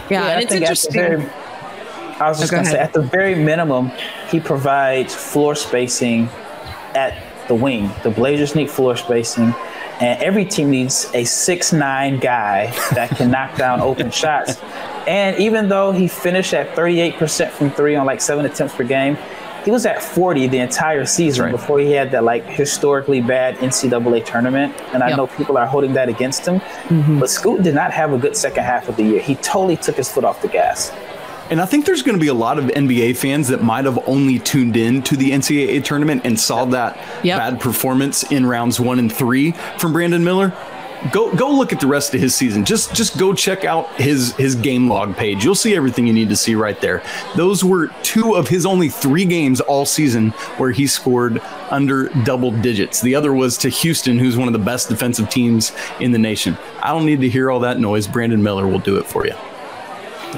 Yeah, 0.10 0.26
yeah 0.26 0.28
and 0.30 0.44
it's 0.44 0.54
interesting. 0.54 1.30
I 2.24 2.30
was 2.30 2.40
just 2.40 2.54
oh, 2.54 2.56
going 2.56 2.66
to 2.66 2.72
say, 2.72 2.80
at 2.80 2.94
the 2.94 3.02
very 3.02 3.36
minimum, 3.36 3.92
he 4.30 4.40
provides 4.40 5.14
floor 5.14 5.56
spacing 5.56 6.30
at 6.96 7.22
the 7.48 7.56
wing. 7.56 7.92
The 8.04 8.12
Blazers 8.12 8.56
need 8.56 8.70
floor 8.70 8.96
spacing, 8.96 9.54
and 10.00 10.22
every 10.24 10.46
team 10.46 10.72
needs 10.72 11.10
a 11.14 11.26
six-nine 11.26 12.20
guy 12.20 12.68
that 12.94 13.10
can 13.10 13.30
knock 13.30 13.58
down 13.58 13.82
open 13.90 14.10
shots. 14.10 14.62
And 15.06 15.38
even 15.38 15.68
though 15.68 15.92
he 15.92 16.08
finished 16.08 16.54
at 16.54 16.76
38% 16.76 17.50
from 17.50 17.72
three 17.72 17.96
on 17.96 18.06
like 18.06 18.22
seven 18.22 18.46
attempts 18.46 18.74
per 18.74 18.86
game, 18.86 19.18
he 19.66 19.72
was 19.72 19.86
at 19.86 20.02
40 20.02 20.48
the 20.48 20.60
entire 20.60 21.06
season 21.06 21.46
right. 21.46 21.52
before 21.52 21.80
he 21.80 21.92
had 21.92 22.12
that 22.12 22.24
like 22.24 22.46
historically 22.46 23.22
bad 23.22 23.56
NCAA 23.58 24.26
tournament. 24.26 24.74
And 24.94 25.02
I 25.02 25.10
yep. 25.10 25.18
know 25.18 25.28
people 25.28 25.58
are 25.58 25.66
holding 25.66 25.94
that 25.94 26.10
against 26.10 26.46
him. 26.46 26.60
Mm-hmm. 26.60 27.20
But 27.20 27.30
Scoot 27.30 27.64
did 27.64 27.76
not 27.76 27.92
have 27.92 28.12
a 28.12 28.18
good 28.18 28.36
second 28.36 28.64
half 28.64 28.90
of 28.90 28.98
the 28.98 29.04
year. 29.04 29.22
He 29.22 29.36
totally 29.36 29.78
took 29.78 29.96
his 29.96 30.12
foot 30.12 30.26
off 30.26 30.42
the 30.42 30.50
gas. 30.50 30.92
And 31.50 31.62
I 31.62 31.66
think 31.66 31.86
there's 31.86 32.02
going 32.02 32.18
to 32.18 32.22
be 32.22 32.30
a 32.30 32.34
lot 32.34 32.58
of 32.58 32.66
NBA 32.66 33.18
fans 33.18 33.50
that 33.50 33.64
might 33.64 33.86
have 33.86 34.00
only 34.08 34.40
tuned 34.40 34.78
in 34.78 35.02
to 35.04 35.18
the 35.18 35.32
NCAA 35.32 35.84
tournament 35.84 36.22
and 36.24 36.40
saw 36.40 36.66
that 36.66 36.98
yep. 37.24 37.38
bad 37.38 37.60
performance 37.60 38.24
in 38.32 38.46
rounds 38.46 38.80
one 38.80 39.00
and 39.00 39.12
three 39.12 39.52
from 39.78 39.94
Brandon 39.94 40.24
Miller. 40.24 40.54
Go 41.12 41.36
go 41.36 41.52
look 41.52 41.74
at 41.74 41.82
the 41.82 41.88
rest 41.88 42.14
of 42.14 42.22
his 42.22 42.34
season. 42.34 42.64
Just 42.64 42.96
just 42.96 43.18
go 43.18 43.34
check 43.34 43.66
out 43.66 43.94
his 43.96 44.34
his 44.36 44.56
game 44.56 44.88
log 44.88 45.18
page. 45.18 45.44
You'll 45.44 45.54
see 45.54 45.76
everything 45.76 46.08
you 46.08 46.14
need 46.14 46.30
to 46.30 46.36
see 46.38 46.56
right 46.56 46.80
there. 46.80 47.04
Those 47.36 47.62
were 47.62 47.88
two 48.04 48.36
of 48.36 48.48
his 48.48 48.66
only 48.66 48.88
three 48.88 49.26
games 49.26 49.60
all 49.60 49.86
season 49.86 50.30
where 50.58 50.72
he 50.72 50.88
scored 50.88 51.40
under 51.70 52.08
double 52.24 52.52
digits. 52.52 53.02
The 53.02 53.16
other 53.16 53.34
was 53.34 53.58
to 53.60 53.70
Houston, 53.70 54.18
who's 54.18 54.38
one 54.38 54.48
of 54.48 54.54
the 54.54 54.60
best 54.60 54.88
defensive 54.88 55.30
teams 55.30 55.74
in 56.00 56.14
the 56.14 56.20
nation. 56.20 56.58
I 56.82 56.94
don't 56.94 57.06
need 57.06 57.20
to 57.20 57.30
hear 57.30 57.52
all 57.52 57.60
that 57.62 57.82
noise. 57.82 58.08
Brandon 58.08 58.42
Miller 58.42 58.66
will 58.66 58.80
do 58.80 58.96
it 58.96 59.06
for 59.06 59.26
you. 59.26 59.36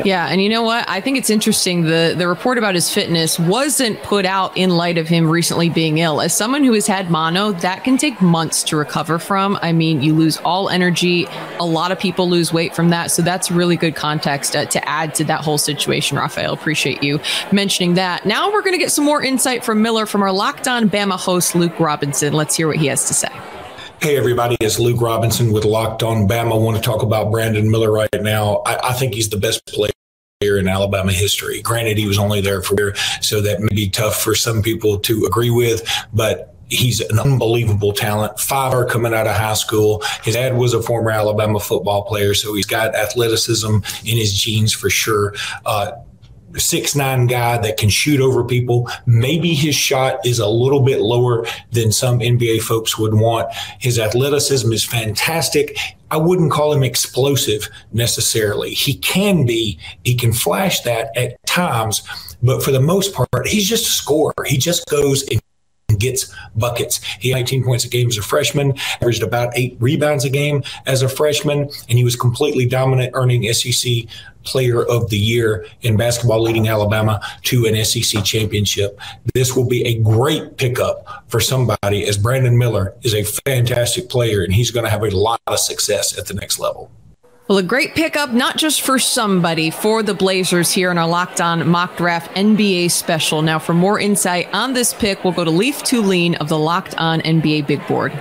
Yeah, 0.04 0.28
and 0.28 0.42
you 0.42 0.50
know 0.50 0.64
what? 0.64 0.88
I 0.90 1.00
think 1.00 1.18
it's 1.18 1.30
interesting. 1.30 1.84
The 1.84 2.16
the 2.18 2.28
report 2.28 2.58
about 2.58 2.76
his 2.76 2.94
fitness 2.94 3.40
wasn't 3.40 4.02
put 4.04 4.26
out 4.26 4.56
in 4.58 4.72
light 4.72 4.98
of 4.98 5.08
him 5.08 5.30
recently 5.30 5.70
being 5.70 6.00
ill. 6.00 6.22
As 6.22 6.36
someone 6.36 6.64
who 6.64 6.74
has 6.74 6.88
had 6.88 7.10
mono, 7.10 7.54
that 7.54 7.84
can 7.84 7.98
take 7.98 8.22
months 8.22 8.64
to 8.64 8.78
recover 8.78 9.20
from. 9.20 9.58
I 9.62 9.72
mean, 9.72 10.02
you 10.02 10.14
lose 10.14 10.38
all 10.38 10.70
energy. 10.70 11.28
A 11.60 11.66
lot 11.66 11.92
of 11.92 12.00
people 12.00 12.30
lose 12.30 12.52
weight 12.52 12.76
from 12.76 12.90
that, 12.90 13.12
so 13.12 13.22
that's 13.22 13.50
really 13.50 13.78
good 13.78 13.96
context 13.96 14.56
uh, 14.56 14.66
to 14.66 14.90
add 14.90 15.16
to 15.16 15.24
that 15.26 15.42
whole 15.42 15.58
situation. 15.58 16.18
Rafael, 16.18 16.54
appreciate 16.54 17.02
you 17.02 17.20
mentioning 17.52 17.94
that. 17.94 18.26
Now 18.26 18.52
we're 18.52 18.62
going 18.62 18.74
to 18.74 18.80
get 18.80 18.92
some 18.92 19.06
more 19.06 19.24
insight 19.24 19.64
from 19.64 19.82
Miller 19.82 20.06
from 20.06 20.22
our 20.24 20.32
Locked 20.32 20.68
On 20.68 20.90
Bama 20.90 21.18
host 21.18 21.56
Luke 21.56 21.80
Robinson. 21.80 22.34
Let's 22.34 22.56
hear 22.56 22.68
what 22.68 22.78
he 22.78 22.88
has 22.88 23.08
to 23.08 23.14
say. 23.14 23.55
Hey, 24.02 24.18
everybody, 24.18 24.56
it's 24.60 24.78
Luke 24.78 25.02
Robinson 25.02 25.52
with 25.52 25.66
Locked 25.66 26.04
On 26.04 26.28
Bama. 26.28 26.54
I 26.54 26.58
want 26.58 26.78
to 26.78 26.84
talk 26.84 27.02
about 27.02 27.32
Brandon 27.32 27.70
Miller 27.72 27.92
right 27.92 28.10
now. 28.22 28.62
I, 28.66 28.90
I 28.90 28.94
think 28.94 29.14
he's 29.16 29.30
the 29.30 29.38
best 29.38 29.66
player 29.66 29.92
in 30.42 30.68
Alabama 30.68 31.12
history. 31.12 31.62
Granted, 31.62 31.98
he 31.98 32.06
was 32.06 32.20
only 32.20 32.42
there 32.42 32.62
for 32.62 32.76
a 32.76 32.78
year, 32.78 32.96
so 33.22 33.42
that 33.42 33.62
may 33.62 33.74
be 33.74 33.90
tough 33.90 34.22
for 34.22 34.36
some 34.36 34.62
people 34.62 35.00
to 35.00 35.26
agree 35.26 35.50
with, 35.50 35.88
but 36.14 36.56
he's 36.68 37.02
an 37.02 37.20
unbelievable 37.20 37.94
talent. 37.94 38.40
Five 38.40 38.74
are 38.74 38.86
coming 38.86 39.14
out 39.14 39.28
of 39.28 39.36
high 39.36 39.54
school. 39.54 40.04
His 40.24 40.36
dad 40.36 40.56
was 40.56 40.74
a 40.74 40.82
former 40.82 41.12
Alabama 41.12 41.60
football 41.60 42.04
player, 42.04 42.34
so 42.34 42.54
he's 42.54 42.68
got 42.68 42.96
athleticism 42.96 43.76
in 44.06 44.18
his 44.18 44.34
genes 44.40 44.72
for 44.72 44.90
sure. 44.90 45.34
Uh, 45.66 45.92
six 46.58 46.96
nine 46.96 47.28
guy 47.28 47.58
that 47.58 47.78
can 47.78 47.90
shoot 47.90 48.20
over 48.20 48.44
people. 48.44 48.90
Maybe 49.06 49.54
his 49.54 49.76
shot 49.76 50.26
is 50.26 50.40
a 50.40 50.48
little 50.48 50.82
bit 50.82 51.02
lower 51.02 51.46
than 51.72 51.92
some 51.92 52.20
NBA 52.20 52.62
folks 52.62 52.98
would 52.98 53.14
want. 53.14 53.52
His 53.80 54.00
athleticism 54.00 54.72
is 54.72 54.84
fantastic. 54.84 55.78
I 56.12 56.18
wouldn't 56.18 56.52
call 56.52 56.72
him 56.72 56.84
explosive 56.84 57.68
necessarily. 57.92 58.72
He 58.72 58.96
can 58.96 59.46
be, 59.46 59.80
he 60.04 60.16
can 60.16 60.34
flash 60.34 60.82
that 60.82 61.16
at 61.18 61.36
times, 61.46 62.04
but 62.42 62.64
for 62.64 62.72
the 62.72 62.80
most 62.80 63.14
part, 63.14 63.48
he's 63.48 63.68
just 63.68 63.88
a 63.88 63.92
scorer. 63.92 64.34
He 64.46 64.58
just 64.58 64.86
goes 64.88 65.24
and 65.30 65.42
gets 66.00 66.34
buckets. 66.56 67.04
He 67.20 67.30
had 67.30 67.38
19 67.38 67.64
points 67.64 67.86
a 67.86 67.90
game 67.90 68.08
as 68.08 68.18
a 68.18 68.22
freshman, 68.22 68.74
averaged 69.02 69.24
about 69.24 69.52
eight 69.56 69.78
rebounds 69.80 70.26
a 70.26 70.30
game 70.30 70.64
as 70.86 71.02
a 71.02 71.10
freshman, 71.10 71.70
and 71.90 71.98
he 71.98 72.04
was 72.04 72.16
completely 72.16 72.66
dominant, 72.66 73.12
earning 73.14 73.52
SEC 73.54 74.06
Player 74.46 74.84
of 74.86 75.10
the 75.10 75.18
Year 75.18 75.66
in 75.82 75.98
basketball, 75.98 76.42
leading 76.42 76.68
Alabama 76.68 77.20
to 77.44 77.66
an 77.66 77.84
SEC 77.84 78.24
championship. 78.24 79.00
This 79.34 79.56
will 79.56 79.68
be 79.68 79.86
a 79.86 80.00
great 80.00 80.58
pickup 80.58 81.24
for 81.28 81.40
somebody, 81.40 82.06
as 82.06 82.18
Brandon 82.18 82.58
Miller 82.58 82.94
is 83.02 83.14
a 83.14 83.24
fantastic 83.24 84.10
player, 84.10 84.44
and 84.44 84.54
he's 84.54 84.72
going 84.72 84.86
to 84.86 84.90
have 84.90 85.04
a 85.04 85.10
lot 85.10 85.42
of 85.48 85.60
success 85.60 86.18
at 86.18 86.28
the 86.28 86.34
next 86.34 86.60
level. 86.60 86.92
Well, 87.48 87.60
a 87.60 87.64
great 87.64 87.94
pickup, 87.94 88.32
not 88.32 88.58
just 88.58 88.82
for 88.82 88.98
somebody, 88.98 89.70
for 89.70 90.02
the 90.02 90.16
Blazers 90.16 90.72
here 90.72 90.90
in 90.90 90.98
our 90.98 91.08
Locked 91.08 91.40
On 91.40 91.68
Mock 91.68 91.96
Draft 91.96 92.36
NBA 92.36 92.90
special. 92.90 93.44
Now, 93.44 93.60
for 93.60 93.76
more 93.76 94.00
insight 94.00 94.52
on 94.52 94.74
this 94.74 94.96
pick, 94.96 95.24
we'll 95.24 95.34
go 95.34 95.44
to 95.44 95.52
Lief 95.52 95.84
Thulin 95.84 96.36
of 96.38 96.50
the 96.50 96.58
Locked 96.58 96.96
On 96.98 97.22
NBA 97.22 97.68
Big 97.68 97.86
Board. 97.88 98.20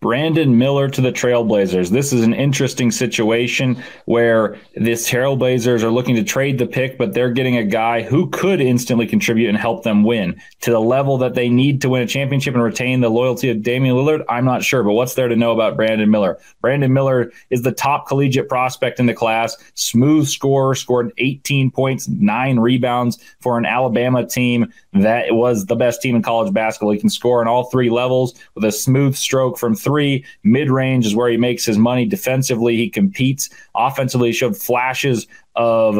Brandon 0.00 0.56
Miller 0.56 0.88
to 0.88 1.02
the 1.02 1.12
Trailblazers. 1.12 1.90
This 1.90 2.10
is 2.10 2.24
an 2.24 2.32
interesting 2.32 2.90
situation 2.90 3.82
where 4.06 4.56
the 4.74 4.92
Trailblazers 4.92 5.82
are 5.82 5.90
looking 5.90 6.16
to 6.16 6.24
trade 6.24 6.56
the 6.56 6.66
pick, 6.66 6.96
but 6.96 7.12
they're 7.12 7.30
getting 7.30 7.58
a 7.58 7.64
guy 7.64 8.00
who 8.00 8.30
could 8.30 8.62
instantly 8.62 9.06
contribute 9.06 9.50
and 9.50 9.58
help 9.58 9.82
them 9.82 10.02
win 10.02 10.40
to 10.62 10.70
the 10.70 10.80
level 10.80 11.18
that 11.18 11.34
they 11.34 11.50
need 11.50 11.82
to 11.82 11.90
win 11.90 12.00
a 12.00 12.06
championship 12.06 12.54
and 12.54 12.62
retain 12.62 13.02
the 13.02 13.10
loyalty 13.10 13.50
of 13.50 13.62
Damian 13.62 13.94
Lillard. 13.94 14.24
I'm 14.26 14.46
not 14.46 14.64
sure, 14.64 14.82
but 14.82 14.92
what's 14.92 15.16
there 15.16 15.28
to 15.28 15.36
know 15.36 15.52
about 15.52 15.76
Brandon 15.76 16.10
Miller? 16.10 16.38
Brandon 16.62 16.94
Miller 16.94 17.30
is 17.50 17.60
the 17.60 17.72
top 17.72 18.08
collegiate 18.08 18.48
prospect 18.48 19.00
in 19.00 19.06
the 19.06 19.12
class, 19.12 19.54
smooth 19.74 20.26
scorer, 20.26 20.74
scored 20.74 21.12
18 21.18 21.70
points, 21.70 22.08
nine 22.08 22.58
rebounds 22.58 23.18
for 23.40 23.58
an 23.58 23.66
Alabama 23.66 24.26
team 24.26 24.72
that 24.94 25.34
was 25.34 25.66
the 25.66 25.76
best 25.76 26.00
team 26.00 26.16
in 26.16 26.22
college 26.22 26.52
basketball. 26.54 26.92
He 26.92 26.98
can 26.98 27.10
score 27.10 27.42
on 27.42 27.48
all 27.48 27.64
three 27.64 27.90
levels 27.90 28.34
with 28.54 28.64
a 28.64 28.72
smooth 28.72 29.14
stroke 29.14 29.58
from 29.58 29.76
three 29.76 29.89
three. 29.90 30.24
Mid 30.44 30.70
range 30.70 31.04
is 31.04 31.16
where 31.16 31.28
he 31.28 31.36
makes 31.36 31.64
his 31.64 31.78
money. 31.78 32.06
Defensively, 32.06 32.76
he 32.76 32.88
competes. 32.88 33.50
Offensively, 33.74 34.28
he 34.28 34.32
showed 34.32 34.56
flashes 34.56 35.26
of 35.56 35.98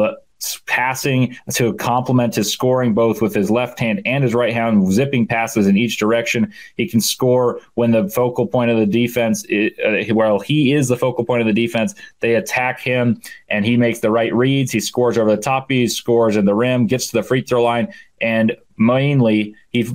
passing 0.65 1.37
to 1.53 1.73
complement 1.75 2.35
his 2.35 2.51
scoring 2.51 2.93
both 2.93 3.21
with 3.21 3.35
his 3.35 3.51
left 3.51 3.79
hand 3.79 4.01
and 4.05 4.23
his 4.23 4.33
right 4.33 4.53
hand, 4.53 4.91
zipping 4.91 5.27
passes 5.27 5.67
in 5.67 5.77
each 5.77 5.97
direction. 5.97 6.51
He 6.77 6.87
can 6.87 7.01
score 7.01 7.59
when 7.75 7.91
the 7.91 8.09
focal 8.09 8.47
point 8.47 8.71
of 8.71 8.77
the 8.77 8.85
defense, 8.85 9.45
uh, 9.51 10.13
well, 10.13 10.39
he 10.39 10.73
is 10.73 10.87
the 10.87 10.97
focal 10.97 11.25
point 11.25 11.41
of 11.41 11.47
the 11.47 11.53
defense. 11.53 11.93
They 12.21 12.35
attack 12.35 12.79
him 12.79 13.21
and 13.49 13.65
he 13.65 13.77
makes 13.77 13.99
the 13.99 14.09
right 14.09 14.33
reads. 14.33 14.71
He 14.71 14.79
scores 14.79 15.17
over 15.17 15.35
the 15.35 15.41
top, 15.41 15.69
he 15.69 15.87
scores 15.87 16.35
in 16.35 16.45
the 16.45 16.55
rim, 16.55 16.87
gets 16.87 17.07
to 17.07 17.17
the 17.17 17.23
free 17.23 17.41
throw 17.41 17.63
line, 17.63 17.93
and 18.19 18.55
mainly 18.77 19.55
he 19.69 19.87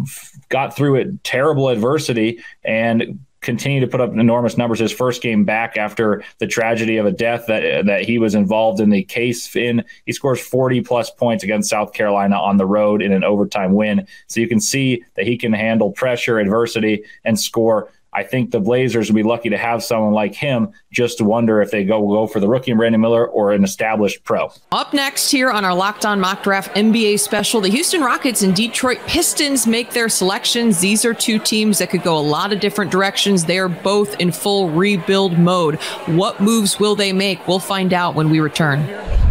got 0.49 0.77
through 0.77 0.97
it 0.97 1.25
terrible 1.25 1.69
adversity 1.69 2.41
and 2.65 3.19
continue 3.47 3.81
to 3.81 3.87
put 3.87 4.01
up 4.03 4.13
enormous 4.13 4.59
numbers. 4.59 4.81
His 4.81 4.93
first 4.93 5.23
game 5.23 5.45
back 5.45 5.79
after 5.79 6.23
the 6.39 6.47
tragedy 6.47 6.99
of 6.99 7.07
a 7.07 7.13
death 7.13 7.47
that 7.47 7.87
that 7.87 8.03
he 8.03 8.19
was 8.19 8.35
involved 8.35 8.81
in 8.81 8.91
the 8.91 9.05
case 9.05 9.57
in, 9.57 9.85
he 10.05 10.13
scores 10.13 10.41
40 10.41 10.83
plus 10.83 11.11
points 11.11 11.45
against 11.45 11.71
South 11.71 11.95
Carolina 11.95 12.37
on 12.37 12.59
the 12.59 12.67
road 12.67 13.01
in 13.01 13.13
an 13.13 13.25
overtime 13.25 13.73
win. 13.73 14.07
So 14.27 14.41
you 14.41 14.49
can 14.49 14.61
see 14.61 15.05
that 15.15 15.27
he 15.27 15.39
can 15.39 15.53
handle 15.53 15.93
pressure, 15.93 16.39
adversity, 16.39 17.05
and 17.25 17.41
score 17.41 17.91
I 18.17 18.23
think 18.23 18.51
the 18.51 18.61
Blazers 18.61 19.11
would 19.11 19.15
be 19.15 19.23
lucky 19.23 19.51
to 19.51 19.59
have 19.59 19.85
someone 19.85 20.15
like 20.15 20.35
him. 20.35 20.71
Just 20.91 21.19
to 21.19 21.25
wonder 21.25 21.61
if 21.61 21.71
they 21.71 21.85
go 21.85 22.01
go 22.09 22.27
for 22.27 22.41
the 22.41 22.49
rookie 22.49 22.73
Brandon 22.73 22.99
Miller 22.99 23.29
or 23.29 23.53
an 23.53 23.63
established 23.63 24.25
pro. 24.25 24.51
Up 24.73 24.95
next 24.95 25.31
here 25.31 25.51
on 25.51 25.67
our 25.67 25.75
Locked 25.75 26.07
On 26.07 26.19
Mock 26.19 26.43
Draft 26.43 26.75
NBA 26.75 27.21
special, 27.21 27.61
the 27.61 27.69
Houston 27.69 28.01
Rockets 28.01 28.41
and 28.41 28.57
Detroit 28.57 29.01
Pistons 29.07 29.67
make 29.67 29.91
their 29.91 30.09
selections. 30.09 30.81
These 30.81 31.05
are 31.05 31.13
two 31.13 31.39
teams 31.39 31.77
that 31.77 31.91
could 31.91 32.03
go 32.03 32.17
a 32.17 32.21
lot 32.21 32.55
of 32.55 32.61
different 32.61 32.91
directions. 32.91 33.45
They 33.45 33.59
are 33.59 33.69
both 33.69 34.19
in 34.19 34.33
full 34.33 34.71
rebuild 34.71 35.39
mode. 35.39 35.75
What 36.07 36.41
moves 36.41 36.81
will 36.81 36.97
they 36.97 37.13
make? 37.13 37.47
We'll 37.47 37.59
find 37.59 37.93
out 37.93 38.15
when 38.15 38.31
we 38.31 38.41
return. 38.41 39.26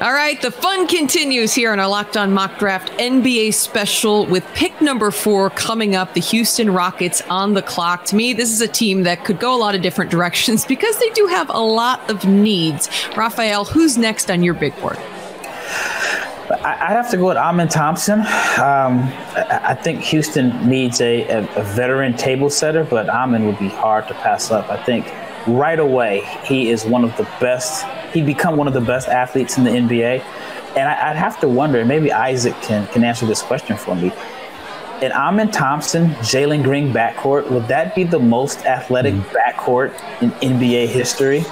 All 0.00 0.12
right, 0.12 0.42
the 0.42 0.50
fun 0.50 0.88
continues 0.88 1.54
here 1.54 1.70
on 1.70 1.78
our 1.78 1.86
Locked 1.86 2.16
On 2.16 2.32
Mock 2.32 2.58
Draft 2.58 2.90
NBA 2.98 3.54
special 3.54 4.26
with 4.26 4.44
pick 4.54 4.80
number 4.80 5.12
four 5.12 5.50
coming 5.50 5.94
up, 5.94 6.14
the 6.14 6.20
Houston 6.20 6.68
Rockets 6.68 7.22
on 7.30 7.54
the 7.54 7.62
clock. 7.62 8.04
To 8.06 8.16
me, 8.16 8.32
this 8.32 8.50
is 8.50 8.60
a 8.60 8.66
team 8.66 9.04
that 9.04 9.24
could 9.24 9.38
go 9.38 9.54
a 9.54 9.56
lot 9.56 9.76
of 9.76 9.82
different 9.82 10.10
directions 10.10 10.64
because 10.64 10.98
they 10.98 11.10
do 11.10 11.28
have 11.28 11.48
a 11.48 11.60
lot 11.60 12.10
of 12.10 12.24
needs. 12.24 12.90
Rafael, 13.16 13.64
who's 13.64 13.96
next 13.96 14.32
on 14.32 14.42
your 14.42 14.54
big 14.54 14.76
board? 14.80 14.98
I'd 16.50 16.96
have 16.96 17.10
to 17.12 17.16
go 17.16 17.28
with 17.28 17.36
Amen 17.36 17.68
Thompson. 17.68 18.18
Um, 18.18 19.08
I 19.36 19.78
think 19.80 20.00
Houston 20.00 20.68
needs 20.68 21.00
a, 21.00 21.22
a, 21.28 21.62
veteran 21.62 22.16
table 22.16 22.50
setter, 22.50 22.84
but 22.84 23.08
Amen 23.08 23.46
would 23.46 23.58
be 23.58 23.68
hard 23.68 24.08
to 24.08 24.14
pass 24.14 24.50
up. 24.50 24.68
I 24.70 24.82
think 24.82 25.06
right 25.46 25.78
away 25.78 26.20
he 26.44 26.70
is 26.70 26.84
one 26.84 27.04
of 27.04 27.16
the 27.16 27.24
best 27.40 27.84
he'd 28.14 28.24
become 28.24 28.56
one 28.56 28.66
of 28.66 28.72
the 28.72 28.80
best 28.80 29.08
athletes 29.08 29.58
in 29.58 29.64
the 29.64 29.70
NBA. 29.70 30.20
And 30.76 30.88
I, 30.88 31.10
would 31.10 31.16
have 31.16 31.38
to 31.40 31.48
wonder, 31.48 31.84
maybe 31.84 32.12
Isaac 32.12 32.54
can, 32.62 32.86
can 32.88 33.04
answer 33.04 33.26
this 33.26 33.42
question 33.42 33.76
for 33.76 33.94
me. 33.94 34.12
And 35.02 35.12
Amen 35.12 35.50
Thompson, 35.50 36.10
Jalen 36.16 36.62
Green 36.62 36.92
backcourt, 36.92 37.50
would 37.50 37.68
that 37.68 37.94
be 37.94 38.04
the 38.04 38.18
most 38.18 38.64
athletic 38.64 39.14
mm. 39.14 39.22
backcourt 39.34 39.92
in 40.22 40.30
NBA 40.30 40.88
history? 40.88 41.44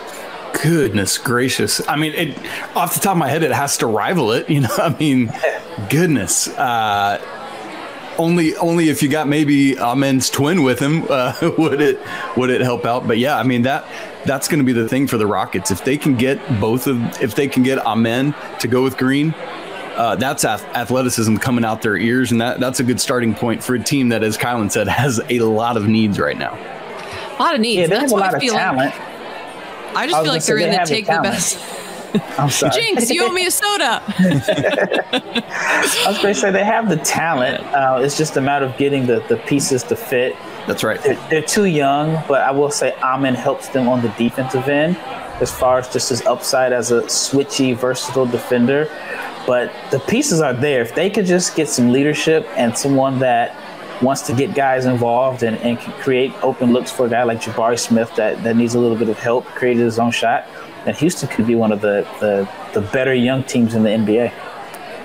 Goodness 0.62 1.18
gracious. 1.18 1.86
I 1.88 1.96
mean, 1.96 2.12
it, 2.14 2.38
off 2.76 2.94
the 2.94 3.00
top 3.00 3.12
of 3.12 3.18
my 3.18 3.28
head, 3.28 3.42
it 3.42 3.52
has 3.52 3.76
to 3.78 3.86
rival 3.86 4.32
it. 4.32 4.48
You 4.48 4.60
know, 4.60 4.68
I 4.78 4.96
mean, 4.98 5.32
goodness. 5.90 6.48
Uh, 6.48 7.20
only 8.18 8.56
only 8.56 8.88
if 8.88 9.02
you 9.02 9.08
got 9.08 9.28
maybe 9.28 9.76
Amen's 9.78 10.30
twin 10.30 10.62
with 10.62 10.78
him 10.78 11.04
uh, 11.08 11.34
would 11.58 11.80
it 11.80 12.00
would 12.36 12.50
it 12.50 12.60
help 12.60 12.84
out. 12.84 13.06
But 13.06 13.18
yeah, 13.18 13.38
I 13.38 13.42
mean 13.42 13.62
that 13.62 13.86
that's 14.24 14.48
going 14.48 14.58
to 14.58 14.64
be 14.64 14.72
the 14.72 14.88
thing 14.88 15.06
for 15.06 15.18
the 15.18 15.26
Rockets. 15.26 15.70
If 15.70 15.84
they 15.84 15.96
can 15.96 16.16
get 16.16 16.38
both 16.60 16.86
of, 16.86 17.00
if 17.20 17.34
they 17.34 17.48
can 17.48 17.62
get 17.62 17.78
Amen 17.78 18.34
to 18.60 18.68
go 18.68 18.82
with 18.82 18.96
Green, 18.96 19.34
uh, 19.96 20.16
that's 20.16 20.44
athleticism 20.44 21.36
coming 21.36 21.64
out 21.64 21.82
their 21.82 21.96
ears, 21.96 22.32
and 22.32 22.40
that 22.40 22.60
that's 22.60 22.80
a 22.80 22.84
good 22.84 23.00
starting 23.00 23.34
point 23.34 23.62
for 23.62 23.74
a 23.74 23.82
team 23.82 24.08
that, 24.10 24.22
as 24.22 24.38
Kylen 24.38 24.70
said, 24.70 24.88
has 25.02 25.20
a 25.28 25.40
lot 25.40 25.76
of 25.76 25.88
needs 25.88 26.18
right 26.18 26.38
now. 26.38 26.54
A 27.38 27.42
lot 27.42 27.54
of 27.54 27.60
needs. 27.60 27.80
Yeah, 27.80 27.86
that's 27.86 28.12
what 28.12 28.22
I 28.22 28.38
feel 28.38 28.54
like. 28.54 28.94
I 29.94 30.06
just 30.06 30.16
I 30.16 30.22
feel 30.22 30.32
like 30.32 30.44
they're 30.44 30.58
in 30.58 30.78
to 30.78 30.86
take 30.86 31.06
the, 31.06 31.16
the 31.16 31.22
best. 31.22 31.58
I'm 32.38 32.50
sorry. 32.50 32.72
Jinx, 32.72 33.10
you 33.10 33.24
owe 33.24 33.32
me 33.32 33.46
a 33.46 33.50
soda. 33.72 34.02
I 35.14 36.04
was 36.08 36.18
going 36.18 36.34
to 36.34 36.40
say 36.40 36.50
they 36.50 36.64
have 36.64 36.88
the 36.88 36.96
talent. 36.96 37.64
Uh, 37.66 38.00
it's 38.02 38.16
just 38.16 38.36
a 38.36 38.40
matter 38.40 38.66
of 38.66 38.76
getting 38.76 39.06
the, 39.06 39.20
the 39.28 39.36
pieces 39.36 39.82
to 39.84 39.96
fit. 39.96 40.36
That's 40.66 40.84
right. 40.84 41.02
They're, 41.02 41.28
they're, 41.28 41.42
too 41.42 41.64
young, 41.64 42.22
but 42.28 42.42
I 42.42 42.50
will 42.50 42.70
say 42.70 42.94
Amen 43.02 43.34
helps 43.34 43.68
them 43.68 43.88
on 43.88 44.02
the 44.02 44.08
defensive 44.10 44.68
end 44.68 44.96
as 45.40 45.50
far 45.50 45.78
as 45.78 45.88
just 45.88 46.10
his 46.10 46.22
upside 46.22 46.72
as 46.72 46.92
a 46.92 47.02
switchy, 47.02 47.76
versatile 47.76 48.26
defender. 48.26 48.88
But 49.46 49.72
the 49.90 49.98
pieces 49.98 50.40
are 50.40 50.52
there. 50.52 50.82
If 50.82 50.94
they 50.94 51.10
could 51.10 51.26
just 51.26 51.56
get 51.56 51.68
some 51.68 51.90
leadership 51.90 52.46
and 52.56 52.76
someone 52.76 53.18
that 53.18 53.56
wants 54.02 54.22
to 54.22 54.34
get 54.34 54.54
guys 54.54 54.84
involved 54.84 55.42
and, 55.42 55.56
and 55.58 55.78
create 55.78 56.32
open 56.42 56.72
looks 56.72 56.90
for 56.90 57.06
a 57.06 57.08
guy 57.08 57.22
like 57.22 57.40
Jabari 57.40 57.78
Smith 57.78 58.14
that, 58.16 58.42
that 58.42 58.56
needs 58.56 58.74
a 58.74 58.80
little 58.80 58.96
bit 58.96 59.08
of 59.08 59.18
help, 59.18 59.44
creating 59.46 59.82
his 59.82 59.98
own 59.98 60.10
shot, 60.10 60.46
then 60.84 60.94
Houston 60.94 61.28
could 61.28 61.46
be 61.46 61.54
one 61.54 61.72
of 61.72 61.80
the, 61.80 62.06
the, 62.20 62.48
the 62.72 62.86
better 62.88 63.14
young 63.14 63.44
teams 63.44 63.74
in 63.74 63.82
the 63.82 63.90
NBA. 63.90 64.32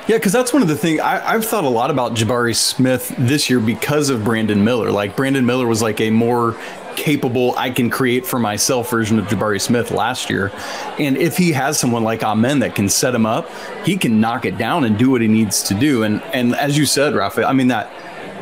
Yeah, 0.07 0.15
because 0.15 0.31
that's 0.31 0.53
one 0.53 0.61
of 0.61 0.69
the 0.69 0.75
things 0.75 1.01
I, 1.01 1.33
have 1.33 1.45
thought 1.45 1.65
a 1.65 1.69
lot 1.69 1.91
about 1.91 2.13
Jabari 2.15 2.55
Smith 2.55 3.13
this 3.17 3.49
year 3.49 3.59
because 3.59 4.09
of 4.09 4.23
Brandon 4.23 4.63
Miller. 4.63 4.89
Like 4.89 5.17
Brandon 5.17 5.45
Miller 5.45 5.67
was 5.67 5.81
like 5.81 5.99
a 5.99 6.09
more 6.09 6.55
capable, 6.95 7.53
I 7.57 7.69
can 7.69 7.89
create 7.89 8.25
for 8.25 8.39
myself 8.39 8.89
version 8.89 9.19
of 9.19 9.25
Jabari 9.25 9.59
Smith 9.59 9.91
last 9.91 10.29
year. 10.29 10.53
And 10.97 11.17
if 11.17 11.35
he 11.35 11.51
has 11.51 11.77
someone 11.77 12.03
like 12.03 12.23
Amen 12.23 12.59
that 12.59 12.73
can 12.73 12.87
set 12.87 13.13
him 13.13 13.25
up, 13.25 13.49
he 13.85 13.97
can 13.97 14.21
knock 14.21 14.45
it 14.45 14.57
down 14.57 14.85
and 14.85 14.97
do 14.97 15.09
what 15.09 15.19
he 15.19 15.27
needs 15.27 15.61
to 15.63 15.73
do. 15.73 16.03
And 16.03 16.21
and 16.33 16.55
as 16.55 16.77
you 16.77 16.85
said, 16.85 17.13
Rafa, 17.13 17.43
I 17.43 17.51
mean 17.51 17.67
that 17.67 17.91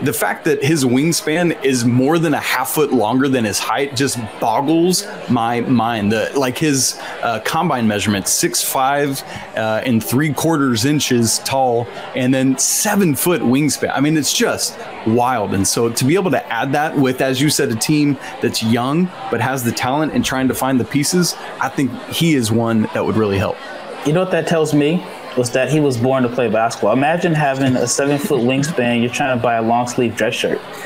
the 0.03 0.13
fact 0.13 0.45
that 0.45 0.63
his 0.63 0.83
wingspan 0.83 1.63
is 1.63 1.85
more 1.85 2.19
than 2.19 2.33
a 2.33 2.39
half 2.39 2.69
foot 2.69 2.91
longer 2.91 3.27
than 3.27 3.45
his 3.45 3.59
height 3.59 3.95
just 3.95 4.19
boggles 4.39 5.07
my 5.29 5.61
mind. 5.61 6.11
The, 6.11 6.31
like 6.35 6.57
his 6.57 6.99
uh, 7.21 7.39
combine 7.41 7.87
measurement, 7.87 8.27
six 8.27 8.63
five 8.63 9.21
uh, 9.55 9.81
and 9.85 10.03
three 10.03 10.33
quarters 10.33 10.85
inches 10.85 11.39
tall, 11.39 11.87
and 12.15 12.33
then 12.33 12.57
seven 12.57 13.15
foot 13.15 13.41
wingspan. 13.41 13.91
I 13.95 13.99
mean, 13.99 14.17
it's 14.17 14.33
just 14.33 14.77
wild. 15.07 15.53
And 15.53 15.67
so 15.67 15.89
to 15.89 16.05
be 16.05 16.15
able 16.15 16.31
to 16.31 16.45
add 16.51 16.73
that 16.73 16.97
with, 16.97 17.21
as 17.21 17.41
you 17.41 17.49
said, 17.49 17.69
a 17.71 17.75
team 17.75 18.17
that's 18.41 18.61
young 18.61 19.05
but 19.31 19.41
has 19.41 19.63
the 19.63 19.71
talent 19.71 20.13
and 20.13 20.23
trying 20.23 20.47
to 20.47 20.53
find 20.53 20.79
the 20.79 20.85
pieces, 20.85 21.35
I 21.61 21.69
think 21.69 21.91
he 22.09 22.35
is 22.35 22.51
one 22.51 22.83
that 22.93 23.05
would 23.05 23.15
really 23.15 23.37
help. 23.37 23.57
You 24.05 24.13
know 24.13 24.19
what 24.19 24.31
that 24.31 24.47
tells 24.47 24.73
me? 24.73 25.03
Was 25.37 25.51
that 25.51 25.69
he 25.69 25.79
was 25.79 25.97
born 25.97 26.23
to 26.23 26.29
play 26.29 26.49
basketball. 26.49 26.93
Imagine 26.93 27.33
having 27.33 27.75
a 27.75 27.87
seven 27.87 28.17
foot 28.17 28.41
wingspan, 28.41 29.01
you're 29.01 29.09
trying 29.09 29.37
to 29.37 29.41
buy 29.41 29.55
a 29.55 29.61
long 29.61 29.87
sleeve 29.87 30.15
dress 30.15 30.33
shirt. 30.33 30.61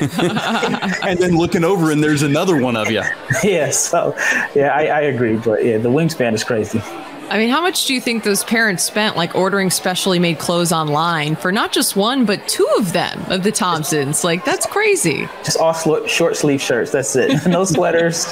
and 1.04 1.18
then 1.18 1.36
looking 1.36 1.64
over 1.64 1.90
and 1.90 2.02
there's 2.02 2.22
another 2.22 2.60
one 2.60 2.76
of 2.76 2.90
you. 2.90 3.02
yeah, 3.44 3.70
so 3.70 4.14
yeah, 4.54 4.68
I, 4.74 4.86
I 4.86 5.00
agree. 5.02 5.36
But 5.36 5.64
yeah, 5.64 5.78
the 5.78 5.90
wingspan 5.90 6.34
is 6.34 6.44
crazy. 6.44 6.82
I 7.30 7.38
mean, 7.38 7.48
how 7.48 7.60
much 7.60 7.86
do 7.86 7.94
you 7.94 8.00
think 8.00 8.24
those 8.24 8.42
parents 8.42 8.82
spent 8.82 9.16
like 9.16 9.36
ordering 9.36 9.70
specially 9.70 10.18
made 10.18 10.40
clothes 10.40 10.72
online 10.72 11.36
for 11.36 11.52
not 11.52 11.70
just 11.70 11.94
one, 11.94 12.24
but 12.24 12.46
two 12.48 12.68
of 12.76 12.92
them 12.92 13.22
of 13.28 13.44
the 13.44 13.52
Thompsons? 13.52 14.24
Like, 14.24 14.44
that's 14.44 14.66
crazy. 14.66 15.28
Just 15.44 15.56
all 15.56 15.72
short 16.08 16.36
sleeve 16.36 16.60
shirts. 16.60 16.90
That's 16.90 17.14
it. 17.14 17.30
No 17.50 17.64
sweaters. 17.64 18.26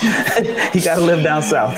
you 0.75 0.81
got 0.83 0.97
to 0.97 1.01
live 1.01 1.23
down 1.23 1.43
south. 1.43 1.77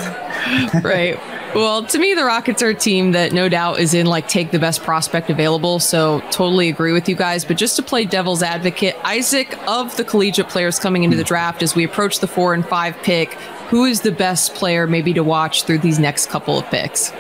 right. 0.85 1.19
Well, 1.55 1.83
to 1.85 1.99
me, 1.99 2.15
the 2.15 2.25
Rockets 2.25 2.63
are 2.63 2.69
a 2.69 2.75
team 2.75 3.11
that 3.13 3.33
no 3.33 3.49
doubt 3.49 3.81
is 3.81 3.93
in 3.93 4.07
like 4.07 4.29
take 4.29 4.53
the 4.53 4.61
best 4.61 4.83
prospect 4.83 5.31
available. 5.31 5.81
So 5.81 6.21
totally 6.31 6.69
agree 6.69 6.93
with 6.93 7.09
you 7.09 7.17
guys. 7.17 7.45
But 7.45 7.57
just 7.57 7.75
to 7.77 7.83
play 7.83 8.05
devil's 8.05 8.41
advocate, 8.41 8.97
Isaac, 9.05 9.59
of 9.67 9.97
the 9.97 10.05
collegiate 10.05 10.49
players 10.49 10.79
coming 10.79 11.03
into 11.03 11.17
the 11.17 11.25
hmm. 11.25 11.29
draft 11.29 11.63
as 11.65 11.75
we 11.75 11.83
approach 11.83 12.21
the 12.21 12.29
four 12.29 12.55
and 12.55 12.65
five 12.65 12.97
pick, 13.03 13.35
who 13.69 13.85
is 13.85 14.03
the 14.03 14.13
best 14.13 14.55
player 14.55 14.87
maybe 14.87 15.13
to 15.13 15.25
watch 15.25 15.65
through 15.65 15.79
these 15.79 15.99
next 15.99 16.29
couple 16.31 16.57
of 16.57 16.67
picks? 16.67 17.13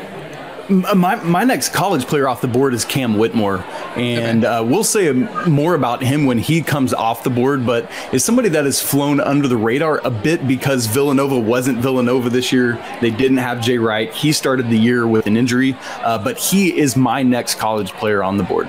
My, 0.70 1.16
my 1.16 1.44
next 1.44 1.70
college 1.70 2.06
player 2.06 2.28
off 2.28 2.40
the 2.40 2.48
board 2.48 2.74
is 2.74 2.84
Cam 2.84 3.18
Whitmore, 3.18 3.64
and 3.96 4.44
okay. 4.44 4.54
uh, 4.54 4.62
we'll 4.62 4.84
say 4.84 5.12
more 5.12 5.74
about 5.74 6.02
him 6.02 6.26
when 6.26 6.38
he 6.38 6.62
comes 6.62 6.94
off 6.94 7.24
the 7.24 7.30
board. 7.30 7.66
But 7.66 7.90
is 8.12 8.24
somebody 8.24 8.48
that 8.50 8.64
has 8.64 8.80
flown 8.80 9.20
under 9.20 9.48
the 9.48 9.56
radar 9.56 10.00
a 10.04 10.10
bit 10.10 10.46
because 10.46 10.86
Villanova 10.86 11.38
wasn't 11.38 11.78
Villanova 11.78 12.30
this 12.30 12.52
year. 12.52 12.82
They 13.00 13.10
didn't 13.10 13.38
have 13.38 13.60
Jay 13.60 13.78
Wright. 13.78 14.12
He 14.12 14.32
started 14.32 14.70
the 14.70 14.78
year 14.78 15.06
with 15.06 15.26
an 15.26 15.36
injury, 15.36 15.76
uh, 16.02 16.22
but 16.22 16.38
he 16.38 16.78
is 16.78 16.96
my 16.96 17.22
next 17.22 17.56
college 17.56 17.92
player 17.92 18.22
on 18.22 18.36
the 18.36 18.44
board. 18.44 18.68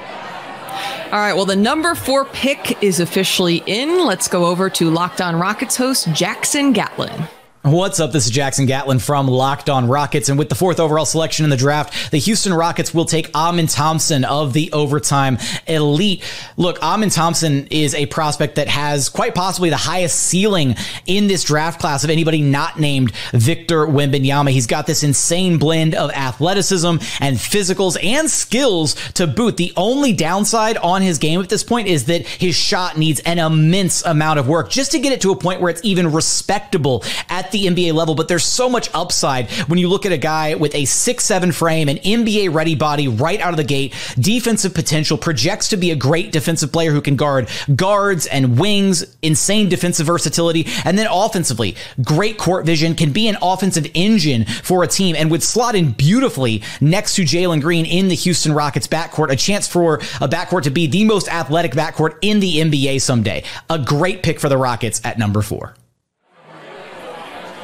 All 1.12 1.20
right. 1.20 1.34
Well, 1.34 1.46
the 1.46 1.56
number 1.58 1.94
four 1.94 2.26
pick 2.26 2.82
is 2.82 3.00
officially 3.02 3.64
in. 3.66 4.06
Let's 4.06 4.28
go 4.28 4.46
over 4.46 4.70
to 4.72 4.90
Locked 4.90 5.22
On 5.22 5.36
Rockets 5.36 5.76
host 5.76 6.12
Jackson 6.14 6.72
Gatlin. 6.72 7.28
What's 7.64 8.00
up? 8.00 8.12
This 8.12 8.26
is 8.26 8.32
Jackson 8.32 8.66
Gatlin 8.66 8.98
from 8.98 9.28
Locked 9.28 9.70
On 9.70 9.88
Rockets. 9.88 10.30
And 10.30 10.40
with 10.40 10.50
the 10.50 10.56
fourth 10.56 10.80
overall 10.80 11.06
selection 11.06 11.44
in 11.44 11.52
the 11.52 11.58
draft, 11.58 12.10
the 12.10 12.18
Houston 12.18 12.56
Rockets 12.56 12.92
will 12.92 13.06
take 13.06 13.30
Amen 13.36 13.68
Thompson 13.68 14.26
of 14.26 14.54
the 14.54 14.72
overtime 14.74 15.38
elite. 15.68 16.24
Look, 16.58 16.82
Amen 16.82 17.12
Thompson 17.12 17.68
is 17.68 17.94
a 17.94 18.08
prospect 18.08 18.56
that 18.56 18.68
has 18.68 19.10
quite 19.10 19.36
possibly 19.36 19.70
the 19.70 19.78
highest 19.78 20.20
ceiling 20.20 20.76
in 21.06 21.28
this 21.28 21.44
draft 21.44 21.80
class 21.80 22.04
of 22.04 22.10
anybody 22.10 22.42
not 22.42 22.80
named 22.80 23.12
Victor 23.32 23.86
Wembanyama. 23.86 24.50
He's 24.50 24.66
got 24.66 24.88
this 24.88 25.04
insane 25.04 25.60
blend 25.60 25.94
of 25.94 26.10
athleticism 26.14 26.96
and 27.20 27.38
physicals 27.38 27.96
and 28.04 28.28
skills 28.28 28.96
to 29.12 29.28
boot. 29.28 29.58
The 29.58 29.72
only 29.78 30.14
downside 30.14 30.78
on 30.78 31.04
his 31.04 31.20
game 31.20 31.40
at 31.40 31.50
this 31.50 31.64
point 31.64 31.88
is 31.88 32.06
that 32.06 32.26
his 32.26 32.56
shot 32.56 32.98
needs 32.98 33.20
an 33.20 33.38
immense 33.38 34.04
amount 34.04 34.40
of 34.40 34.48
work 34.48 34.72
just 34.72 34.94
to 34.94 35.00
get 35.00 35.14
it 35.14 35.22
to 35.22 35.32
a 35.32 35.36
point 35.36 35.62
where 35.62 35.70
it's 35.70 35.82
even 35.84 36.12
respectable 36.12 37.04
at 37.30 37.51
the 37.52 37.66
NBA 37.66 37.94
level, 37.94 38.16
but 38.16 38.28
there's 38.28 38.46
so 38.46 38.70
much 38.70 38.90
upside 38.94 39.50
when 39.68 39.80
you 39.80 39.88
look 39.88 40.06
at 40.06 40.12
a 40.12 40.18
guy 40.18 40.56
with 40.56 40.74
a 40.76 40.86
six-seven 40.86 41.52
frame, 41.52 41.90
an 41.90 41.98
NBA 41.98 42.54
ready 42.54 42.76
body 42.76 43.08
right 43.08 43.40
out 43.40 43.52
of 43.52 43.58
the 43.58 43.64
gate, 43.64 43.94
defensive 44.20 44.74
potential, 44.74 45.18
projects 45.18 45.70
to 45.70 45.78
be 45.78 45.92
a 45.92 45.96
great 45.96 46.32
defensive 46.32 46.72
player 46.72 46.92
who 46.92 47.02
can 47.02 47.16
guard 47.16 47.50
guards 47.76 48.28
and 48.28 48.60
wings, 48.60 49.16
insane 49.22 49.70
defensive 49.70 50.06
versatility, 50.08 50.66
and 50.86 50.98
then 50.98 51.08
offensively, 51.10 51.76
great 52.04 52.38
court 52.38 52.66
vision, 52.66 52.96
can 52.96 53.12
be 53.12 53.28
an 53.28 53.38
offensive 53.42 53.88
engine 53.94 54.46
for 54.46 54.84
a 54.84 54.88
team, 54.88 55.16
and 55.16 55.32
would 55.32 55.44
slot 55.44 55.76
in 55.76 55.92
beautifully 55.92 56.62
next 56.80 57.16
to 57.16 57.24
Jalen 57.24 57.62
Green 57.62 57.86
in 57.86 58.08
the 58.08 58.16
Houston 58.16 58.54
Rockets 58.54 58.88
backcourt, 58.88 59.32
a 59.32 59.36
chance 59.36 59.68
for 59.68 59.96
a 59.96 60.28
backcourt 60.28 60.64
to 60.64 60.72
be 60.72 60.88
the 60.88 61.06
most 61.06 61.28
athletic 61.30 61.72
backcourt 61.72 62.18
in 62.22 62.40
the 62.40 62.58
NBA 62.58 63.02
someday. 63.02 63.44
A 63.70 63.80
great 63.80 64.24
pick 64.24 64.40
for 64.40 64.50
the 64.50 64.58
Rockets 64.58 65.02
at 65.04 65.18
number 65.18 65.42
four. 65.42 65.76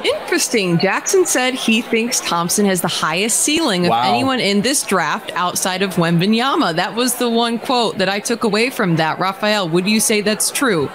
Interesting. 0.04 0.78
Jackson 0.78 1.26
said 1.26 1.54
he 1.54 1.82
thinks 1.82 2.20
Thompson 2.20 2.64
has 2.66 2.80
the 2.80 2.88
highest 2.88 3.40
ceiling 3.40 3.84
of 3.86 3.90
Wow. 3.90 4.02
anyone 4.14 4.38
in 4.40 4.60
this 4.62 4.82
draft 4.84 5.32
outside 5.34 5.82
of 5.82 5.94
Wembanyama. 5.96 6.76
That 6.76 6.94
was 6.94 7.16
the 7.16 7.28
one 7.28 7.58
quote 7.58 7.98
that 7.98 8.08
I 8.08 8.20
took 8.20 8.44
away 8.44 8.70
from 8.70 8.96
that. 8.96 9.18
Rafael, 9.18 9.68
would 9.68 9.88
you 9.88 9.98
say 10.00 10.20
that's 10.20 10.50
true? 10.50 10.88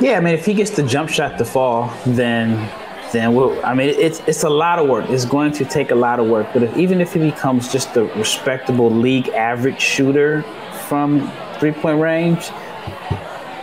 Yeah, 0.00 0.16
I 0.16 0.20
mean, 0.20 0.34
if 0.34 0.44
he 0.44 0.54
gets 0.54 0.70
the 0.70 0.82
jump 0.82 1.08
shot 1.10 1.38
to 1.38 1.44
fall, 1.44 1.92
then 2.06 2.70
then 3.12 3.32
we'll, 3.32 3.64
I 3.64 3.74
mean, 3.74 3.90
it's 3.90 4.20
it's 4.26 4.42
a 4.42 4.48
lot 4.48 4.80
of 4.80 4.88
work. 4.88 5.08
It's 5.08 5.24
going 5.24 5.52
to 5.52 5.64
take 5.64 5.92
a 5.92 5.94
lot 5.94 6.18
of 6.18 6.26
work. 6.26 6.48
But 6.52 6.64
if, 6.64 6.76
even 6.76 7.00
if 7.00 7.12
he 7.12 7.20
becomes 7.20 7.72
just 7.72 7.96
a 7.96 8.04
respectable 8.16 8.90
league 8.90 9.28
average 9.28 9.80
shooter 9.80 10.42
from 10.88 11.30
three 11.60 11.70
point 11.72 12.00
range, 12.00 12.48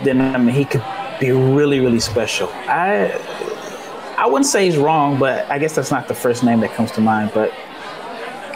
then 0.04 0.20
I 0.22 0.38
mean, 0.38 0.54
he 0.54 0.64
could 0.64 0.82
be 1.20 1.32
really 1.32 1.80
really 1.80 2.00
special. 2.00 2.48
I 2.66 3.12
I 4.22 4.26
wouldn't 4.26 4.46
say 4.46 4.66
he's 4.66 4.76
wrong, 4.76 5.18
but 5.18 5.50
I 5.50 5.58
guess 5.58 5.74
that's 5.74 5.90
not 5.90 6.06
the 6.06 6.14
first 6.14 6.44
name 6.44 6.60
that 6.60 6.72
comes 6.74 6.92
to 6.92 7.00
mind. 7.00 7.32
But 7.34 7.50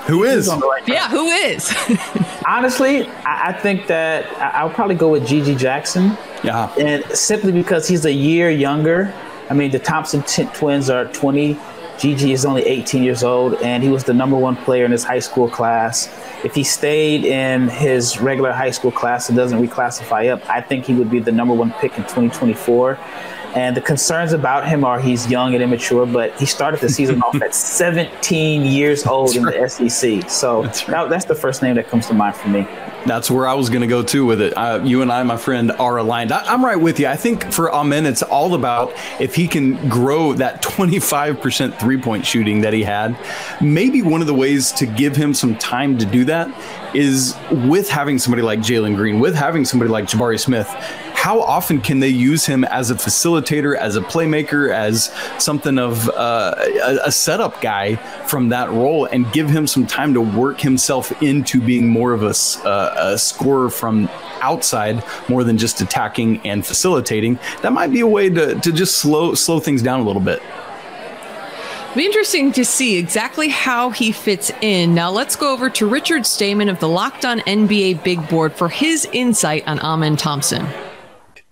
who 0.06 0.22
is? 0.22 0.48
Yeah, 0.86 1.08
who 1.08 1.28
is? 1.30 1.74
Honestly, 2.46 3.08
I, 3.08 3.48
I 3.48 3.52
think 3.52 3.88
that 3.88 4.26
I, 4.40 4.60
I'll 4.60 4.70
probably 4.70 4.94
go 4.94 5.08
with 5.08 5.24
GG 5.24 5.58
Jackson. 5.58 6.16
Yeah. 6.44 6.72
And 6.78 7.04
simply 7.06 7.50
because 7.50 7.88
he's 7.88 8.04
a 8.04 8.12
year 8.12 8.48
younger. 8.48 9.12
I 9.50 9.54
mean, 9.54 9.72
the 9.72 9.80
Thompson 9.80 10.22
t- 10.22 10.48
twins 10.54 10.88
are 10.88 11.06
20. 11.06 11.56
GG 11.96 12.30
is 12.30 12.44
only 12.44 12.62
18 12.62 13.02
years 13.02 13.24
old, 13.24 13.54
and 13.54 13.82
he 13.82 13.88
was 13.88 14.04
the 14.04 14.14
number 14.14 14.36
one 14.36 14.54
player 14.54 14.84
in 14.84 14.92
his 14.92 15.02
high 15.02 15.18
school 15.18 15.48
class. 15.48 16.06
If 16.44 16.54
he 16.54 16.62
stayed 16.62 17.24
in 17.24 17.68
his 17.68 18.20
regular 18.20 18.52
high 18.52 18.70
school 18.70 18.92
class 18.92 19.30
and 19.30 19.36
doesn't 19.36 19.60
reclassify 19.60 20.30
up, 20.30 20.48
I 20.48 20.60
think 20.60 20.84
he 20.84 20.94
would 20.94 21.10
be 21.10 21.18
the 21.18 21.32
number 21.32 21.54
one 21.54 21.72
pick 21.72 21.98
in 21.98 22.04
2024. 22.04 22.96
And 23.56 23.74
the 23.74 23.80
concerns 23.80 24.34
about 24.34 24.68
him 24.68 24.84
are 24.84 25.00
he's 25.00 25.30
young 25.30 25.54
and 25.54 25.62
immature, 25.62 26.04
but 26.04 26.38
he 26.38 26.44
started 26.44 26.78
the 26.78 26.90
season 26.90 27.22
off 27.22 27.40
at 27.40 27.54
17 27.96 28.66
years 28.66 29.06
old 29.06 29.34
in 29.34 29.44
the 29.44 29.66
SEC. 29.66 30.28
So 30.28 30.64
that- 30.88 31.08
that's 31.08 31.24
the 31.24 31.34
first 31.34 31.62
name 31.62 31.76
that 31.76 31.88
comes 31.88 32.06
to 32.08 32.14
mind 32.14 32.36
for 32.36 32.48
me. 32.48 32.68
That's 33.06 33.30
where 33.30 33.46
I 33.46 33.54
was 33.54 33.70
going 33.70 33.82
to 33.82 33.86
go 33.86 34.02
too 34.02 34.26
with 34.26 34.40
it. 34.42 34.52
Uh, 34.56 34.80
you 34.82 35.00
and 35.00 35.10
I, 35.10 35.22
my 35.22 35.36
friend, 35.36 35.70
are 35.72 35.96
aligned. 35.96 36.32
I, 36.32 36.40
I'm 36.52 36.62
right 36.62 36.76
with 36.76 36.98
you. 37.00 37.06
I 37.06 37.16
think 37.16 37.50
for 37.52 37.72
Amen, 37.72 38.04
it's 38.04 38.22
all 38.22 38.54
about 38.54 38.92
if 39.20 39.34
he 39.34 39.46
can 39.48 39.88
grow 39.88 40.32
that 40.34 40.60
25% 40.62 41.78
three 41.78 42.00
point 42.00 42.26
shooting 42.26 42.60
that 42.62 42.72
he 42.74 42.82
had. 42.82 43.16
Maybe 43.60 44.02
one 44.02 44.20
of 44.20 44.26
the 44.26 44.34
ways 44.34 44.72
to 44.72 44.86
give 44.86 45.16
him 45.16 45.32
some 45.34 45.56
time 45.56 45.96
to 45.98 46.04
do 46.04 46.24
that 46.26 46.50
is 46.94 47.36
with 47.50 47.88
having 47.88 48.18
somebody 48.18 48.42
like 48.42 48.58
Jalen 48.58 48.96
Green, 48.96 49.20
with 49.20 49.34
having 49.36 49.64
somebody 49.64 49.90
like 49.90 50.06
Jabari 50.06 50.38
Smith. 50.40 50.68
How 51.16 51.40
often 51.40 51.80
can 51.80 51.98
they 51.98 52.08
use 52.08 52.46
him 52.46 52.62
as 52.64 52.90
a 52.92 52.94
facilitator, 52.94 53.74
as 53.74 53.96
a 53.96 54.00
playmaker, 54.00 54.72
as 54.72 55.12
something 55.38 55.76
of 55.78 56.08
uh, 56.10 56.54
a, 56.56 56.98
a 57.06 57.10
setup 57.10 57.60
guy 57.60 57.96
from 58.26 58.50
that 58.50 58.70
role, 58.70 59.06
and 59.06 59.32
give 59.32 59.48
him 59.48 59.66
some 59.66 59.86
time 59.86 60.14
to 60.14 60.20
work 60.20 60.60
himself 60.60 61.10
into 61.22 61.60
being 61.60 61.88
more 61.88 62.12
of 62.12 62.22
a, 62.22 62.34
uh, 62.68 63.12
a 63.14 63.18
scorer 63.18 63.70
from 63.70 64.08
outside, 64.40 65.02
more 65.28 65.42
than 65.42 65.58
just 65.58 65.80
attacking 65.80 66.46
and 66.46 66.64
facilitating? 66.64 67.40
That 67.62 67.72
might 67.72 67.90
be 67.90 68.00
a 68.00 68.06
way 68.06 68.28
to, 68.28 68.54
to 68.60 68.70
just 68.70 68.98
slow 68.98 69.34
slow 69.34 69.58
things 69.58 69.82
down 69.82 70.00
a 70.00 70.04
little 70.04 70.22
bit. 70.22 70.40
Be 71.96 72.04
interesting 72.04 72.52
to 72.52 72.64
see 72.64 72.98
exactly 72.98 73.48
how 73.48 73.88
he 73.88 74.12
fits 74.12 74.52
in. 74.60 74.94
Now 74.94 75.10
let's 75.10 75.34
go 75.34 75.50
over 75.50 75.70
to 75.70 75.88
Richard 75.88 76.26
Stamen 76.26 76.68
of 76.68 76.78
the 76.78 76.88
Locked 76.88 77.24
On 77.24 77.40
NBA 77.40 78.04
Big 78.04 78.28
Board 78.28 78.52
for 78.52 78.68
his 78.68 79.08
insight 79.12 79.66
on 79.66 79.80
Amen 79.80 80.14
Thompson. 80.16 80.66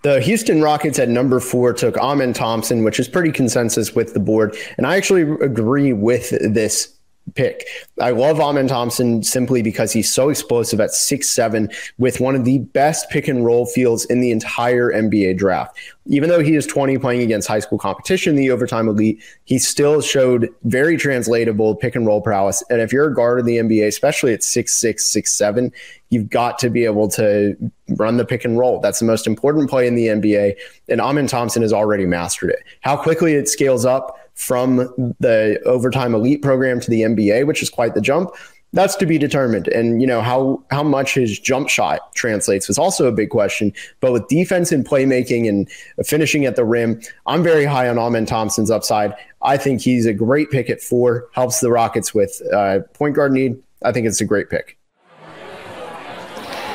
The 0.05 0.20
Houston 0.20 0.61
Rockets 0.61 0.98
at 0.98 1.09
number 1.09 1.40
four 1.40 1.72
took 1.72 1.96
Amen 1.96 2.34
Thompson, 2.34 2.84
which 2.84 3.00
is 3.00 3.09
pretty 3.09 3.32
consensus 3.32 3.94
with 3.94 4.12
the 4.12 4.20
board. 4.20 4.55
And 4.76 4.86
I 4.86 4.96
actually 4.96 5.22
agree 5.42 5.94
with 5.94 6.28
this 6.28 6.93
pick. 7.35 7.66
I 8.01 8.11
love 8.11 8.41
Amen 8.41 8.68
Thompson 8.68 9.22
simply 9.22 9.62
because 9.62 9.93
he's 9.93 10.12
so 10.12 10.29
explosive 10.29 10.81
at 10.81 10.93
six 10.93 11.29
seven 11.35 11.70
with 11.99 12.20
one 12.20 12.35
of 12.35 12.45
the 12.45 12.59
best 12.59 13.09
pick 13.11 13.29
and 13.29 13.45
roll 13.45 13.66
fields 13.66 14.05
in 14.07 14.20
the 14.20 14.31
entire 14.31 14.93
NBA 14.93 15.39
draft. 15.39 15.79
Even 16.07 16.29
though 16.29 16.41
he 16.41 16.55
is 16.55 16.66
20 16.66 16.99
playing 16.99 17.22
against 17.22 17.49
high 17.49 17.61
school 17.61 17.79
competition, 17.79 18.37
the 18.37 18.51
overtime 18.51 18.89
elite, 18.89 19.22
he 19.45 19.59
still 19.59 20.03
showed 20.03 20.51
very 20.64 20.97
translatable 20.97 21.75
pick 21.75 21.97
and 21.97 22.07
roll 22.07 22.20
prowess. 22.20 22.62
And 22.68 22.81
if 22.81 22.93
you're 22.93 23.07
a 23.07 23.14
guard 23.14 23.41
in 23.41 23.47
the 23.47 23.57
NBA, 23.57 23.87
especially 23.87 24.35
at 24.35 24.43
six 24.43 24.79
six, 24.79 25.07
six 25.07 25.33
seven, 25.33 25.72
you've 26.11 26.29
got 26.29 26.59
to 26.59 26.70
be 26.70 26.85
able 26.85 27.09
to 27.09 27.57
run 27.97 28.18
the 28.18 28.25
pick 28.25 28.45
and 28.45 28.59
roll. 28.59 28.81
That's 28.81 28.99
the 28.99 29.07
most 29.07 29.27
important 29.27 29.68
play 29.70 29.87
in 29.87 29.95
the 29.95 30.09
NBA. 30.09 30.55
And 30.89 31.01
Amen 31.01 31.27
Thompson 31.27 31.62
has 31.62 31.72
already 31.72 32.07
mastered 32.07 32.51
it. 32.51 32.61
How 32.81 32.97
quickly 32.97 33.35
it 33.35 33.49
scales 33.49 33.85
up 33.85 34.18
from 34.35 35.14
the 35.20 35.61
overtime 35.64 36.14
elite 36.14 36.43
program 36.43 36.80
to 36.80 36.91
the 36.91 37.03
NBA, 37.03 37.47
which 37.47 37.62
is 37.62 37.70
quite 37.70 37.95
the 37.95 38.01
jump. 38.01 38.30
That's 38.72 38.97
to 38.97 39.07
be 39.07 39.18
determined. 39.18 39.68
And 39.68 40.01
you 40.01 40.07
know, 40.07 40.20
how 40.20 40.62
how 40.70 40.82
much 40.82 41.14
his 41.14 41.39
jump 41.39 41.68
shot 41.68 42.12
translates 42.14 42.68
is 42.68 42.76
also 42.76 43.07
a 43.07 43.12
big 43.12 43.30
question. 43.30 43.72
But 44.01 44.12
with 44.12 44.26
defense 44.26 44.72
and 44.72 44.85
playmaking 44.85 45.49
and 45.49 45.70
finishing 46.05 46.45
at 46.45 46.57
the 46.57 46.64
rim, 46.64 47.01
I'm 47.26 47.45
very 47.45 47.64
high 47.64 47.89
on 47.89 47.99
Amen 47.99 48.26
Thompson's 48.26 48.72
upside. 48.72 49.14
I 49.43 49.59
think 49.59 49.80
he's 49.80 50.07
a 50.07 50.12
great 50.12 50.51
pick 50.51 50.68
at 50.70 50.80
four, 50.80 51.28
helps 51.32 51.61
the 51.61 51.70
Rockets 51.70 52.12
with 52.12 52.43
uh, 52.53 52.80
point 52.95 53.14
guard 53.14 53.32
need. 53.32 53.62
I 53.85 53.93
think 53.93 54.09
it's 54.09 54.20
a 54.20 54.24
great 54.24 54.51
pick. 54.51 54.76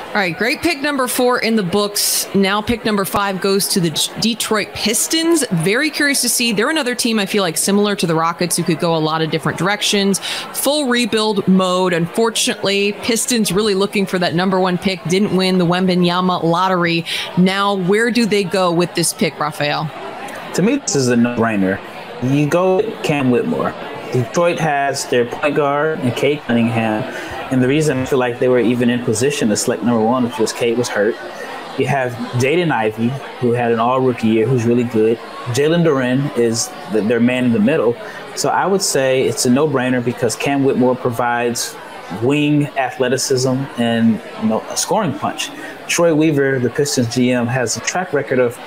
All 0.10 0.16
right, 0.16 0.36
great 0.36 0.64
pick 0.64 0.82
number 0.82 1.08
four 1.08 1.38
in 1.38 1.56
the 1.56 1.62
books. 1.62 2.28
Now, 2.34 2.64
pick 2.64 2.84
number 2.84 3.06
five 3.06 3.42
goes 3.42 3.68
to 3.68 3.80
the 3.80 3.92
Detroit 4.20 4.70
Pistons. 4.74 5.46
Very 5.52 5.92
curious 5.92 6.22
to 6.22 6.30
see. 6.30 6.52
They're 6.52 6.72
another 6.72 6.96
team 6.96 7.20
I 7.20 7.28
feel 7.28 7.44
like 7.44 7.58
similar 7.58 7.96
to 7.96 8.08
the 8.08 8.16
Rockets 8.16 8.58
who 8.58 8.64
could 8.64 8.80
go 8.80 8.96
a 8.96 8.98
lot 8.98 9.22
of 9.22 9.30
different 9.30 9.60
directions. 9.60 10.18
Full 10.54 10.88
rebuild 10.88 11.48
mode. 11.48 11.94
Unfortunately, 11.94 12.94
Pistons 12.94 13.52
really 13.52 13.76
looking 13.76 14.08
for 14.08 14.18
that 14.18 14.34
number 14.34 14.60
one 14.60 14.80
pick. 14.80 15.00
Didn't 15.04 15.38
win 15.38 15.60
the 15.60 15.66
Wembanyama 15.66 16.44
lottery. 16.44 17.06
Now, 17.38 17.76
where 17.76 18.10
do 18.10 18.26
they 18.26 18.44
go 18.44 18.72
with 18.72 18.96
this 18.96 19.14
pick, 19.14 19.40
Rafael? 19.40 19.92
To 20.56 20.64
me, 20.64 20.78
this 20.78 20.96
is 20.96 21.10
a 21.10 21.16
no-brainer. 21.16 21.80
You 22.24 22.50
go 22.50 22.78
with 22.78 23.04
Cam 23.04 23.30
Whitmore. 23.30 23.76
Detroit 24.12 24.58
has 24.58 25.06
their 25.12 25.26
point 25.26 25.56
guard 25.56 26.00
and 26.00 26.16
Cade 26.16 26.42
Cunningham, 26.42 27.04
and 27.52 27.62
the 27.62 27.68
reason 27.68 28.00
I 28.00 28.06
feel 28.06 28.20
like 28.20 28.40
they 28.40 28.48
were 28.48 28.60
even 28.60 28.90
in 28.90 29.04
position 29.04 29.50
to 29.50 29.58
select 29.58 29.84
number 29.84 30.04
one 30.04 30.24
which 30.24 30.38
was 30.38 30.54
Cade 30.54 30.78
was 30.78 30.90
hurt. 30.90 31.16
You 31.78 31.88
have 31.88 32.12
Jaden 32.42 32.72
Ivey, 32.72 33.08
who 33.40 33.54
had 33.54 33.72
an 33.72 33.80
all-rookie 33.80 34.28
year, 34.28 34.46
who's 34.46 34.66
really 34.66 34.84
good. 34.84 35.18
Jalen 35.56 35.86
Duren 35.86 36.38
is 36.38 36.70
the, 36.92 37.02
their 37.02 37.22
man 37.22 37.46
in 37.46 37.54
the 37.54 37.60
middle. 37.60 37.96
So 38.36 38.50
I 38.50 38.66
would 38.66 38.82
say 38.82 39.24
it's 39.24 39.46
a 39.46 39.50
no-brainer 39.50 40.04
because 40.04 40.36
Cam 40.36 40.66
Whitmore 40.66 40.96
provides 40.96 41.76
wing 42.22 42.68
athleticism 42.78 43.56
and 43.78 44.22
you 44.42 44.50
know, 44.50 44.62
a 44.70 44.76
scoring 44.76 45.18
punch. 45.18 45.50
Troy 45.88 46.14
Weaver, 46.14 46.60
the 46.60 46.70
Pistons 46.70 47.08
GM, 47.08 47.48
has 47.48 47.78
a 47.78 47.80
track 47.82 48.14
record 48.14 48.40
of 48.40 48.58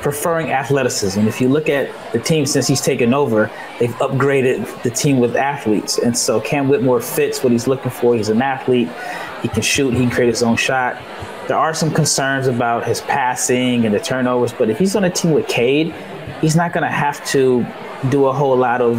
preferring 0.00 0.50
athleticism. 0.50 1.20
If 1.26 1.40
you 1.40 1.48
look 1.48 1.68
at 1.68 1.90
the 2.12 2.18
team 2.18 2.46
since 2.46 2.66
he's 2.66 2.80
taken 2.80 3.12
over, 3.12 3.50
they've 3.78 3.94
upgraded 3.96 4.82
the 4.82 4.90
team 4.90 5.18
with 5.18 5.36
athletes. 5.36 5.98
And 5.98 6.16
so 6.16 6.40
Cam 6.40 6.68
Whitmore 6.68 7.00
fits 7.00 7.42
what 7.42 7.52
he's 7.52 7.66
looking 7.66 7.90
for. 7.90 8.14
He's 8.14 8.28
an 8.28 8.42
athlete. 8.42 8.88
He 9.42 9.48
can 9.48 9.62
shoot. 9.62 9.94
He 9.94 10.00
can 10.00 10.10
create 10.10 10.28
his 10.28 10.42
own 10.42 10.56
shot. 10.56 11.00
there 11.48 11.56
are 11.56 11.74
some 11.74 11.90
concerns 11.90 12.46
about 12.46 12.86
his 12.86 13.00
passing 13.02 13.86
and 13.86 13.94
the 13.94 14.00
turnovers. 14.00 14.52
But 14.52 14.70
if 14.70 14.78
he's 14.78 14.94
on 14.94 15.04
a 15.04 15.10
team 15.10 15.32
with 15.32 15.48
Cade, 15.48 15.94
he's 16.40 16.56
not 16.56 16.72
going 16.72 16.84
to 16.84 16.90
have 16.90 17.24
to 17.30 17.66
do 18.10 18.26
a 18.26 18.32
whole 18.32 18.56
lot 18.56 18.80
of 18.80 18.96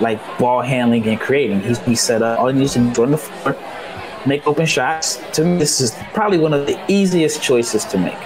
like 0.00 0.20
ball 0.38 0.62
handling 0.62 1.06
and 1.06 1.20
creating. 1.20 1.60
He's, 1.60 1.78
he's 1.80 2.00
set 2.00 2.22
up. 2.22 2.38
All 2.38 2.48
he 2.48 2.58
needs 2.58 2.72
to 2.74 2.78
do 2.78 2.88
is 2.90 2.98
run 2.98 3.10
the 3.10 3.18
floor, 3.18 3.56
make 4.26 4.46
open 4.46 4.64
shots. 4.64 5.16
To 5.32 5.44
me, 5.44 5.58
this 5.58 5.80
is 5.80 5.94
probably 6.14 6.38
one 6.38 6.54
of 6.54 6.66
the 6.66 6.80
easiest 6.88 7.42
choices 7.42 7.84
to 7.86 7.98
make. 7.98 8.16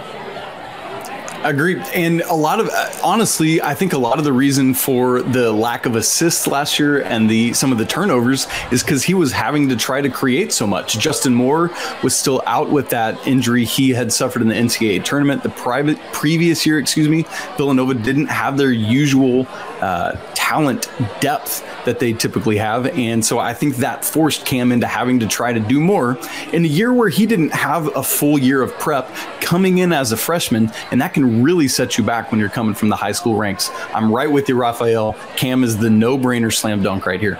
Agreed. 1.44 1.78
And 1.92 2.20
a 2.22 2.34
lot 2.34 2.60
of 2.60 2.68
uh, 2.68 2.90
honestly, 3.02 3.60
I 3.60 3.74
think 3.74 3.92
a 3.92 3.98
lot 3.98 4.18
of 4.18 4.24
the 4.24 4.32
reason 4.32 4.74
for 4.74 5.22
the 5.22 5.50
lack 5.52 5.86
of 5.86 5.96
assists 5.96 6.46
last 6.46 6.78
year 6.78 7.02
and 7.02 7.28
the 7.28 7.52
some 7.52 7.72
of 7.72 7.78
the 7.78 7.84
turnovers 7.84 8.46
is 8.70 8.82
because 8.82 9.02
he 9.02 9.14
was 9.14 9.32
having 9.32 9.68
to 9.68 9.76
try 9.76 10.00
to 10.00 10.08
create 10.08 10.52
so 10.52 10.68
much. 10.68 10.98
Justin 10.98 11.34
Moore 11.34 11.72
was 12.04 12.14
still 12.14 12.42
out 12.46 12.70
with 12.70 12.90
that 12.90 13.26
injury 13.26 13.64
he 13.64 13.90
had 13.90 14.12
suffered 14.12 14.42
in 14.42 14.48
the 14.48 14.54
NCAA 14.54 15.04
tournament. 15.04 15.42
The 15.42 15.48
private 15.48 15.98
previous 16.12 16.64
year, 16.64 16.78
excuse 16.78 17.08
me, 17.08 17.24
Villanova 17.56 17.94
didn't 17.94 18.26
have 18.28 18.56
their 18.56 18.70
usual 18.70 19.46
uh, 19.82 20.12
talent 20.34 20.88
depth 21.20 21.62
that 21.84 21.98
they 21.98 22.12
typically 22.12 22.56
have, 22.56 22.86
and 22.86 23.24
so 23.24 23.38
I 23.38 23.52
think 23.52 23.76
that 23.76 24.04
forced 24.04 24.46
Cam 24.46 24.72
into 24.72 24.86
having 24.86 25.20
to 25.20 25.26
try 25.26 25.52
to 25.52 25.60
do 25.60 25.80
more 25.80 26.18
in 26.52 26.64
a 26.64 26.68
year 26.68 26.92
where 26.92 27.08
he 27.08 27.26
didn't 27.26 27.52
have 27.52 27.94
a 27.96 28.02
full 28.02 28.38
year 28.38 28.62
of 28.62 28.72
prep 28.78 29.12
coming 29.40 29.78
in 29.78 29.92
as 29.92 30.12
a 30.12 30.16
freshman, 30.16 30.70
and 30.90 31.00
that 31.00 31.14
can 31.14 31.42
really 31.42 31.68
set 31.68 31.98
you 31.98 32.04
back 32.04 32.30
when 32.30 32.38
you're 32.40 32.48
coming 32.48 32.74
from 32.74 32.88
the 32.88 32.96
high 32.96 33.12
school 33.12 33.36
ranks. 33.36 33.70
I'm 33.92 34.12
right 34.12 34.30
with 34.30 34.48
you, 34.48 34.54
Rafael. 34.54 35.14
Cam 35.36 35.64
is 35.64 35.76
the 35.78 35.90
no-brainer 35.90 36.54
slam 36.54 36.82
dunk 36.82 37.04
right 37.04 37.20
here. 37.20 37.38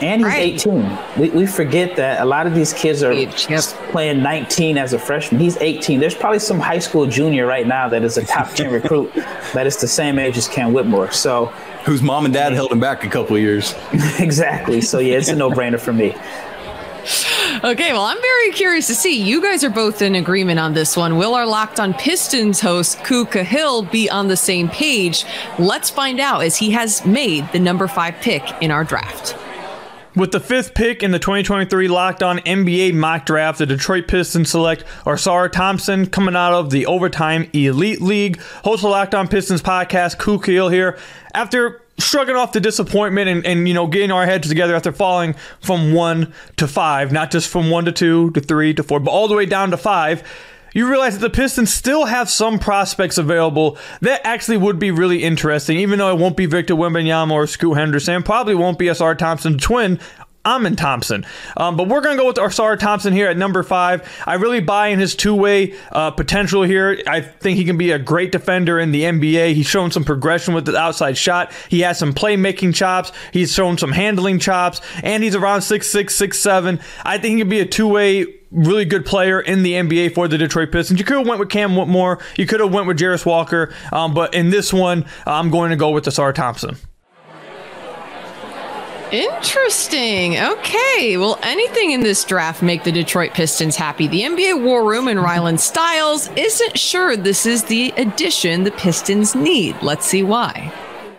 And 0.00 0.24
he's 0.24 0.66
18. 0.66 0.98
We, 1.18 1.30
we 1.30 1.46
forget 1.46 1.96
that 1.96 2.22
a 2.22 2.24
lot 2.24 2.46
of 2.46 2.54
these 2.54 2.72
kids 2.72 3.02
are 3.02 3.14
playing 3.90 4.22
19 4.22 4.78
as 4.78 4.92
a 4.92 4.98
freshman. 4.98 5.40
He's 5.40 5.56
18. 5.58 6.00
There's 6.00 6.14
probably 6.14 6.38
some 6.38 6.58
high 6.58 6.78
school 6.78 7.06
junior 7.06 7.46
right 7.46 7.66
now 7.66 7.88
that 7.88 8.02
is 8.02 8.16
a 8.16 8.24
top 8.24 8.50
10 8.50 8.72
recruit 8.72 9.12
that 9.54 9.66
is 9.66 9.76
the 9.76 9.88
same 9.88 10.18
age 10.18 10.38
as 10.38 10.48
Cam 10.48 10.72
Whitmore. 10.72 11.10
So, 11.12 11.46
whose 11.84 12.02
mom 12.02 12.24
and 12.24 12.34
dad 12.34 12.52
held 12.52 12.72
him 12.72 12.80
back 12.80 13.04
a 13.04 13.08
couple 13.08 13.36
of 13.36 13.42
years. 13.42 13.74
exactly. 14.18 14.80
So 14.80 14.98
yeah, 14.98 15.16
it's 15.16 15.28
a 15.28 15.36
no-brainer 15.36 15.80
for 15.80 15.92
me. 15.92 16.14
Okay, 17.64 17.92
well, 17.92 18.04
I'm 18.04 18.20
very 18.20 18.52
curious 18.52 18.86
to 18.86 18.94
see. 18.94 19.20
You 19.20 19.42
guys 19.42 19.64
are 19.64 19.70
both 19.70 20.02
in 20.02 20.14
agreement 20.14 20.60
on 20.60 20.72
this 20.72 20.96
one. 20.96 21.16
Will 21.16 21.34
our 21.34 21.46
Locked 21.46 21.80
on 21.80 21.92
Pistons 21.94 22.60
host, 22.60 23.02
Ku 23.04 23.24
Khahil, 23.24 23.90
be 23.90 24.08
on 24.08 24.28
the 24.28 24.36
same 24.36 24.68
page? 24.68 25.24
Let's 25.58 25.90
find 25.90 26.20
out 26.20 26.42
as 26.42 26.56
he 26.56 26.70
has 26.70 27.04
made 27.04 27.50
the 27.52 27.58
number 27.58 27.88
five 27.88 28.14
pick 28.20 28.42
in 28.60 28.70
our 28.70 28.84
draft. 28.84 29.36
With 30.16 30.32
the 30.32 30.40
fifth 30.40 30.74
pick 30.74 31.04
in 31.04 31.12
the 31.12 31.20
2023 31.20 31.86
Locked 31.86 32.24
On 32.24 32.40
NBA 32.40 32.94
mock 32.94 33.26
draft, 33.26 33.58
the 33.58 33.66
Detroit 33.66 34.08
Pistons 34.08 34.50
select 34.50 34.84
Ausar 35.04 35.50
Thompson 35.50 36.06
coming 36.06 36.34
out 36.34 36.52
of 36.52 36.70
the 36.70 36.86
Overtime 36.86 37.48
Elite 37.52 38.00
League. 38.00 38.40
Host 38.64 38.82
of 38.82 38.90
Locked 38.90 39.14
On 39.14 39.28
Pistons 39.28 39.62
podcast, 39.62 40.18
Ku 40.18 40.40
Khahil 40.40 40.72
here. 40.72 40.98
After 41.32 41.80
shrugging 42.00 42.34
off 42.34 42.50
the 42.50 42.60
disappointment 42.60 43.28
and, 43.28 43.46
and 43.46 43.68
you 43.68 43.74
know 43.74 43.86
getting 43.86 44.10
our 44.10 44.26
heads 44.26 44.48
together 44.48 44.74
after 44.74 44.90
falling 44.90 45.36
from 45.60 45.92
one 45.92 46.32
to 46.56 46.66
five, 46.66 47.12
not 47.12 47.30
just 47.30 47.48
from 47.48 47.70
one 47.70 47.84
to 47.84 47.92
two 47.92 48.32
to 48.32 48.40
three 48.40 48.74
to 48.74 48.82
four, 48.82 48.98
but 48.98 49.12
all 49.12 49.28
the 49.28 49.36
way 49.36 49.46
down 49.46 49.70
to 49.70 49.76
five 49.76 50.24
you 50.72 50.88
realize 50.88 51.18
that 51.18 51.26
the 51.26 51.34
Pistons 51.34 51.72
still 51.72 52.06
have 52.06 52.30
some 52.30 52.58
prospects 52.58 53.18
available 53.18 53.78
that 54.00 54.20
actually 54.24 54.56
would 54.56 54.78
be 54.78 54.90
really 54.90 55.22
interesting, 55.22 55.78
even 55.78 55.98
though 55.98 56.14
it 56.14 56.18
won't 56.18 56.36
be 56.36 56.46
Victor 56.46 56.74
Wembanyama 56.74 57.32
or 57.32 57.46
Scoot 57.46 57.76
Henderson. 57.76 58.22
Probably 58.22 58.54
won't 58.54 58.78
be 58.78 58.86
Ausar 58.86 59.16
Thompson 59.16 59.58
twin. 59.58 59.98
Amen 60.46 60.74
Thompson. 60.74 61.26
Um, 61.58 61.76
but 61.76 61.86
we're 61.86 62.00
going 62.00 62.16
to 62.16 62.22
go 62.22 62.26
with 62.26 62.36
Ausar 62.36 62.78
Thompson 62.78 63.12
here 63.12 63.28
at 63.28 63.36
number 63.36 63.62
five. 63.62 64.10
I 64.26 64.34
really 64.34 64.60
buy 64.60 64.88
in 64.88 64.98
his 64.98 65.14
two 65.14 65.34
way 65.34 65.74
uh, 65.92 66.12
potential 66.12 66.62
here. 66.62 67.02
I 67.06 67.20
think 67.20 67.58
he 67.58 67.64
can 67.64 67.76
be 67.76 67.90
a 67.90 67.98
great 67.98 68.32
defender 68.32 68.78
in 68.78 68.90
the 68.90 69.02
NBA. 69.02 69.52
He's 69.52 69.66
shown 69.66 69.90
some 69.90 70.02
progression 70.02 70.54
with 70.54 70.64
the 70.64 70.76
outside 70.76 71.18
shot. 71.18 71.52
He 71.68 71.80
has 71.80 71.98
some 71.98 72.14
playmaking 72.14 72.74
chops. 72.74 73.12
He's 73.32 73.52
shown 73.52 73.76
some 73.76 73.92
handling 73.92 74.38
chops, 74.38 74.80
and 75.02 75.22
he's 75.22 75.34
around 75.34 75.60
six 75.60 75.88
six 75.88 76.14
six 76.14 76.38
seven. 76.38 76.80
I 77.04 77.18
think 77.18 77.34
he 77.34 77.40
can 77.42 77.50
be 77.50 77.60
a 77.60 77.66
two 77.66 77.88
way 77.88 78.39
really 78.50 78.84
good 78.84 79.06
player 79.06 79.40
in 79.40 79.62
the 79.62 79.74
NBA 79.74 80.14
for 80.14 80.28
the 80.28 80.38
Detroit 80.38 80.72
Pistons. 80.72 80.98
You 80.98 81.04
could 81.04 81.18
have 81.18 81.26
went 81.26 81.40
with 81.40 81.50
Cam 81.50 81.76
Whitmore. 81.76 82.18
You 82.36 82.46
could 82.46 82.60
have 82.60 82.72
went 82.72 82.86
with 82.86 82.98
Jarace 82.98 83.24
Walker. 83.24 83.72
Um, 83.92 84.14
but 84.14 84.34
in 84.34 84.50
this 84.50 84.72
one, 84.72 85.06
I'm 85.26 85.50
going 85.50 85.70
to 85.70 85.76
go 85.76 85.90
with 85.90 86.04
Ausar 86.04 86.34
Thompson. 86.34 86.76
Interesting. 89.12 90.38
Okay. 90.38 91.16
Will 91.16 91.36
anything 91.42 91.90
in 91.90 92.00
this 92.00 92.24
draft 92.24 92.62
make 92.62 92.84
the 92.84 92.92
Detroit 92.92 93.34
Pistons 93.34 93.74
happy? 93.74 94.06
The 94.06 94.22
NBA 94.22 94.62
War 94.62 94.88
Room 94.88 95.08
and 95.08 95.18
Rylan 95.18 95.58
Styles 95.58 96.28
isn't 96.36 96.78
sure 96.78 97.16
this 97.16 97.44
is 97.44 97.64
the 97.64 97.92
addition 97.96 98.62
the 98.62 98.70
Pistons 98.70 99.34
need. 99.34 99.76
Let's 99.82 100.06
see 100.06 100.22
why. 100.22 100.72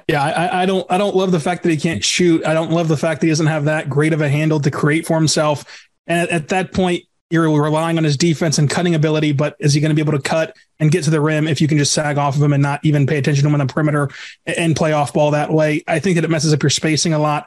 Yeah, 0.08 0.24
I, 0.24 0.64
I, 0.64 0.66
don't. 0.66 0.90
I 0.90 0.98
don't 0.98 1.16
love 1.16 1.32
the 1.32 1.40
fact 1.40 1.64
that 1.64 1.70
he 1.70 1.78
can't 1.78 2.04
shoot. 2.04 2.46
I 2.46 2.54
don't 2.54 2.72
love 2.72 2.88
the 2.88 2.98
fact 2.98 3.22
that 3.22 3.28
he 3.28 3.32
doesn't 3.32 3.48
have 3.48 3.66
that 3.66 3.90
great 3.90 4.14
of 4.14 4.22
a 4.22 4.30
handle 4.30 4.60
to 4.62 4.72
create 4.72 5.06
for 5.06 5.18
himself. 5.18 5.66
And 6.08 6.22
at, 6.22 6.30
at 6.30 6.48
that 6.50 6.74
point, 6.74 7.04
you're 7.32 7.50
relying 7.50 7.98
on 7.98 8.04
his 8.04 8.18
defense 8.18 8.58
and 8.58 8.70
cutting 8.70 8.96
ability. 8.96 9.32
But 9.32 9.56
is 9.60 9.74
he 9.74 9.82
going 9.82 9.90
to 9.90 9.96
be 9.96 10.02
able 10.02 10.18
to 10.18 10.22
cut 10.22 10.56
and 10.80 10.92
get 10.92 11.04
to 11.06 11.10
the 11.10 11.22
rim 11.22 11.48
if 11.48 11.62
you 11.62 11.68
can 11.68 11.78
just 11.78 11.94
sag 11.94 12.18
off 12.18 12.36
of 12.36 12.44
him 12.44 12.54
and 12.54 12.62
not 12.62 12.84
even 12.84 13.08
pay 13.08 13.18
attention 13.18 13.44
to 13.44 13.50
him 13.50 13.60
on 13.60 13.66
the 13.66 13.72
perimeter 13.72 14.10
and 14.46 14.76
play 14.76 14.92
off 14.92 15.14
ball 15.14 15.32
that 15.32 15.52
way? 15.52 15.84
I 15.88 16.00
think 16.00 16.16
that 16.16 16.24
it 16.24 16.30
messes 16.30 16.54
up 16.54 16.64
your 16.64 16.70
spacing 16.70 17.14
a 17.14 17.20
lot. 17.20 17.46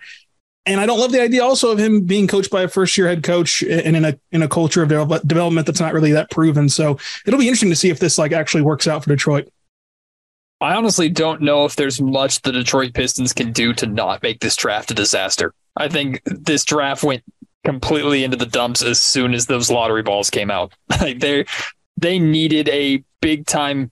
And 0.66 0.80
I 0.80 0.86
don't 0.86 0.98
love 0.98 1.12
the 1.12 1.20
idea 1.20 1.44
also 1.44 1.72
of 1.72 1.78
him 1.78 2.02
being 2.02 2.26
coached 2.26 2.50
by 2.50 2.62
a 2.62 2.68
first 2.68 2.96
year 2.96 3.06
head 3.06 3.22
coach 3.22 3.62
and 3.62 3.96
in 3.96 4.04
a 4.04 4.18
in 4.32 4.42
a 4.42 4.48
culture 4.48 4.82
of 4.82 4.88
development 4.88 5.66
that's 5.66 5.80
not 5.80 5.92
really 5.92 6.12
that 6.12 6.30
proven. 6.30 6.70
So 6.70 6.98
it'll 7.26 7.38
be 7.38 7.46
interesting 7.46 7.70
to 7.70 7.76
see 7.76 7.90
if 7.90 7.98
this 7.98 8.16
like 8.16 8.32
actually 8.32 8.62
works 8.62 8.88
out 8.88 9.04
for 9.04 9.10
Detroit. 9.10 9.48
I 10.60 10.74
honestly 10.74 11.10
don't 11.10 11.42
know 11.42 11.66
if 11.66 11.76
there's 11.76 12.00
much 12.00 12.40
the 12.40 12.52
Detroit 12.52 12.94
Pistons 12.94 13.34
can 13.34 13.52
do 13.52 13.74
to 13.74 13.86
not 13.86 14.22
make 14.22 14.40
this 14.40 14.56
draft 14.56 14.90
a 14.90 14.94
disaster. 14.94 15.52
I 15.76 15.88
think 15.88 16.22
this 16.24 16.64
draft 16.64 17.02
went 17.02 17.22
completely 17.64 18.24
into 18.24 18.36
the 18.36 18.46
dumps 18.46 18.82
as 18.82 19.00
soon 19.00 19.34
as 19.34 19.46
those 19.46 19.70
lottery 19.70 20.02
balls 20.02 20.30
came 20.30 20.50
out. 20.50 20.72
Like 21.00 21.20
they 21.20 21.44
they 21.96 22.18
needed 22.18 22.68
a 22.68 23.04
big 23.20 23.46
time 23.46 23.90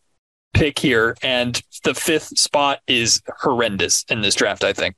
pick 0.55 0.79
here, 0.79 1.17
and 1.23 1.61
the 1.85 1.95
fifth 1.95 2.39
spot 2.39 2.81
is 2.87 3.21
horrendous 3.41 4.05
in 4.09 4.23
this 4.23 4.35
draft. 4.35 4.65
I 4.65 4.73
think 4.73 4.95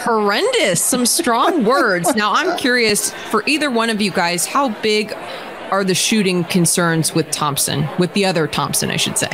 horrendous. 0.00 0.82
Some 0.82 1.06
strong 1.06 1.64
words. 1.64 2.14
Now, 2.16 2.32
I'm 2.32 2.56
curious 2.58 3.12
for 3.30 3.46
either 3.46 3.70
one 3.70 3.90
of 3.90 4.00
you 4.00 4.10
guys, 4.10 4.46
how 4.46 4.70
big 4.80 5.12
are 5.70 5.84
the 5.84 5.94
shooting 5.94 6.44
concerns 6.44 7.14
with 7.14 7.30
Thompson, 7.30 7.88
with 7.98 8.12
the 8.14 8.24
other 8.24 8.46
Thompson, 8.48 8.90
I 8.90 8.96
should 8.96 9.16
say? 9.16 9.28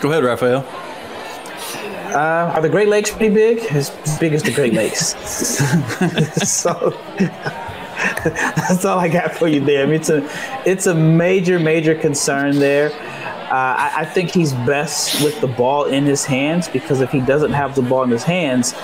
Go 0.00 0.10
ahead, 0.10 0.22
Rafael. 0.22 0.64
Uh, 2.14 2.52
are 2.54 2.60
the 2.60 2.68
Great 2.68 2.88
Lakes 2.88 3.10
pretty 3.10 3.34
big? 3.34 3.58
As 3.72 3.90
big 4.18 4.32
as 4.32 4.42
the 4.42 4.52
Great 4.52 4.74
Lakes. 4.74 5.14
so 6.48 6.98
that's 8.24 8.84
all 8.84 8.98
I 8.98 9.08
got 9.08 9.34
for 9.34 9.48
you 9.48 9.60
there. 9.60 9.82
I 9.82 9.86
mean, 9.86 9.94
it's 9.96 10.10
a 10.10 10.28
it's 10.64 10.86
a 10.86 10.94
major 10.94 11.58
major 11.58 11.94
concern 11.94 12.58
there. 12.58 12.90
Uh, 13.46 13.74
I, 13.78 13.92
I 13.98 14.04
think 14.04 14.30
he's 14.32 14.52
best 14.52 15.22
with 15.22 15.40
the 15.40 15.46
ball 15.46 15.84
in 15.84 16.04
his 16.04 16.24
hands 16.24 16.68
because 16.68 17.00
if 17.00 17.10
he 17.10 17.20
doesn't 17.20 17.52
have 17.52 17.76
the 17.76 17.82
ball 17.82 18.02
in 18.02 18.10
his 18.10 18.24
hands, 18.24 18.74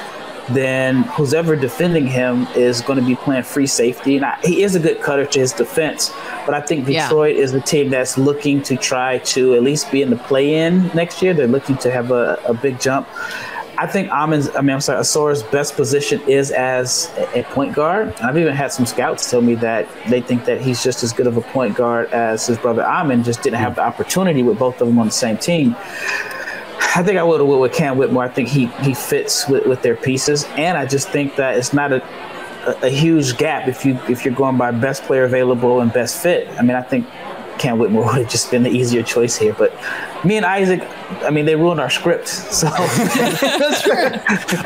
then 0.54 1.02
who's 1.02 1.34
ever 1.34 1.56
defending 1.56 2.06
him 2.06 2.46
is 2.54 2.80
going 2.80 2.98
to 2.98 3.04
be 3.04 3.14
playing 3.16 3.42
free 3.42 3.66
safety. 3.66 4.16
And 4.16 4.24
I, 4.24 4.38
he 4.42 4.62
is 4.62 4.74
a 4.74 4.80
good 4.80 5.00
cutter 5.00 5.26
to 5.26 5.38
his 5.38 5.52
defense, 5.52 6.10
but 6.46 6.54
I 6.54 6.60
think 6.60 6.86
Detroit 6.86 7.36
yeah. 7.36 7.42
is 7.42 7.52
the 7.52 7.60
team 7.60 7.90
that's 7.90 8.16
looking 8.16 8.62
to 8.62 8.76
try 8.76 9.18
to 9.18 9.54
at 9.54 9.62
least 9.62 9.90
be 9.90 10.02
in 10.02 10.10
the 10.10 10.16
play-in 10.16 10.88
next 10.88 11.22
year. 11.22 11.34
They're 11.34 11.46
looking 11.46 11.76
to 11.78 11.90
have 11.90 12.10
a, 12.10 12.40
a 12.46 12.54
big 12.54 12.80
jump. 12.80 13.08
I 13.78 13.86
think 13.86 14.10
Amen's, 14.10 14.54
I 14.54 14.60
mean, 14.60 14.70
I'm 14.70 14.80
sorry, 14.80 15.00
Ausar's 15.00 15.42
best 15.42 15.74
position 15.74 16.20
is 16.28 16.50
as 16.50 17.10
a 17.34 17.42
point 17.42 17.74
guard. 17.74 18.14
I've 18.20 18.36
even 18.36 18.54
had 18.54 18.70
some 18.70 18.86
scouts 18.86 19.28
tell 19.30 19.40
me 19.40 19.54
that 19.56 19.88
they 20.08 20.20
think 20.20 20.44
that 20.44 20.60
he's 20.60 20.82
just 20.84 21.02
as 21.02 21.12
good 21.12 21.26
of 21.26 21.36
a 21.36 21.40
point 21.40 21.74
guard 21.74 22.12
as 22.12 22.46
his 22.46 22.58
brother 22.58 22.84
Amin, 22.84 23.24
just 23.24 23.42
didn't 23.42 23.58
have 23.58 23.74
the 23.76 23.82
opportunity 23.82 24.42
with 24.42 24.58
both 24.58 24.80
of 24.80 24.88
them 24.88 24.98
on 24.98 25.06
the 25.06 25.12
same 25.12 25.38
team. 25.38 25.74
I 26.94 27.02
think 27.02 27.18
I 27.18 27.22
would 27.22 27.40
have 27.40 27.48
went 27.48 27.60
with 27.60 27.72
Cam 27.72 27.96
Whitmore. 27.96 28.22
I 28.22 28.28
think 28.28 28.48
he 28.48 28.66
he 28.82 28.92
fits 28.92 29.48
with, 29.48 29.66
with 29.66 29.82
their 29.82 29.96
pieces, 29.96 30.44
and 30.56 30.76
I 30.76 30.84
just 30.84 31.08
think 31.08 31.36
that 31.36 31.56
it's 31.56 31.72
not 31.72 31.90
a, 31.92 32.02
a, 32.66 32.86
a 32.86 32.88
huge 32.90 33.38
gap 33.38 33.66
if 33.66 33.84
you 33.86 33.98
if 34.08 34.24
you're 34.24 34.34
going 34.34 34.58
by 34.58 34.72
best 34.72 35.04
player 35.04 35.24
available 35.24 35.80
and 35.80 35.90
best 35.92 36.22
fit. 36.22 36.48
I 36.58 36.62
mean, 36.62 36.76
I 36.76 36.82
think 36.82 37.08
Cam 37.58 37.78
Whitmore 37.78 38.04
would 38.06 38.22
have 38.22 38.28
just 38.28 38.50
been 38.50 38.62
the 38.62 38.70
easier 38.70 39.02
choice 39.02 39.36
here. 39.36 39.54
But 39.54 39.72
me 40.24 40.36
and 40.36 40.46
Isaac, 40.46 40.82
I 41.22 41.30
mean, 41.30 41.44
they 41.46 41.56
ruined 41.56 41.80
our 41.80 41.90
script. 41.90 42.28
So 42.28 42.68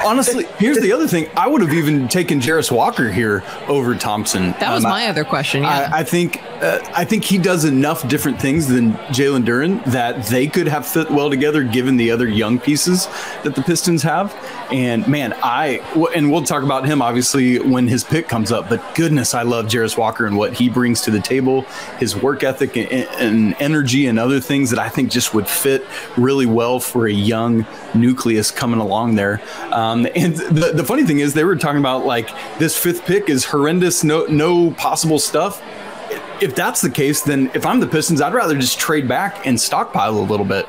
Honestly, 0.05 0.45
here's 0.59 0.79
the 0.81 0.93
other 0.93 1.07
thing. 1.09 1.29
I 1.37 1.49
would 1.49 1.61
have 1.63 1.73
even 1.73 2.09
taken 2.09 2.41
Jarace 2.41 2.71
Walker 2.71 3.11
here 3.11 3.43
over 3.69 3.95
Thompson. 3.95 4.53
That 4.61 4.75
was 4.75 4.85
Um, 4.85 4.91
my 4.91 5.07
other 5.09 5.25
question. 5.25 5.63
Yeah. 5.63 5.91
I, 5.93 6.01
I 6.01 6.05
think 6.05 6.43
uh, 6.63 6.79
I 6.95 7.05
think 7.05 7.25
he 7.25 7.39
does 7.39 7.65
enough 7.65 8.07
different 8.09 8.41
things 8.41 8.67
than 8.67 8.93
Jalen 9.13 9.45
Duren 9.45 9.85
that 9.87 10.27
they 10.27 10.47
could 10.47 10.69
have 10.69 10.87
fit 10.87 11.11
well 11.11 11.29
together, 11.31 11.63
given 11.63 11.97
the 11.97 12.11
other 12.11 12.29
young 12.29 12.59
pieces 12.59 13.07
that 13.43 13.55
the 13.55 13.63
Pistons 13.63 14.03
have. 14.03 14.35
And 14.71 15.07
man, 15.07 15.35
I 15.43 15.79
and 16.15 16.31
we'll 16.31 16.43
talk 16.45 16.63
about 16.63 16.87
him 16.87 17.03
obviously 17.03 17.59
when 17.59 17.89
his 17.89 18.05
pick 18.05 18.29
comes 18.29 18.53
up. 18.53 18.69
But 18.69 18.95
goodness, 18.95 19.35
I 19.35 19.43
love 19.43 19.67
Jarace 19.67 19.97
Walker 19.97 20.27
and 20.27 20.37
what 20.37 20.55
he 20.55 20.69
brings 20.69 21.03
to 21.03 21.11
the 21.11 21.21
table, 21.21 21.63
his 21.99 22.17
work 22.17 22.43
ethic 22.43 22.77
and, 22.77 22.91
and 22.93 23.57
energy, 23.61 24.07
and 24.07 24.19
other 24.19 24.41
things 24.41 24.71
that 24.71 24.79
I 24.79 24.89
think 24.89 25.11
just 25.11 25.35
would 25.35 25.46
fit 25.49 25.87
really 26.17 26.47
well 26.47 26.81
for 26.81 27.07
a 27.07 27.13
young 27.13 27.67
nucleus 27.95 28.51
coming 28.51 28.81
along 28.81 29.15
there. 29.15 29.41
Um, 29.71 30.07
and 30.15 30.37
the, 30.37 30.73
the 30.75 30.85
funny 30.85 31.05
thing 31.05 31.21
is, 31.21 31.35
they 31.35 31.45
were 31.45 31.57
talking 31.57 31.81
about 31.81 32.05
like 32.05 32.31
this 32.59 32.77
fifth 32.77 33.05
pick 33.05 33.29
is 33.29 33.45
horrendous, 33.45 34.05
no 34.05 34.27
no 34.27 34.71
possible 34.73 35.19
stuff 35.19 35.63
if 36.41 36.55
that's 36.55 36.81
the 36.81 36.91
case, 36.91 37.23
then 37.23 37.51
if 37.55 37.65
I'm 37.65 37.81
the 37.81 37.87
Pistons, 37.87 38.21
I'd 38.21 38.35
rather 38.35 38.59
just 38.59 38.79
trade 38.79 39.09
back 39.09 39.47
and 39.47 39.59
stockpile 39.61 40.19
a 40.19 40.21
little 40.21 40.45
bit. 40.45 40.67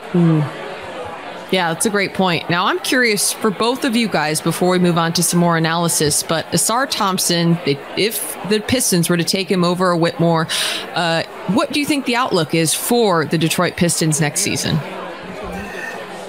Yeah, 1.51 1.73
that's 1.73 1.85
a 1.85 1.89
great 1.89 2.13
point. 2.13 2.49
Now, 2.49 2.65
I'm 2.65 2.79
curious 2.79 3.31
for 3.31 3.49
both 3.49 3.85
of 3.85 3.95
you 3.95 4.09
guys 4.09 4.41
before 4.41 4.69
we 4.69 4.79
move 4.79 4.97
on 4.97 5.13
to 5.13 5.23
some 5.23 5.39
more 5.39 5.55
analysis. 5.55 6.21
But 6.21 6.45
Ausar 6.47 6.89
Thompson, 6.89 7.57
if 7.65 8.37
the 8.49 8.59
Pistons 8.59 9.09
were 9.09 9.15
to 9.15 9.23
take 9.23 9.49
him 9.49 9.63
over 9.63 9.91
a 9.91 9.97
Whitmore, 9.97 10.47
uh, 10.93 11.23
what 11.47 11.71
do 11.71 11.79
you 11.79 11.85
think 11.85 12.05
the 12.05 12.17
outlook 12.17 12.53
is 12.53 12.73
for 12.73 13.23
the 13.23 13.37
Detroit 13.37 13.77
Pistons 13.77 14.19
next 14.19 14.41
season? 14.41 14.77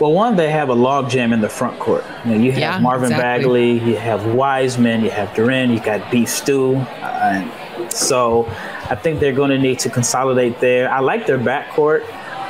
Well, 0.01 0.13
one, 0.13 0.37
they 0.37 0.51
have 0.53 0.69
a 0.71 0.77
logjam 0.77 1.33
in 1.35 1.41
the 1.41 1.49
front 1.49 1.81
court. 1.81 2.05
You, 2.25 2.31
know, 2.31 2.37
you 2.39 2.53
have 2.53 2.61
Yeah, 2.61 2.79
Marvin 2.79 3.11
exactly. 3.11 3.79
Bagley, 3.79 3.91
you 3.91 3.97
have 3.97 4.27
Wiseman, 4.27 5.03
you 5.03 5.11
have 5.11 5.31
Duren, 5.31 5.73
you 5.73 5.81
got 5.81 6.09
Beef 6.13 6.29
Stew. 6.29 6.77
Uh, 6.77 7.91
so 7.91 8.47
I 8.89 8.95
think 8.95 9.19
they're 9.19 9.33
going 9.33 9.51
to 9.51 9.59
need 9.59 9.81
to 9.81 9.91
consolidate 9.91 10.61
there. 10.61 10.89
I 10.89 11.01
like 11.01 11.27
their 11.27 11.39
backcourt. 11.39 12.05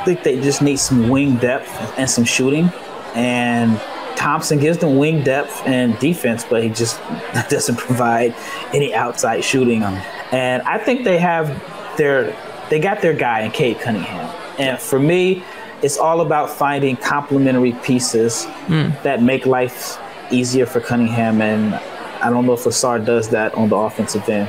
I 0.08 0.12
think 0.12 0.22
they 0.22 0.40
just 0.40 0.62
need 0.62 0.78
some 0.78 1.10
wing 1.10 1.36
depth 1.36 1.68
and 1.98 2.08
some 2.08 2.24
shooting. 2.24 2.72
And 3.14 3.78
Thompson 4.16 4.58
gives 4.58 4.78
them 4.78 4.96
wing 4.96 5.22
depth 5.22 5.62
and 5.66 5.98
defense, 5.98 6.46
but 6.48 6.62
he 6.62 6.70
just 6.70 6.98
doesn't 7.50 7.76
provide 7.76 8.34
any 8.72 8.94
outside 8.94 9.44
shooting. 9.44 9.82
And 9.82 10.62
I 10.62 10.78
think 10.78 11.04
they 11.04 11.18
have 11.18 11.48
their 11.98 12.34
they 12.70 12.80
got 12.80 13.02
their 13.02 13.12
guy 13.12 13.40
in 13.40 13.50
Cade 13.50 13.80
Cunningham. 13.80 14.34
And 14.58 14.78
for 14.78 14.98
me, 14.98 15.44
it's 15.82 15.98
all 15.98 16.22
about 16.22 16.48
finding 16.48 16.96
complementary 16.96 17.72
pieces 17.82 18.46
hmm. 18.46 18.88
that 19.02 19.22
make 19.22 19.44
life 19.44 19.98
easier 20.30 20.64
for 20.64 20.80
Cunningham. 20.80 21.42
And 21.42 21.74
I 22.24 22.30
don't 22.30 22.46
know 22.46 22.54
if 22.54 22.64
Lassard 22.64 23.04
does 23.04 23.28
that 23.28 23.52
on 23.54 23.68
the 23.68 23.76
offensive 23.76 24.26
end. 24.26 24.48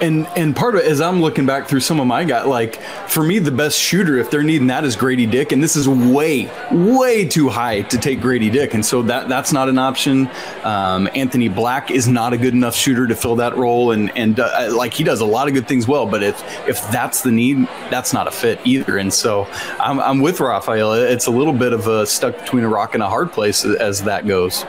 And 0.00 0.26
and 0.36 0.54
part 0.54 0.74
of 0.74 0.82
it, 0.82 0.86
as 0.86 1.00
I'm 1.00 1.20
looking 1.20 1.46
back 1.46 1.68
through 1.68 1.80
some 1.80 2.00
of 2.00 2.06
my 2.06 2.24
guys, 2.24 2.46
like 2.46 2.82
for 3.08 3.22
me, 3.22 3.38
the 3.38 3.50
best 3.50 3.78
shooter, 3.78 4.18
if 4.18 4.30
they're 4.30 4.42
needing 4.42 4.66
that, 4.66 4.84
is 4.84 4.96
Grady 4.96 5.24
Dick, 5.24 5.52
and 5.52 5.62
this 5.62 5.76
is 5.76 5.88
way, 5.88 6.50
way 6.70 7.26
too 7.26 7.48
high 7.48 7.82
to 7.82 7.98
take 7.98 8.20
Grady 8.20 8.50
Dick, 8.50 8.74
and 8.74 8.84
so 8.84 9.02
that 9.02 9.28
that's 9.28 9.52
not 9.52 9.68
an 9.68 9.78
option. 9.78 10.28
Um, 10.64 11.08
Anthony 11.14 11.48
Black 11.48 11.90
is 11.90 12.08
not 12.08 12.32
a 12.32 12.36
good 12.36 12.54
enough 12.54 12.74
shooter 12.74 13.06
to 13.06 13.14
fill 13.14 13.36
that 13.36 13.56
role, 13.56 13.92
and 13.92 14.16
and 14.16 14.40
uh, 14.40 14.70
like 14.76 14.92
he 14.92 15.04
does 15.04 15.20
a 15.20 15.26
lot 15.26 15.48
of 15.48 15.54
good 15.54 15.68
things 15.68 15.86
well, 15.86 16.06
but 16.06 16.22
if 16.22 16.42
if 16.68 16.80
that's 16.90 17.22
the 17.22 17.30
need, 17.30 17.68
that's 17.90 18.12
not 18.12 18.26
a 18.26 18.32
fit 18.32 18.60
either. 18.64 18.98
And 18.98 19.12
so 19.12 19.46
I'm 19.78 20.00
I'm 20.00 20.20
with 20.20 20.40
Raphael. 20.40 20.92
It's 20.94 21.26
a 21.26 21.30
little 21.30 21.54
bit 21.54 21.72
of 21.72 21.86
a 21.86 22.06
stuck 22.06 22.36
between 22.38 22.64
a 22.64 22.68
rock 22.68 22.94
and 22.94 23.02
a 23.02 23.08
hard 23.08 23.32
place 23.32 23.64
as, 23.64 23.76
as 23.76 24.02
that 24.02 24.26
goes. 24.26 24.64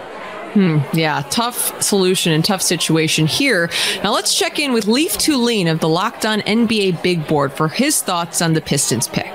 Hmm, 0.56 0.78
yeah, 0.94 1.22
tough 1.30 1.82
solution 1.82 2.32
and 2.32 2.44
tough 2.44 2.62
situation 2.62 3.28
here. 3.28 3.70
Now 4.06 4.14
let's 4.14 4.34
check 4.34 4.58
in 4.58 4.72
with 4.72 4.88
Lief 4.88 5.12
Thulin 5.18 5.70
of 5.70 5.82
the 5.82 5.90
Locked 5.90 6.26
On 6.26 6.40
NBA 6.40 7.04
Big 7.04 7.28
Board 7.28 7.52
for 7.52 7.68
his 7.68 8.02
thoughts 8.02 8.42
on 8.42 8.54
the 8.54 8.62
Pistons 8.62 9.10
pick. 9.10 9.34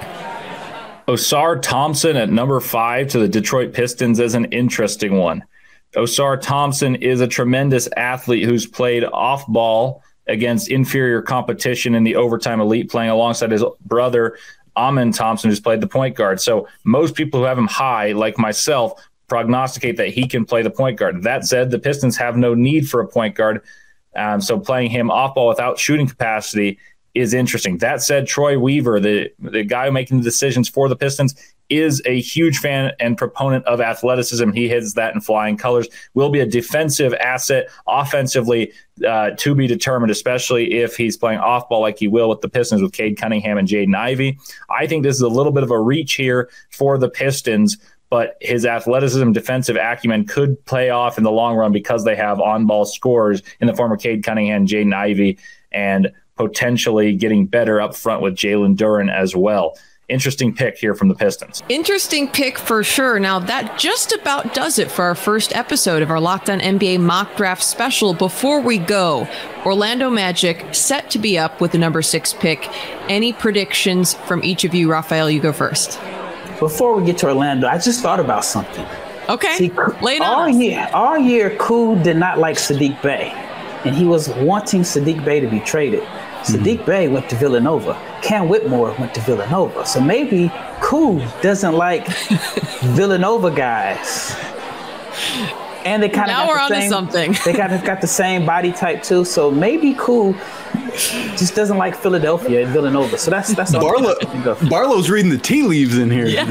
Ausar 1.06 1.60
Thompson 1.60 2.16
at 2.16 2.30
number 2.30 2.58
five 2.58 3.08
to 3.08 3.18
the 3.18 3.28
Detroit 3.28 3.74
Pistons 3.74 4.18
is 4.18 4.32
an 4.32 4.46
interesting 4.46 5.18
one. 5.18 5.44
Ausar 5.94 6.40
Thompson 6.40 6.94
is 6.94 7.20
a 7.20 7.28
tremendous 7.28 7.86
athlete 7.98 8.46
who's 8.46 8.66
played 8.66 9.04
off 9.04 9.46
ball 9.46 10.02
against 10.26 10.70
inferior 10.70 11.20
competition 11.20 11.94
in 11.94 12.02
the 12.02 12.16
overtime 12.16 12.62
elite, 12.62 12.90
playing 12.90 13.10
alongside 13.10 13.50
his 13.50 13.62
brother, 13.84 14.38
Amen 14.74 15.12
Thompson, 15.12 15.50
who's 15.50 15.60
played 15.60 15.82
the 15.82 15.86
point 15.86 16.16
guard. 16.16 16.40
So 16.40 16.66
most 16.84 17.14
people 17.14 17.40
who 17.40 17.46
have 17.46 17.58
him 17.58 17.66
high, 17.66 18.12
like 18.12 18.38
myself, 18.38 18.94
prognosticate 19.30 19.96
that 19.96 20.08
he 20.08 20.26
can 20.26 20.44
play 20.44 20.60
the 20.60 20.70
point 20.70 20.98
guard. 20.98 21.22
That 21.22 21.46
said, 21.46 21.70
the 21.70 21.78
Pistons 21.78 22.16
have 22.18 22.36
no 22.36 22.52
need 22.52 22.90
for 22.90 23.00
a 23.00 23.08
point 23.08 23.36
guard. 23.36 23.62
Um, 24.16 24.40
so 24.40 24.58
playing 24.58 24.90
him 24.90 25.10
off 25.10 25.36
ball 25.36 25.48
without 25.48 25.78
shooting 25.78 26.08
capacity 26.08 26.78
is 27.14 27.32
interesting. 27.32 27.78
That 27.78 28.02
said, 28.02 28.26
Troy 28.26 28.58
Weaver, 28.58 29.00
the 29.00 29.30
the 29.38 29.64
guy 29.64 29.88
making 29.90 30.18
the 30.18 30.24
decisions 30.24 30.68
for 30.68 30.88
the 30.88 30.96
Pistons, 30.96 31.34
is 31.68 32.02
a 32.06 32.20
huge 32.20 32.58
fan 32.58 32.92
and 32.98 33.16
proponent 33.16 33.64
of 33.66 33.80
athleticism. 33.80 34.50
He 34.50 34.68
hits 34.68 34.94
that 34.94 35.14
in 35.14 35.20
flying 35.20 35.56
colors. 35.56 35.88
Will 36.14 36.30
be 36.30 36.40
a 36.40 36.46
defensive 36.46 37.14
asset, 37.14 37.68
offensively 37.86 38.72
uh, 39.06 39.30
to 39.38 39.54
be 39.54 39.66
determined, 39.66 40.10
especially 40.10 40.74
if 40.74 40.96
he's 40.96 41.16
playing 41.16 41.38
off 41.38 41.68
ball 41.68 41.80
like 41.80 41.98
he 41.98 42.08
will 42.08 42.28
with 42.28 42.40
the 42.40 42.48
Pistons 42.48 42.82
with 42.82 42.92
Cade 42.92 43.16
Cunningham 43.16 43.58
and 43.58 43.68
Jaden 43.68 43.96
Ivey. 43.96 44.38
I 44.68 44.86
think 44.88 45.04
this 45.04 45.14
is 45.16 45.22
a 45.22 45.28
little 45.28 45.52
bit 45.52 45.62
of 45.62 45.70
a 45.70 45.80
reach 45.80 46.14
here 46.14 46.50
for 46.70 46.98
the 46.98 47.08
Pistons. 47.08 47.78
But 48.10 48.36
his 48.40 48.66
athleticism, 48.66 49.32
defensive 49.32 49.76
acumen 49.76 50.26
could 50.26 50.62
play 50.66 50.90
off 50.90 51.16
in 51.16 51.24
the 51.24 51.30
long 51.30 51.56
run 51.56 51.72
because 51.72 52.04
they 52.04 52.16
have 52.16 52.40
on 52.40 52.66
ball 52.66 52.84
scores 52.84 53.42
in 53.60 53.68
the 53.68 53.74
form 53.74 53.92
of 53.92 54.00
Cade 54.00 54.24
Cunningham, 54.24 54.66
Jaden 54.66 54.92
Ivey, 54.92 55.38
and 55.70 56.10
potentially 56.36 57.14
getting 57.14 57.46
better 57.46 57.80
up 57.80 57.94
front 57.94 58.22
with 58.22 58.34
Jalen 58.34 58.76
Duren 58.76 59.12
as 59.14 59.36
well. 59.36 59.78
Interesting 60.08 60.52
pick 60.52 60.76
here 60.76 60.96
from 60.96 61.06
the 61.06 61.14
Pistons. 61.14 61.62
Interesting 61.68 62.26
pick 62.28 62.58
for 62.58 62.82
sure. 62.82 63.20
Now, 63.20 63.38
that 63.38 63.78
just 63.78 64.10
about 64.10 64.54
does 64.54 64.80
it 64.80 64.90
for 64.90 65.04
our 65.04 65.14
first 65.14 65.54
episode 65.54 66.02
of 66.02 66.10
our 66.10 66.18
Locked 66.18 66.50
On 66.50 66.58
NBA 66.58 66.98
mock 66.98 67.36
draft 67.36 67.62
special. 67.62 68.12
Before 68.12 68.60
we 68.60 68.78
go, 68.78 69.28
Orlando 69.64 70.10
Magic 70.10 70.74
set 70.74 71.10
to 71.10 71.20
be 71.20 71.38
up 71.38 71.60
with 71.60 71.70
the 71.70 71.78
number 71.78 72.02
six 72.02 72.32
pick. 72.32 72.68
Any 73.08 73.32
predictions 73.32 74.14
from 74.14 74.42
each 74.42 74.64
of 74.64 74.74
you? 74.74 74.90
Rafael, 74.90 75.30
you 75.30 75.40
go 75.40 75.52
first. 75.52 76.00
Before 76.60 76.94
we 76.94 77.04
get 77.06 77.18
to 77.18 77.26
Orlando, 77.26 77.66
I 77.66 77.78
just 77.78 78.02
thought 78.02 78.20
about 78.20 78.44
something. 78.44 78.86
Okay. 79.28 79.56
See, 79.56 79.72
it 79.74 80.20
all 80.20 80.48
year, 80.48 80.88
all 80.92 81.18
year, 81.18 81.56
Ku 81.56 82.00
did 82.02 82.16
not 82.18 82.38
like 82.38 82.56
Sadiq 82.56 83.00
Bey, 83.02 83.30
and 83.84 83.94
he 83.96 84.04
was 84.04 84.28
wanting 84.28 84.82
Sadiq 84.82 85.24
Bey 85.24 85.40
to 85.40 85.48
be 85.48 85.60
traded. 85.60 86.02
Sadiq 86.42 86.84
Bey 86.84 87.08
went 87.08 87.30
to 87.30 87.36
Villanova. 87.36 87.94
Cam 88.22 88.48
Whitmore 88.48 88.94
went 88.98 89.14
to 89.14 89.20
Villanova. 89.22 89.86
So 89.86 90.00
maybe 90.00 90.52
Ku 90.80 91.20
doesn't 91.42 91.74
like 91.74 92.06
Villanova 92.98 93.50
guys. 93.50 94.36
And 95.84 96.02
they 96.02 96.08
kind 96.08 96.30
of 96.30 96.36
Now 96.36 96.46
got 96.46 96.48
we're 96.48 96.54
the 96.56 96.60
onto 96.62 96.74
same, 96.74 96.90
something. 96.90 97.36
They 97.44 97.52
kind 97.52 97.72
of 97.72 97.82
got 97.84 98.00
the 98.00 98.06
same 98.06 98.44
body 98.44 98.72
type 98.72 99.02
too. 99.02 99.24
So 99.24 99.50
maybe 99.50 99.94
cool. 99.98 100.34
just 101.36 101.54
doesn't 101.54 101.78
like 101.78 101.96
Philadelphia 101.96 102.62
and 102.64 102.70
Villanova. 102.72 103.16
So 103.16 103.30
that's 103.30 103.54
that's 103.54 103.74
all 103.74 103.86
I 103.86 103.92
Barlowe, 103.92 104.18
can 104.20 104.30
think 104.30 104.46
of. 104.46 104.58
Barlowe's 104.68 105.08
reading 105.08 105.30
the 105.30 105.38
tea 105.38 105.62
leaves 105.62 105.96
in 105.98 106.10
here. 106.10 106.26
Yeah, 106.26 106.44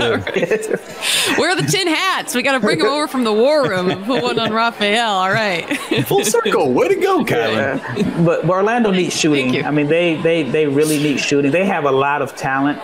Where 1.37 1.49
are 1.51 1.55
the 1.55 1.67
tin 1.69 1.87
hats? 1.87 2.33
We 2.33 2.41
got 2.41 2.53
to 2.53 2.59
bring 2.59 2.79
them 2.79 2.87
over 2.87 3.07
from 3.07 3.23
the 3.23 3.33
war 3.33 3.67
room 3.69 3.89
and 3.91 4.03
put 4.05 4.23
one 4.23 4.39
on 4.39 4.51
Rafael. 4.51 5.09
All 5.11 5.31
right. 5.31 5.65
Full 6.07 6.23
circle. 6.25 6.73
Way 6.73 6.87
to 6.89 6.95
go, 6.95 7.23
Kylen. 7.23 8.25
but, 8.25 8.47
but 8.47 8.49
Orlando 8.49 8.91
needs 8.91 9.15
shooting. 9.15 9.63
I 9.63 9.71
mean, 9.71 9.87
they 9.87 10.15
they 10.21 10.43
they 10.43 10.65
really 10.67 10.97
need 10.97 11.19
shooting. 11.19 11.51
They 11.51 11.65
have 11.65 11.85
a 11.85 11.91
lot 11.91 12.21
of 12.21 12.35
talent. 12.35 12.79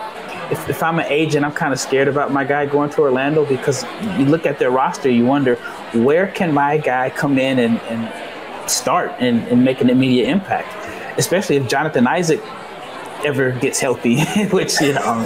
If, 0.50 0.68
if 0.68 0.82
I'm 0.82 0.98
an 0.98 1.06
agent, 1.08 1.44
I'm 1.44 1.52
kind 1.52 1.72
of 1.72 1.80
scared 1.80 2.08
about 2.08 2.32
my 2.32 2.44
guy 2.44 2.66
going 2.66 2.90
to 2.90 3.00
Orlando 3.00 3.44
because 3.44 3.84
you 4.18 4.26
look 4.26 4.46
at 4.46 4.58
their 4.58 4.70
roster, 4.70 5.10
you 5.10 5.26
wonder 5.26 5.56
where 5.92 6.28
can 6.28 6.54
my 6.54 6.78
guy 6.78 7.10
come 7.10 7.38
in 7.38 7.58
and, 7.58 7.80
and 7.82 8.70
start 8.70 9.12
and, 9.18 9.46
and 9.48 9.64
make 9.64 9.80
an 9.80 9.90
immediate 9.90 10.28
impact, 10.28 10.68
especially 11.18 11.56
if 11.56 11.68
Jonathan 11.68 12.06
Isaac 12.06 12.40
ever 13.24 13.50
gets 13.50 13.80
healthy, 13.80 14.24
which 14.52 14.80
you 14.80 14.92
know 14.92 15.22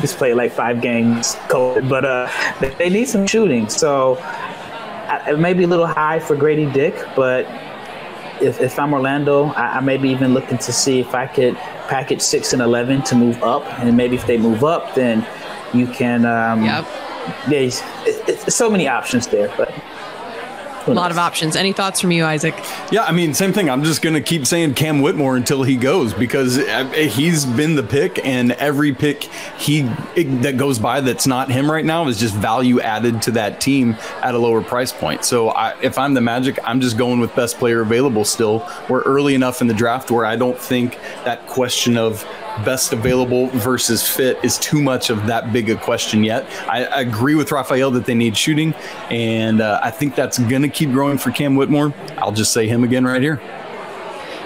he's 0.00 0.12
played 0.12 0.34
like 0.34 0.52
five 0.52 0.80
games 0.80 1.36
cold, 1.48 1.88
but 1.88 2.04
uh, 2.04 2.28
they- 2.60 2.90
need 2.90 3.06
some 3.06 3.26
shooting. 3.26 3.68
So 3.68 4.18
it 5.26 5.38
may 5.38 5.54
be 5.54 5.64
a 5.64 5.66
little 5.66 5.86
high 5.86 6.18
for 6.18 6.36
Grady 6.36 6.66
Dick, 6.66 6.94
but 7.16 7.46
if, 8.40 8.60
if 8.60 8.78
I'm 8.78 8.92
Orlando, 8.92 9.46
I, 9.46 9.76
I 9.76 9.80
may 9.80 9.96
be 9.96 10.10
even 10.10 10.34
looking 10.34 10.58
to 10.58 10.72
see 10.72 11.00
if 11.00 11.14
I 11.14 11.26
could 11.26 11.56
package 11.88 12.20
six 12.20 12.52
and 12.52 12.62
eleven 12.62 13.02
to 13.04 13.14
move 13.14 13.42
up, 13.42 13.64
and 13.78 13.96
maybe 13.96 14.16
if 14.16 14.26
they 14.26 14.38
move 14.38 14.64
up, 14.64 14.94
then 14.94 15.26
you 15.72 15.86
can. 15.86 16.24
Um, 16.24 16.64
yep. 16.64 16.86
There's 17.48 17.82
it, 18.06 18.28
it's 18.28 18.54
so 18.54 18.70
many 18.70 18.88
options 18.88 19.26
there, 19.26 19.52
but 19.56 19.74
A 20.92 20.94
lot 20.94 21.10
of 21.10 21.18
options. 21.18 21.56
Any 21.56 21.72
thoughts 21.72 22.00
from 22.00 22.10
you, 22.10 22.24
Isaac? 22.24 22.54
Yeah, 22.90 23.04
I 23.04 23.12
mean, 23.12 23.34
same 23.34 23.52
thing. 23.52 23.68
I'm 23.70 23.84
just 23.84 24.02
going 24.02 24.14
to 24.14 24.20
keep 24.20 24.46
saying 24.46 24.74
Cam 24.74 25.00
Whitmore 25.00 25.36
until 25.36 25.62
he 25.62 25.76
goes 25.76 26.14
because 26.14 26.58
uh, 26.58 26.84
he's 26.90 27.44
been 27.44 27.74
the 27.74 27.82
pick, 27.82 28.24
and 28.24 28.52
every 28.52 28.94
pick 28.94 29.24
he 29.58 29.82
that 29.82 30.56
goes 30.56 30.78
by 30.78 31.00
that's 31.00 31.26
not 31.26 31.50
him 31.50 31.70
right 31.70 31.84
now 31.84 32.06
is 32.08 32.18
just 32.18 32.34
value 32.34 32.80
added 32.80 33.22
to 33.22 33.30
that 33.32 33.60
team 33.60 33.96
at 34.22 34.34
a 34.34 34.38
lower 34.38 34.62
price 34.62 34.92
point. 34.92 35.24
So 35.24 35.50
I, 35.50 35.78
if 35.80 35.98
I'm 35.98 36.14
the 36.14 36.20
Magic, 36.20 36.58
I'm 36.64 36.80
just 36.80 36.98
going 36.98 37.20
with 37.20 37.34
best 37.34 37.58
player 37.58 37.80
available 37.80 38.24
still. 38.24 38.68
We're 38.88 39.02
early 39.02 39.34
enough 39.34 39.60
in 39.60 39.66
the 39.66 39.74
draft 39.74 40.10
where 40.10 40.26
I 40.26 40.36
don't 40.36 40.58
think 40.58 40.98
that 41.24 41.46
question 41.46 41.96
of 41.96 42.26
best 42.64 42.92
available 42.92 43.48
versus 43.48 44.06
fit 44.06 44.38
is 44.42 44.58
too 44.58 44.80
much 44.82 45.10
of 45.10 45.26
that 45.26 45.52
big 45.52 45.70
a 45.70 45.76
question 45.76 46.24
yet. 46.24 46.46
I, 46.68 46.84
I 46.84 47.00
agree 47.00 47.34
with 47.34 47.52
Rafael 47.52 47.90
that 47.92 48.04
they 48.04 48.14
need 48.14 48.36
shooting, 48.36 48.74
and 49.10 49.60
uh, 49.60 49.80
I 49.82 49.90
think 49.90 50.14
that's 50.14 50.38
going 50.38 50.62
to 50.62 50.68
keep 50.68 50.90
growing 50.90 51.18
for 51.18 51.30
Cam 51.30 51.56
Whitmore. 51.56 51.92
I'll 52.18 52.32
just 52.32 52.52
say 52.52 52.66
him 52.66 52.84
again 52.84 53.04
right 53.04 53.22
here. 53.22 53.40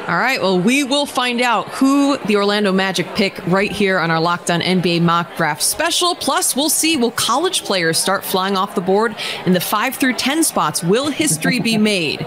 All 0.08 0.18
right. 0.18 0.42
Well, 0.42 0.58
we 0.58 0.82
will 0.82 1.06
find 1.06 1.40
out 1.40 1.68
who 1.68 2.18
the 2.26 2.34
Orlando 2.34 2.72
Magic 2.72 3.06
pick 3.14 3.38
right 3.46 3.70
here 3.70 4.00
on 4.00 4.10
our 4.10 4.20
Locked 4.20 4.50
On 4.50 4.60
NBA 4.60 5.00
mock 5.00 5.36
draft 5.36 5.62
special. 5.62 6.16
Plus, 6.16 6.56
we'll 6.56 6.70
see 6.70 6.96
will 6.96 7.12
college 7.12 7.62
players 7.62 7.98
start 7.98 8.24
flying 8.24 8.56
off 8.56 8.74
the 8.74 8.80
board 8.80 9.14
in 9.46 9.52
the 9.52 9.60
five 9.60 9.94
through 9.94 10.14
10 10.14 10.42
spots? 10.42 10.82
Will 10.82 11.08
history 11.08 11.60
be 11.60 11.78
made? 11.78 12.26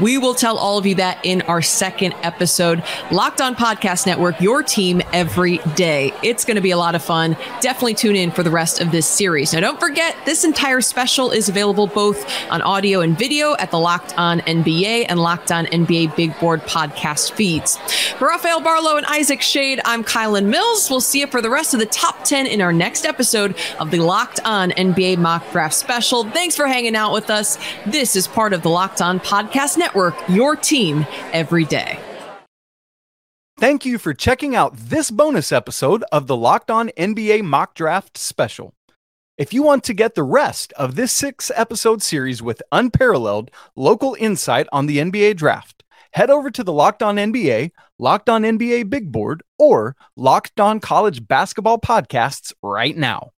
We 0.00 0.18
will 0.18 0.34
tell 0.34 0.56
all 0.56 0.78
of 0.78 0.86
you 0.86 0.94
that 0.96 1.18
in 1.24 1.42
our 1.42 1.62
second 1.62 2.14
episode. 2.22 2.84
Locked 3.10 3.40
On 3.40 3.56
Podcast 3.56 4.06
Network, 4.06 4.40
your 4.40 4.62
team 4.62 5.02
every 5.12 5.58
day. 5.74 6.12
It's 6.22 6.44
going 6.44 6.54
to 6.54 6.60
be 6.60 6.70
a 6.70 6.78
lot 6.78 6.94
of 6.94 7.02
fun. 7.02 7.36
Definitely 7.60 7.94
tune 7.94 8.14
in 8.14 8.30
for 8.30 8.44
the 8.44 8.52
rest 8.52 8.80
of 8.80 8.92
this 8.92 9.06
series. 9.06 9.52
Now, 9.52 9.58
don't 9.58 9.80
forget, 9.80 10.14
this 10.26 10.44
entire 10.44 10.80
special 10.80 11.32
is 11.32 11.48
available 11.48 11.88
both 11.88 12.24
on 12.52 12.62
audio 12.62 13.00
and 13.00 13.18
video 13.18 13.56
at 13.58 13.72
the 13.72 13.80
Locked 13.80 14.16
On 14.16 14.38
NBA 14.42 15.06
and 15.08 15.18
Locked 15.18 15.50
On 15.50 15.66
NBA 15.66 16.14
Big 16.14 16.38
Board 16.38 16.60
podcast 16.62 17.16
feeds. 17.28 17.76
For 18.18 18.28
Rafael 18.28 18.60
Barlowe 18.60 18.96
and 18.96 19.06
Isaac 19.06 19.40
Schade, 19.40 19.80
I'm 19.84 20.04
Kylen 20.04 20.46
Mills. 20.46 20.88
We'll 20.90 21.00
see 21.00 21.20
you 21.20 21.26
for 21.26 21.42
the 21.42 21.50
rest 21.50 21.74
of 21.74 21.80
the 21.80 21.86
top 21.86 22.24
10 22.24 22.46
in 22.46 22.60
our 22.60 22.72
next 22.72 23.04
episode 23.04 23.56
of 23.78 23.90
the 23.90 24.00
Locked 24.00 24.40
On 24.44 24.70
NBA 24.72 25.18
Mock 25.18 25.50
Draft 25.52 25.74
Special. 25.74 26.24
Thanks 26.24 26.56
for 26.56 26.66
hanging 26.66 26.96
out 26.96 27.12
with 27.12 27.30
us. 27.30 27.58
This 27.86 28.16
is 28.16 28.26
part 28.26 28.52
of 28.52 28.62
the 28.62 28.70
Locked 28.70 29.02
On 29.02 29.20
Podcast 29.20 29.78
Network, 29.78 30.14
your 30.28 30.56
team 30.56 31.06
every 31.32 31.64
day. 31.64 31.98
Thank 33.58 33.86
you 33.86 33.96
for 33.96 34.12
checking 34.12 34.54
out 34.54 34.76
this 34.76 35.10
bonus 35.10 35.50
episode 35.50 36.04
of 36.12 36.26
the 36.26 36.36
Locked 36.36 36.70
On 36.70 36.90
NBA 36.90 37.42
Mock 37.42 37.74
Draft 37.74 38.18
Special. 38.18 38.74
If 39.38 39.52
you 39.52 39.62
want 39.62 39.84
to 39.84 39.94
get 39.94 40.14
the 40.14 40.22
rest 40.22 40.72
of 40.74 40.94
this 40.94 41.12
six 41.12 41.50
episode 41.54 42.02
series 42.02 42.42
with 42.42 42.62
unparalleled 42.72 43.50
local 43.74 44.16
insight 44.18 44.66
on 44.72 44.86
the 44.86 44.96
NBA 44.96 45.36
draft, 45.36 45.84
head 46.16 46.30
over 46.30 46.50
to 46.50 46.64
the 46.64 46.72
Locked 46.72 47.02
On 47.02 47.16
NBA, 47.16 47.72
Locked 47.98 48.30
On 48.30 48.42
NBA 48.42 48.88
Big 48.88 49.12
Board, 49.12 49.42
or 49.58 49.94
Locked 50.16 50.58
On 50.58 50.80
College 50.80 51.28
Basketball 51.28 51.78
podcasts 51.78 52.54
right 52.62 52.96
now. 52.96 53.32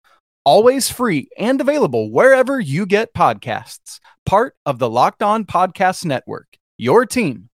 Always 0.45 0.87
free 0.87 1.27
and 1.39 1.59
available 1.59 2.11
wherever 2.11 2.59
you 2.59 2.85
get 2.85 3.15
podcasts. 3.15 3.99
Part 4.27 4.55
of 4.63 4.77
the 4.77 4.89
Locked 4.89 5.23
On 5.23 5.43
Podcast 5.43 6.05
Network. 6.05 6.45
Your 6.77 7.07
team 7.07 7.49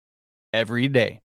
every 0.52 0.88
day. 0.88 1.22